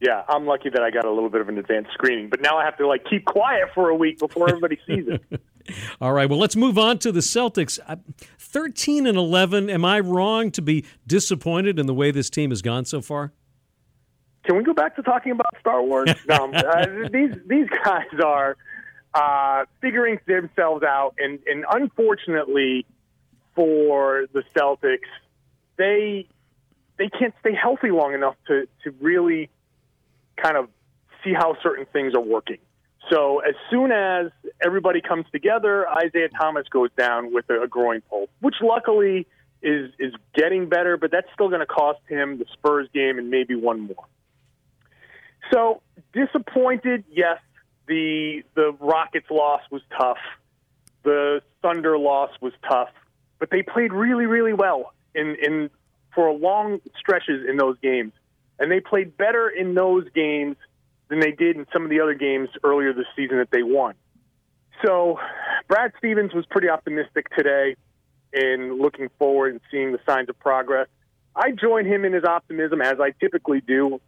Yeah, 0.00 0.22
I'm 0.28 0.46
lucky 0.46 0.68
that 0.70 0.82
I 0.82 0.90
got 0.90 1.06
a 1.06 1.10
little 1.10 1.30
bit 1.30 1.40
of 1.40 1.48
an 1.48 1.58
advanced 1.58 1.90
screening, 1.94 2.28
but 2.28 2.40
now 2.40 2.58
I 2.58 2.64
have 2.64 2.76
to 2.78 2.86
like 2.86 3.04
keep 3.08 3.24
quiet 3.24 3.68
for 3.74 3.88
a 3.88 3.94
week 3.94 4.18
before 4.18 4.48
everybody 4.48 4.78
sees 4.86 5.06
it. 5.08 5.40
All 6.00 6.12
right, 6.12 6.28
well, 6.28 6.38
let's 6.38 6.56
move 6.56 6.78
on 6.78 6.98
to 7.00 7.12
the 7.12 7.20
Celtics. 7.20 7.78
Uh, 7.86 7.96
13 8.38 9.06
and 9.06 9.16
11. 9.16 9.68
Am 9.70 9.84
I 9.84 10.00
wrong 10.00 10.50
to 10.52 10.62
be 10.62 10.84
disappointed 11.06 11.78
in 11.78 11.86
the 11.86 11.94
way 11.94 12.10
this 12.10 12.30
team 12.30 12.50
has 12.50 12.62
gone 12.62 12.84
so 12.84 13.00
far? 13.00 13.32
Can 14.46 14.56
we 14.56 14.62
go 14.62 14.74
back 14.74 14.96
to 14.96 15.02
talking 15.02 15.32
about 15.32 15.54
Star 15.60 15.82
Wars? 15.82 16.08
no, 16.28 16.52
uh, 16.52 17.08
these 17.12 17.34
these 17.46 17.66
guys 17.84 18.06
are 18.24 18.56
uh, 19.12 19.64
figuring 19.80 20.18
themselves 20.26 20.84
out, 20.84 21.14
and 21.18 21.40
and 21.46 21.64
unfortunately 21.68 22.86
for 23.54 24.26
the 24.32 24.44
Celtics, 24.56 25.10
they 25.76 26.28
they 26.96 27.08
can't 27.08 27.34
stay 27.40 27.54
healthy 27.54 27.90
long 27.90 28.14
enough 28.14 28.36
to 28.46 28.68
to 28.84 28.90
really 29.00 29.50
kind 30.40 30.56
of 30.56 30.68
see 31.24 31.32
how 31.32 31.56
certain 31.62 31.86
things 31.92 32.14
are 32.14 32.22
working. 32.22 32.58
So 33.10 33.38
as 33.40 33.54
soon 33.70 33.92
as 33.92 34.30
everybody 34.60 35.00
comes 35.00 35.26
together, 35.32 35.88
Isaiah 35.88 36.28
Thomas 36.28 36.66
goes 36.68 36.90
down 36.96 37.32
with 37.32 37.48
a, 37.50 37.62
a 37.62 37.68
groin 37.68 38.02
pull, 38.08 38.28
which 38.40 38.56
luckily 38.62 39.26
is 39.62 39.90
is 39.98 40.12
getting 40.34 40.68
better, 40.68 40.96
but 40.96 41.10
that's 41.10 41.28
still 41.34 41.48
going 41.48 41.60
to 41.60 41.66
cost 41.66 42.00
him 42.08 42.38
the 42.38 42.46
Spurs 42.52 42.88
game 42.94 43.18
and 43.18 43.30
maybe 43.30 43.54
one 43.56 43.80
more. 43.80 44.06
So 45.52 45.82
disappointed, 46.12 47.04
yes. 47.10 47.38
The 47.86 48.42
the 48.54 48.76
Rockets 48.80 49.30
loss 49.30 49.60
was 49.70 49.82
tough. 49.96 50.18
The 51.04 51.40
Thunder 51.62 51.96
loss 51.96 52.30
was 52.40 52.52
tough, 52.68 52.88
but 53.38 53.50
they 53.50 53.62
played 53.62 53.92
really, 53.92 54.26
really 54.26 54.52
well 54.52 54.92
in 55.14 55.36
in 55.40 55.70
for 56.14 56.32
long 56.32 56.80
stretches 56.98 57.48
in 57.48 57.56
those 57.56 57.76
games, 57.80 58.12
and 58.58 58.72
they 58.72 58.80
played 58.80 59.16
better 59.16 59.48
in 59.48 59.74
those 59.74 60.08
games 60.14 60.56
than 61.08 61.20
they 61.20 61.30
did 61.30 61.56
in 61.56 61.66
some 61.72 61.84
of 61.84 61.90
the 61.90 62.00
other 62.00 62.14
games 62.14 62.48
earlier 62.64 62.92
this 62.92 63.06
season 63.14 63.38
that 63.38 63.50
they 63.52 63.62
won. 63.62 63.94
So, 64.84 65.20
Brad 65.68 65.92
Stevens 65.98 66.34
was 66.34 66.44
pretty 66.46 66.68
optimistic 66.68 67.28
today 67.36 67.76
in 68.32 68.78
looking 68.80 69.08
forward 69.18 69.52
and 69.52 69.60
seeing 69.70 69.92
the 69.92 70.00
signs 70.06 70.28
of 70.28 70.38
progress. 70.38 70.88
I 71.34 71.52
join 71.52 71.86
him 71.86 72.04
in 72.04 72.12
his 72.12 72.24
optimism 72.24 72.80
as 72.80 72.98
I 73.00 73.12
typically 73.20 73.60
do, 73.60 74.00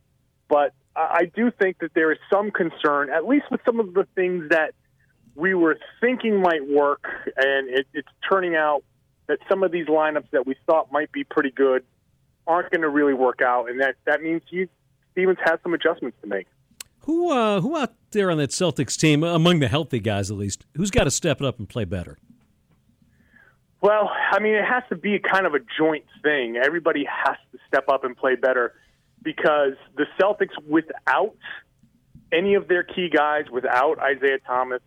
but 0.48 0.72
I 0.98 1.30
do 1.32 1.50
think 1.50 1.78
that 1.78 1.94
there 1.94 2.10
is 2.10 2.18
some 2.30 2.50
concern, 2.50 3.10
at 3.10 3.26
least 3.26 3.46
with 3.50 3.60
some 3.64 3.78
of 3.78 3.94
the 3.94 4.06
things 4.14 4.48
that 4.50 4.74
we 5.36 5.54
were 5.54 5.78
thinking 6.00 6.40
might 6.40 6.68
work, 6.68 7.06
and 7.36 7.68
it, 7.68 7.86
it's 7.94 8.08
turning 8.28 8.56
out 8.56 8.82
that 9.28 9.38
some 9.48 9.62
of 9.62 9.70
these 9.70 9.86
lineups 9.86 10.28
that 10.32 10.46
we 10.46 10.56
thought 10.66 10.90
might 10.90 11.12
be 11.12 11.22
pretty 11.22 11.50
good 11.50 11.84
aren't 12.46 12.70
going 12.70 12.80
to 12.80 12.88
really 12.88 13.14
work 13.14 13.40
out, 13.40 13.70
and 13.70 13.80
that 13.80 13.94
that 14.06 14.22
means 14.22 14.42
he, 14.50 14.66
Stevens 15.12 15.38
has 15.44 15.60
some 15.62 15.74
adjustments 15.74 16.16
to 16.22 16.26
make. 16.26 16.46
Who 17.00 17.30
uh, 17.30 17.60
who 17.60 17.76
out 17.76 17.94
there 18.10 18.30
on 18.30 18.38
that 18.38 18.50
Celtics 18.50 18.98
team, 18.98 19.22
among 19.22 19.60
the 19.60 19.68
healthy 19.68 20.00
guys 20.00 20.30
at 20.30 20.36
least, 20.36 20.66
who's 20.74 20.90
got 20.90 21.04
to 21.04 21.10
step 21.10 21.40
it 21.40 21.46
up 21.46 21.58
and 21.58 21.68
play 21.68 21.84
better? 21.84 22.18
Well, 23.80 24.10
I 24.32 24.40
mean, 24.40 24.54
it 24.54 24.64
has 24.64 24.82
to 24.88 24.96
be 24.96 25.20
kind 25.20 25.46
of 25.46 25.54
a 25.54 25.60
joint 25.78 26.04
thing. 26.22 26.56
Everybody 26.56 27.04
has 27.04 27.36
to 27.52 27.58
step 27.68 27.88
up 27.88 28.02
and 28.02 28.16
play 28.16 28.34
better 28.34 28.74
because 29.22 29.74
the 29.96 30.06
Celtics, 30.20 30.56
without 30.68 31.36
any 32.32 32.54
of 32.54 32.68
their 32.68 32.82
key 32.82 33.08
guys, 33.08 33.44
without 33.50 33.98
Isaiah 33.98 34.38
Thomas 34.46 34.82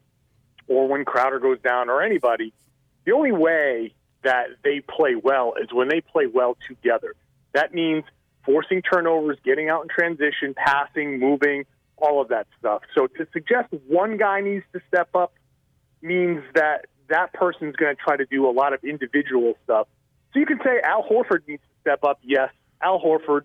or 0.67 0.88
when 0.88 1.05
Crowder 1.05 1.39
goes 1.39 1.59
down 1.61 1.89
or 1.89 2.01
anybody, 2.01 2.53
the 3.05 3.13
only 3.13 3.32
way 3.32 3.93
that 4.23 4.47
they 4.63 4.79
play 4.79 5.15
well 5.15 5.53
is 5.61 5.73
when 5.73 5.88
they 5.89 6.01
play 6.01 6.27
well 6.27 6.55
together. 6.67 7.15
That 7.53 7.73
means 7.73 8.03
forcing 8.45 8.82
turnovers, 8.82 9.38
getting 9.43 9.69
out 9.69 9.84
in 9.84 9.89
transition, 9.89 10.53
passing, 10.55 11.19
moving, 11.19 11.65
all 11.97 12.21
of 12.21 12.29
that 12.29 12.47
stuff. 12.59 12.82
So 12.95 13.07
to 13.07 13.27
suggest 13.34 13.69
one 13.88 14.17
guy 14.17 14.41
needs 14.41 14.65
to 14.73 14.82
step 14.88 15.09
up 15.15 15.34
means 16.01 16.43
that 16.55 16.86
that 17.09 17.34
person's 17.34 17.75
going 17.75 17.95
to 17.95 18.01
try 18.01 18.17
to 18.17 18.25
do 18.25 18.49
a 18.49 18.51
lot 18.51 18.73
of 18.73 18.84
individual 18.84 19.55
stuff. 19.63 19.88
So 20.34 20.39
you 20.39 20.45
can 20.45 20.59
say 20.63 20.79
Al 20.84 21.03
Horford 21.03 21.47
needs 21.47 21.61
to 21.61 21.82
step 21.82 22.03
up. 22.03 22.19
Yes, 22.23 22.49
Al 22.82 22.99
Horford. 22.99 23.41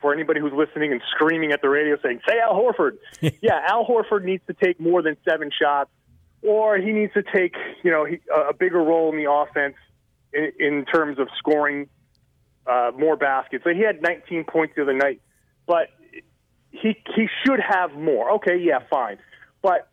For 0.00 0.14
anybody 0.14 0.40
who's 0.40 0.52
listening 0.52 0.92
and 0.92 1.00
screaming 1.14 1.52
at 1.52 1.60
the 1.60 1.68
radio 1.68 1.96
saying, 2.02 2.20
"Say 2.28 2.38
Al 2.38 2.54
Horford," 2.54 2.98
yeah, 3.42 3.60
Al 3.66 3.84
Horford 3.84 4.24
needs 4.24 4.42
to 4.46 4.54
take 4.54 4.78
more 4.78 5.02
than 5.02 5.16
seven 5.28 5.50
shots 5.50 5.90
or 6.42 6.78
he 6.78 6.92
needs 6.92 7.12
to 7.14 7.22
take 7.22 7.54
you 7.82 7.90
know 7.90 8.04
he, 8.04 8.20
a 8.32 8.54
bigger 8.54 8.78
role 8.78 9.10
in 9.12 9.22
the 9.22 9.30
offense 9.30 9.74
in, 10.32 10.52
in 10.58 10.84
terms 10.84 11.18
of 11.18 11.28
scoring 11.38 11.88
uh, 12.66 12.90
more 12.96 13.16
baskets. 13.16 13.64
So 13.64 13.70
he 13.70 13.80
had 13.80 14.02
19 14.02 14.44
points 14.44 14.74
the 14.76 14.82
other 14.82 14.92
night, 14.92 15.20
but 15.66 15.88
he 16.70 16.96
he 17.14 17.28
should 17.44 17.60
have 17.60 17.92
more. 17.92 18.32
Okay, 18.36 18.58
yeah, 18.58 18.80
fine, 18.90 19.18
but 19.62 19.88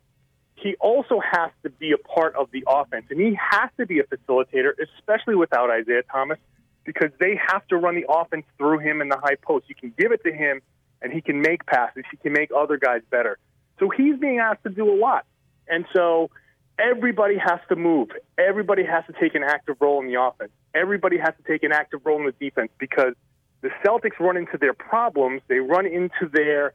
he 0.54 0.74
also 0.80 1.20
has 1.20 1.50
to 1.62 1.70
be 1.70 1.92
a 1.92 1.98
part 1.98 2.34
of 2.36 2.50
the 2.50 2.64
offense, 2.66 3.06
and 3.10 3.20
he 3.20 3.38
has 3.38 3.70
to 3.78 3.86
be 3.86 4.00
a 4.00 4.04
facilitator, 4.04 4.72
especially 4.98 5.34
without 5.34 5.70
Isaiah 5.70 6.02
Thomas, 6.10 6.38
because 6.86 7.10
they 7.18 7.38
have 7.48 7.66
to 7.68 7.76
run 7.76 7.94
the 7.94 8.06
offense 8.08 8.46
through 8.58 8.78
him 8.78 9.00
in 9.00 9.08
the 9.08 9.18
high 9.18 9.36
post. 9.40 9.66
You 9.68 9.74
can 9.74 9.92
give 9.98 10.12
it 10.12 10.22
to 10.24 10.32
him, 10.32 10.60
and 11.02 11.12
he 11.12 11.20
can 11.20 11.40
make 11.40 11.66
passes. 11.66 12.04
He 12.10 12.16
can 12.16 12.32
make 12.32 12.50
other 12.56 12.78
guys 12.78 13.02
better. 13.10 13.38
So 13.78 13.90
he's 13.90 14.18
being 14.18 14.38
asked 14.38 14.62
to 14.62 14.70
do 14.70 14.90
a 14.90 14.96
lot, 14.96 15.26
and 15.68 15.84
so 15.94 16.30
everybody 16.78 17.36
has 17.36 17.60
to 17.68 17.76
move. 17.76 18.08
Everybody 18.38 18.84
has 18.84 19.04
to 19.06 19.12
take 19.20 19.34
an 19.34 19.42
active 19.42 19.76
role 19.80 20.00
in 20.00 20.08
the 20.08 20.20
offense. 20.20 20.52
Everybody 20.74 21.18
has 21.18 21.34
to 21.36 21.42
take 21.50 21.62
an 21.62 21.72
active 21.72 22.00
role 22.04 22.18
in 22.18 22.26
the 22.26 22.32
defense 22.32 22.70
because 22.78 23.14
the 23.62 23.70
Celtics 23.84 24.18
run 24.20 24.36
into 24.36 24.58
their 24.58 24.74
problems. 24.74 25.42
They 25.48 25.58
run 25.58 25.86
into 25.86 26.28
their 26.32 26.72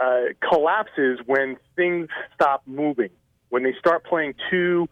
uh, 0.00 0.32
collapses 0.48 1.20
when 1.26 1.56
things 1.76 2.08
stop 2.34 2.62
moving, 2.66 3.10
when 3.48 3.62
they 3.62 3.74
start 3.78 4.04
playing 4.04 4.34
too 4.50 4.88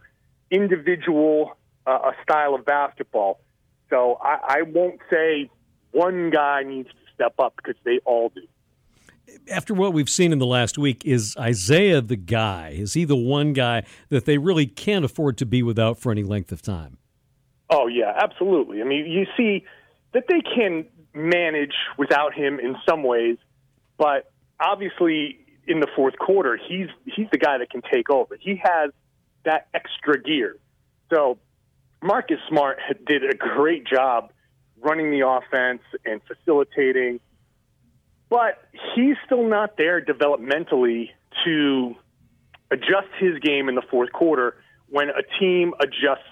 individual 0.49 1.57
uh, 1.85 2.11
a 2.11 2.11
style 2.23 2.55
of 2.55 2.65
basketball. 2.65 3.39
So 3.89 4.17
I, 4.21 4.59
I 4.59 4.61
won't 4.63 4.99
say 5.09 5.49
one 5.91 6.29
guy 6.29 6.63
needs 6.63 6.89
to 6.89 6.95
step 7.13 7.35
up 7.39 7.55
because 7.57 7.75
they 7.83 7.99
all 8.05 8.29
do. 8.29 8.41
After 9.51 9.73
what 9.73 9.93
we've 9.93 10.09
seen 10.09 10.31
in 10.31 10.39
the 10.39 10.45
last 10.45 10.77
week, 10.77 11.05
is 11.05 11.35
Isaiah 11.37 12.01
the 12.01 12.15
guy? 12.15 12.69
Is 12.69 12.93
he 12.93 13.03
the 13.03 13.15
one 13.15 13.53
guy 13.53 13.83
that 14.09 14.25
they 14.25 14.37
really 14.37 14.65
can't 14.65 15.03
afford 15.03 15.37
to 15.39 15.45
be 15.45 15.63
without 15.63 15.99
for 15.99 16.11
any 16.11 16.23
length 16.23 16.51
of 16.51 16.61
time? 16.61 16.97
Oh 17.69 17.87
yeah, 17.87 18.13
absolutely. 18.15 18.81
I 18.81 18.85
mean, 18.85 19.05
you 19.05 19.25
see 19.35 19.65
that 20.13 20.25
they 20.29 20.41
can 20.41 20.85
manage 21.13 21.73
without 21.97 22.33
him 22.33 22.59
in 22.59 22.75
some 22.87 23.03
ways, 23.03 23.37
but 23.97 24.31
obviously 24.59 25.39
in 25.67 25.81
the 25.81 25.87
fourth 25.95 26.17
quarter, 26.17 26.57
he's 26.57 26.87
he's 27.05 27.27
the 27.31 27.37
guy 27.37 27.57
that 27.57 27.69
can 27.69 27.81
take 27.91 28.09
over. 28.09 28.37
He 28.39 28.61
has 28.63 28.91
that 29.43 29.67
extra 29.73 30.21
gear. 30.21 30.55
So 31.09 31.37
Marcus 32.01 32.37
Smart 32.49 32.77
did 33.07 33.23
a 33.23 33.35
great 33.35 33.85
job 33.85 34.31
running 34.81 35.11
the 35.11 35.27
offense 35.27 35.81
and 36.05 36.21
facilitating, 36.27 37.19
but 38.29 38.61
he's 38.95 39.15
still 39.25 39.47
not 39.47 39.77
there 39.77 40.01
developmentally 40.01 41.09
to 41.45 41.95
adjust 42.71 43.07
his 43.19 43.39
game 43.39 43.69
in 43.69 43.75
the 43.75 43.81
fourth 43.89 44.11
quarter 44.11 44.55
when 44.89 45.09
a 45.09 45.39
team 45.39 45.73
adjusts 45.79 46.23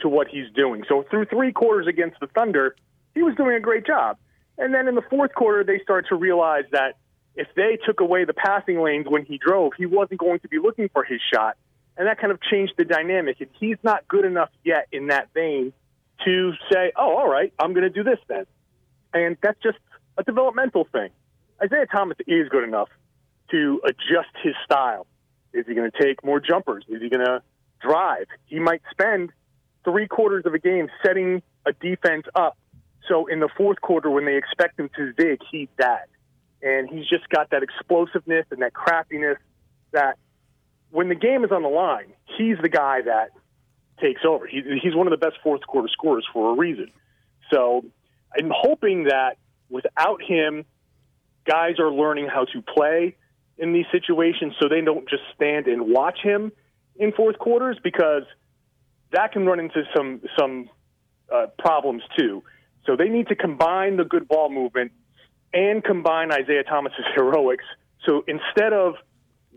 to 0.00 0.08
what 0.08 0.28
he's 0.28 0.50
doing. 0.54 0.84
So 0.88 1.04
through 1.10 1.26
three 1.26 1.52
quarters 1.52 1.86
against 1.86 2.20
the 2.20 2.26
Thunder, 2.28 2.76
he 3.14 3.22
was 3.22 3.34
doing 3.36 3.54
a 3.56 3.60
great 3.60 3.86
job. 3.86 4.16
And 4.58 4.74
then 4.74 4.88
in 4.88 4.94
the 4.94 5.02
fourth 5.08 5.34
quarter, 5.34 5.64
they 5.64 5.82
start 5.82 6.06
to 6.08 6.14
realize 6.14 6.64
that 6.72 6.96
if 7.34 7.48
they 7.56 7.78
took 7.84 8.00
away 8.00 8.24
the 8.24 8.34
passing 8.34 8.80
lanes 8.82 9.06
when 9.08 9.24
he 9.24 9.38
drove, 9.38 9.72
he 9.76 9.86
wasn't 9.86 10.20
going 10.20 10.40
to 10.40 10.48
be 10.48 10.58
looking 10.58 10.88
for 10.92 11.04
his 11.04 11.20
shot. 11.32 11.56
And 12.00 12.08
that 12.08 12.18
kind 12.18 12.32
of 12.32 12.40
changed 12.40 12.72
the 12.78 12.86
dynamic. 12.86 13.42
And 13.42 13.50
he's 13.60 13.76
not 13.82 14.08
good 14.08 14.24
enough 14.24 14.48
yet 14.64 14.86
in 14.90 15.08
that 15.08 15.28
vein 15.34 15.74
to 16.24 16.52
say, 16.72 16.92
oh, 16.96 17.18
all 17.18 17.28
right, 17.28 17.52
I'm 17.58 17.74
going 17.74 17.84
to 17.84 17.90
do 17.90 18.02
this 18.02 18.18
then. 18.26 18.46
And 19.12 19.36
that's 19.42 19.60
just 19.62 19.76
a 20.16 20.22
developmental 20.22 20.88
thing. 20.90 21.10
Isaiah 21.62 21.84
Thomas 21.84 22.16
is 22.26 22.48
good 22.48 22.64
enough 22.64 22.88
to 23.50 23.82
adjust 23.84 24.30
his 24.42 24.54
style. 24.64 25.06
Is 25.52 25.66
he 25.66 25.74
going 25.74 25.90
to 25.90 26.02
take 26.02 26.24
more 26.24 26.40
jumpers? 26.40 26.84
Is 26.88 27.02
he 27.02 27.10
going 27.10 27.26
to 27.26 27.42
drive? 27.82 28.28
He 28.46 28.60
might 28.60 28.80
spend 28.90 29.28
three 29.84 30.08
quarters 30.08 30.46
of 30.46 30.54
a 30.54 30.58
game 30.58 30.88
setting 31.04 31.42
a 31.66 31.74
defense 31.74 32.24
up. 32.34 32.56
So 33.08 33.26
in 33.26 33.40
the 33.40 33.50
fourth 33.58 33.82
quarter, 33.82 34.08
when 34.08 34.24
they 34.24 34.38
expect 34.38 34.80
him 34.80 34.88
to 34.96 35.12
dig, 35.12 35.40
he's 35.50 35.68
that 35.76 36.08
and 36.62 36.88
he's 36.88 37.06
just 37.06 37.28
got 37.28 37.50
that 37.50 37.62
explosiveness 37.62 38.46
and 38.50 38.62
that 38.62 38.72
craftiness 38.72 39.36
that 39.92 40.16
when 40.90 41.08
the 41.08 41.14
game 41.14 41.44
is 41.44 41.52
on 41.52 41.62
the 41.62 41.68
line, 41.68 42.12
he's 42.36 42.56
the 42.60 42.68
guy 42.68 43.02
that 43.02 43.30
takes 44.00 44.22
over. 44.26 44.46
He, 44.46 44.62
he's 44.82 44.94
one 44.94 45.06
of 45.06 45.10
the 45.10 45.24
best 45.24 45.36
fourth 45.42 45.62
quarter 45.66 45.88
scorers 45.88 46.26
for 46.32 46.52
a 46.52 46.56
reason. 46.56 46.90
So 47.52 47.84
I'm 48.36 48.50
hoping 48.54 49.04
that 49.04 49.36
without 49.68 50.22
him, 50.22 50.64
guys 51.44 51.78
are 51.78 51.90
learning 51.90 52.28
how 52.32 52.44
to 52.46 52.62
play 52.62 53.16
in 53.58 53.72
these 53.72 53.86
situations 53.92 54.54
so 54.60 54.68
they 54.68 54.80
don't 54.80 55.08
just 55.08 55.22
stand 55.34 55.66
and 55.66 55.88
watch 55.88 56.18
him 56.22 56.52
in 56.96 57.12
fourth 57.12 57.38
quarters 57.38 57.78
because 57.82 58.22
that 59.12 59.32
can 59.32 59.44
run 59.46 59.60
into 59.60 59.82
some 59.94 60.20
some 60.38 60.68
uh, 61.32 61.46
problems 61.58 62.02
too. 62.18 62.42
So 62.86 62.96
they 62.96 63.08
need 63.08 63.28
to 63.28 63.36
combine 63.36 63.96
the 63.96 64.04
good 64.04 64.26
ball 64.28 64.50
movement 64.50 64.92
and 65.52 65.82
combine 65.84 66.32
Isaiah 66.32 66.64
Thomas's 66.64 67.04
heroics. 67.14 67.64
So 68.06 68.24
instead 68.26 68.72
of 68.72 68.94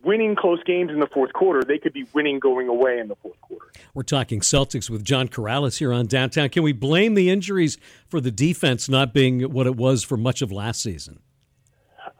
winning 0.03 0.35
close 0.35 0.61
games 0.63 0.91
in 0.91 0.99
the 0.99 1.07
fourth 1.07 1.33
quarter, 1.33 1.63
they 1.63 1.77
could 1.77 1.93
be 1.93 2.05
winning 2.13 2.39
going 2.39 2.67
away 2.67 2.99
in 2.99 3.07
the 3.07 3.15
fourth 3.15 3.39
quarter. 3.41 3.67
We're 3.93 4.03
talking 4.03 4.41
Celtics 4.41 4.89
with 4.89 5.03
John 5.03 5.27
Karalis 5.27 5.77
here 5.77 5.93
on 5.93 6.07
Downtown. 6.07 6.49
Can 6.49 6.63
we 6.63 6.73
blame 6.73 7.13
the 7.15 7.29
injuries 7.29 7.77
for 8.07 8.19
the 8.19 8.31
defense 8.31 8.89
not 8.89 9.13
being 9.13 9.41
what 9.51 9.67
it 9.67 9.75
was 9.75 10.03
for 10.03 10.17
much 10.17 10.41
of 10.41 10.51
last 10.51 10.81
season? 10.81 11.19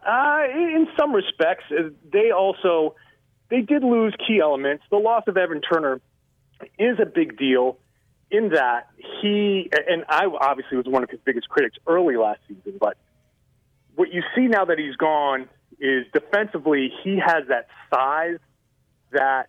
Uh, 0.08 0.44
in 0.54 0.88
some 1.00 1.14
respects, 1.14 1.64
uh, 1.72 1.90
they 2.12 2.32
also 2.32 2.96
they 3.50 3.62
did 3.62 3.84
lose 3.84 4.14
key 4.28 4.40
elements. 4.42 4.84
The 4.90 4.98
loss 4.98 5.24
of 5.28 5.38
Evan 5.38 5.62
Turner 5.62 6.02
is 6.78 6.98
a 7.00 7.06
big 7.06 7.38
deal 7.38 7.78
in 8.32 8.50
that 8.50 8.90
he 9.22 9.70
and 9.88 10.04
I 10.10 10.26
obviously 10.26 10.78
was 10.78 10.88
one 10.88 11.04
of 11.04 11.10
his 11.10 11.20
biggest 11.24 11.48
critics 11.50 11.78
early 11.88 12.18
last 12.18 12.40
season, 12.48 12.78
but 12.80 12.98
what 13.96 14.12
you 14.12 14.24
see 14.36 14.48
now 14.48 14.66
that 14.66 14.80
he's 14.80 14.96
gone 14.96 15.48
is 15.84 16.06
defensively 16.14 16.90
he 17.04 17.20
has 17.20 17.44
that 17.50 17.68
size 17.94 18.40
that 19.12 19.48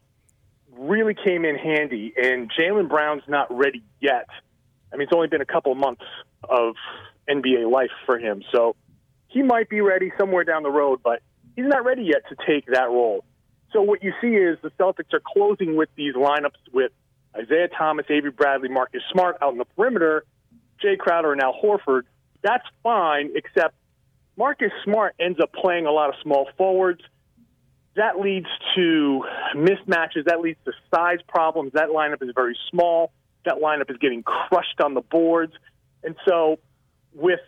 really 0.77 1.15
came 1.15 1.45
in 1.45 1.55
handy, 1.55 2.13
and 2.17 2.51
Jaylen 2.51 2.89
Brown's 2.89 3.23
not 3.29 3.57
ready 3.57 3.85
yet. 4.01 4.27
I 4.93 4.97
mean, 4.97 5.03
it's 5.03 5.13
only 5.15 5.29
been 5.29 5.41
a 5.41 5.47
couple 5.47 5.73
months 5.77 6.03
of 6.43 6.75
NBA 7.31 7.71
life 7.71 7.93
for 8.05 8.19
him, 8.19 8.43
so 8.53 8.75
he 9.29 9.45
might 9.45 9.69
be 9.69 9.81
ready 9.81 10.11
somewhere 10.19 10.43
down 10.43 10.65
the 10.65 10.71
road, 10.71 11.01
but 11.05 11.23
he's 11.55 11.67
not 11.67 11.85
ready 11.85 12.03
yet 12.03 12.23
to 12.29 12.37
take 12.45 12.67
that 12.67 12.89
role. 12.89 13.25
So 13.73 13.83
what 13.83 14.03
you 14.03 14.13
see 14.21 14.35
is 14.35 14.59
the 14.61 14.71
Celtics 14.71 15.13
are 15.13 15.23
closing 15.25 15.77
with 15.77 15.89
these 15.95 16.15
lineups 16.15 16.73
with 16.73 16.91
Isaiah 17.37 17.69
Thomas, 17.69 18.07
Avery 18.09 18.33
Bradley, 18.33 18.69
Marcus 18.69 19.03
Smart 19.13 19.37
out 19.41 19.53
in 19.53 19.59
the 19.59 19.65
perimeter, 19.65 20.25
Jae 20.83 20.99
Crowder, 20.99 21.33
and 21.33 21.41
Al 21.41 21.55
Horford. 21.55 22.03
That's 22.43 22.65
fine, 22.83 23.31
except 23.37 23.75
Marcus 24.37 24.73
Smart 24.85 25.15
ends 25.21 25.39
up 25.41 25.53
playing 25.53 25.87
a 25.87 25.91
lot 25.91 26.09
of 26.09 26.17
small 26.23 26.49
forwards. 26.57 27.01
That 27.97 28.19
leads 28.19 28.49
to 28.75 29.25
mismatches. 29.55 30.25
That 30.27 30.41
leads 30.41 30.59
to 30.65 30.73
size 30.93 31.19
problems. 31.29 31.73
That 31.75 31.91
lineup 31.91 32.23
is 32.23 32.31
very 32.35 32.59
small. 32.71 33.13
That 33.45 33.57
lineup 33.57 33.91
is 33.91 33.99
getting 33.99 34.23
crushed 34.23 34.81
on 34.83 34.95
the 34.95 35.01
boards. 35.01 35.53
And 36.03 36.17
so, 36.27 36.59
with 37.15 37.41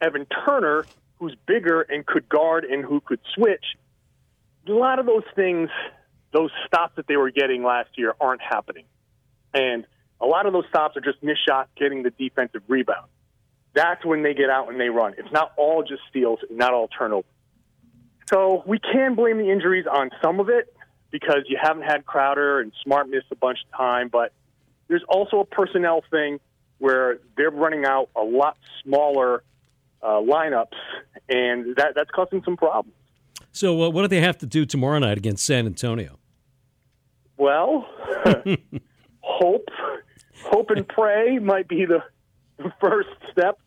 Evan 0.00 0.26
Turner, 0.44 0.84
who's 1.18 1.34
bigger 1.46 1.80
and 1.80 2.04
could 2.04 2.28
guard 2.28 2.64
and 2.64 2.84
who 2.84 3.00
could 3.00 3.20
switch, 3.34 3.64
a 4.68 4.72
lot 4.72 4.98
of 4.98 5.06
those 5.06 5.24
things, 5.34 5.70
those 6.32 6.50
stops 6.66 6.96
that 6.96 7.06
they 7.06 7.16
were 7.16 7.30
getting 7.30 7.62
last 7.62 7.90
year, 7.96 8.14
aren't 8.20 8.42
happening. 8.42 8.84
And 9.54 9.86
a 10.20 10.26
lot 10.26 10.44
of 10.44 10.52
those 10.52 10.64
stops 10.68 10.96
are 10.98 11.00
just 11.00 11.22
missed 11.22 11.46
shots 11.48 11.70
getting 11.76 12.02
the 12.02 12.10
defensive 12.10 12.62
rebound 12.68 13.06
that's 13.76 14.04
when 14.04 14.22
they 14.22 14.34
get 14.34 14.48
out 14.50 14.70
and 14.70 14.80
they 14.80 14.88
run. 14.88 15.14
It's 15.18 15.30
not 15.30 15.52
all 15.56 15.84
just 15.84 16.00
steals, 16.08 16.40
not 16.50 16.72
all 16.72 16.88
turnovers. 16.88 17.30
So 18.28 18.64
we 18.66 18.78
can 18.80 19.14
blame 19.14 19.38
the 19.38 19.50
injuries 19.52 19.84
on 19.86 20.10
some 20.24 20.40
of 20.40 20.48
it 20.48 20.74
because 21.12 21.42
you 21.46 21.58
haven't 21.62 21.84
had 21.84 22.04
Crowder 22.06 22.58
and 22.60 22.72
Smart 22.82 23.08
missed 23.08 23.26
a 23.30 23.36
bunch 23.36 23.58
of 23.64 23.76
time, 23.76 24.08
but 24.08 24.32
there's 24.88 25.04
also 25.08 25.40
a 25.40 25.44
personnel 25.44 26.02
thing 26.10 26.40
where 26.78 27.18
they're 27.36 27.50
running 27.50 27.84
out 27.84 28.08
a 28.16 28.22
lot 28.22 28.56
smaller 28.82 29.44
uh, 30.02 30.20
lineups, 30.20 30.76
and 31.28 31.76
that, 31.76 31.92
that's 31.94 32.10
causing 32.10 32.42
some 32.44 32.56
problems. 32.56 32.94
So, 33.52 33.82
uh, 33.82 33.90
what 33.90 34.02
do 34.02 34.08
they 34.08 34.20
have 34.20 34.38
to 34.38 34.46
do 34.46 34.66
tomorrow 34.66 34.98
night 34.98 35.18
against 35.18 35.44
San 35.44 35.66
Antonio? 35.66 36.18
Well, 37.36 37.86
hope, 39.20 39.68
hope 40.44 40.70
and 40.70 40.86
pray 40.88 41.38
might 41.38 41.68
be 41.68 41.86
the 41.86 42.02
first 42.80 43.08
step 43.30 43.58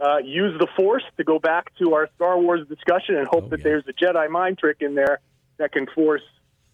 uh, 0.00 0.18
use 0.18 0.58
the 0.58 0.66
Force 0.76 1.04
to 1.16 1.24
go 1.24 1.38
back 1.38 1.72
to 1.78 1.94
our 1.94 2.08
Star 2.16 2.38
Wars 2.38 2.66
discussion 2.68 3.16
and 3.16 3.26
hope 3.26 3.44
oh, 3.44 3.48
that 3.50 3.60
yeah. 3.60 3.64
there's 3.64 3.84
a 3.88 3.92
Jedi 3.92 4.30
mind 4.30 4.58
trick 4.58 4.78
in 4.80 4.94
there 4.94 5.20
that 5.58 5.72
can 5.72 5.86
force 5.94 6.22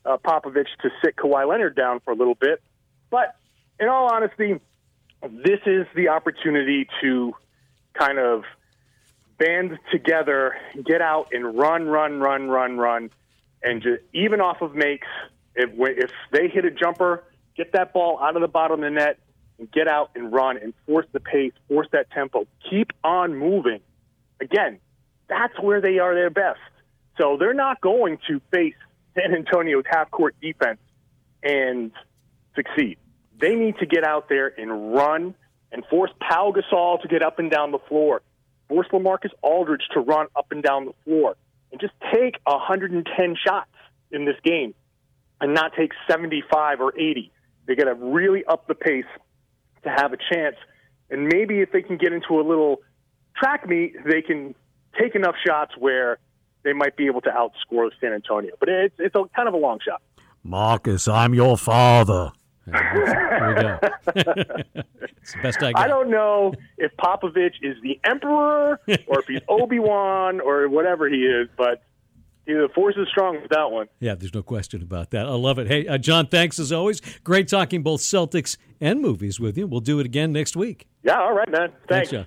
uh, 0.04 0.16
Popovich 0.16 0.68
to 0.82 0.90
sit 1.04 1.16
Kawhi 1.16 1.48
Leonard 1.48 1.74
down 1.74 2.00
for 2.00 2.12
a 2.12 2.14
little 2.14 2.36
bit. 2.36 2.62
But 3.10 3.36
in 3.80 3.88
all 3.88 4.12
honesty, 4.12 4.60
this 5.22 5.60
is 5.66 5.86
the 5.94 6.08
opportunity 6.08 6.86
to 7.00 7.34
kind 7.94 8.18
of 8.18 8.44
band 9.38 9.78
together, 9.90 10.56
get 10.84 11.00
out 11.00 11.28
and 11.32 11.58
run, 11.58 11.86
run, 11.86 12.20
run, 12.20 12.48
run, 12.48 12.78
run, 12.78 13.10
and 13.62 13.82
just 13.82 14.02
even 14.12 14.40
off 14.40 14.62
of 14.62 14.74
makes 14.74 15.08
If 15.54 15.70
if 15.74 16.10
they 16.30 16.48
hit 16.48 16.64
a 16.64 16.70
jumper, 16.70 17.24
get 17.56 17.72
that 17.72 17.92
ball 17.92 18.20
out 18.20 18.36
of 18.36 18.42
the 18.42 18.48
bottom 18.48 18.82
of 18.82 18.84
the 18.84 18.90
net 18.90 19.18
and 19.58 19.70
get 19.70 19.88
out 19.88 20.10
and 20.14 20.32
run 20.32 20.56
and 20.56 20.74
force 20.86 21.06
the 21.12 21.20
pace, 21.20 21.52
force 21.68 21.88
that 21.92 22.10
tempo, 22.10 22.46
keep 22.68 22.92
on 23.02 23.34
moving. 23.34 23.80
Again, 24.40 24.78
that's 25.28 25.58
where 25.60 25.80
they 25.80 25.98
are 25.98 26.14
their 26.14 26.30
best. 26.30 26.60
So 27.18 27.36
they're 27.38 27.54
not 27.54 27.80
going 27.80 28.18
to 28.28 28.40
face 28.52 28.74
San 29.14 29.34
Antonio's 29.34 29.84
half 29.90 30.10
court 30.10 30.36
defense 30.40 30.78
and 31.42 31.90
succeed. 32.54 32.98
They 33.40 33.54
need 33.54 33.78
to 33.78 33.86
get 33.86 34.04
out 34.04 34.28
there 34.28 34.52
and 34.58 34.94
run 34.94 35.34
and 35.72 35.84
force 35.86 36.10
Pau 36.20 36.52
Gasol 36.52 37.00
to 37.02 37.08
get 37.08 37.22
up 37.22 37.38
and 37.38 37.50
down 37.50 37.72
the 37.72 37.78
floor, 37.88 38.22
force 38.68 38.86
LaMarcus 38.92 39.30
Aldridge 39.42 39.88
to 39.92 40.00
run 40.00 40.26
up 40.36 40.46
and 40.50 40.62
down 40.62 40.86
the 40.86 40.94
floor, 41.04 41.36
and 41.72 41.80
just 41.80 41.92
take 42.12 42.36
110 42.44 43.36
shots 43.46 43.70
in 44.10 44.24
this 44.24 44.36
game 44.44 44.74
and 45.40 45.54
not 45.54 45.72
take 45.76 45.92
75 46.08 46.80
or 46.80 46.98
80. 46.98 47.30
They 47.66 47.74
got 47.74 47.84
to 47.84 47.94
really 47.94 48.44
up 48.44 48.66
the 48.68 48.74
pace 48.74 49.04
to 49.86 49.90
have 49.90 50.12
a 50.12 50.18
chance. 50.32 50.56
And 51.10 51.26
maybe 51.26 51.60
if 51.60 51.72
they 51.72 51.82
can 51.82 51.96
get 51.96 52.12
into 52.12 52.38
a 52.40 52.42
little 52.42 52.80
track 53.36 53.68
meet, 53.68 53.94
they 54.04 54.22
can 54.22 54.54
take 55.00 55.14
enough 55.14 55.34
shots 55.44 55.72
where 55.78 56.18
they 56.64 56.72
might 56.72 56.96
be 56.96 57.06
able 57.06 57.20
to 57.22 57.30
outscore 57.30 57.90
San 58.00 58.12
Antonio. 58.12 58.54
But 58.58 58.68
it's 58.68 58.94
it's 58.98 59.14
a 59.14 59.24
kind 59.34 59.48
of 59.48 59.54
a 59.54 59.58
long 59.58 59.78
shot. 59.86 60.02
Marcus, 60.42 61.08
I'm 61.08 61.34
your 61.34 61.56
father. 61.56 62.32
There 62.66 63.54
we 63.56 63.62
go. 63.62 63.78
it's 65.22 65.32
the 65.32 65.42
best 65.42 65.62
I 65.62 65.72
got. 65.72 65.82
I 65.82 65.88
don't 65.88 66.10
know 66.10 66.52
if 66.78 66.92
Popovich 66.96 67.54
is 67.62 67.76
the 67.82 68.00
emperor 68.04 68.80
or 69.06 69.20
if 69.20 69.26
he's 69.26 69.40
Obi 69.48 69.78
Wan 69.78 70.40
or 70.40 70.68
whatever 70.68 71.08
he 71.08 71.18
is, 71.18 71.48
but 71.56 71.82
the 72.54 72.68
force 72.74 72.94
is 72.96 73.08
strong 73.08 73.40
with 73.40 73.50
that 73.50 73.70
one. 73.70 73.88
Yeah, 74.00 74.14
there's 74.14 74.34
no 74.34 74.42
question 74.42 74.82
about 74.82 75.10
that. 75.10 75.26
I 75.26 75.30
love 75.30 75.58
it. 75.58 75.66
Hey, 75.66 75.86
uh, 75.86 75.98
John, 75.98 76.26
thanks 76.26 76.58
as 76.58 76.72
always. 76.72 77.00
Great 77.24 77.48
talking 77.48 77.82
both 77.82 78.00
Celtics 78.00 78.56
and 78.80 79.00
movies 79.00 79.40
with 79.40 79.56
you. 79.58 79.66
We'll 79.66 79.80
do 79.80 79.98
it 80.00 80.06
again 80.06 80.32
next 80.32 80.56
week. 80.56 80.86
Yeah, 81.02 81.20
all 81.20 81.34
right, 81.34 81.50
man. 81.50 81.68
Thanks. 81.88 82.10
Thanks 82.10 82.10
John. 82.10 82.26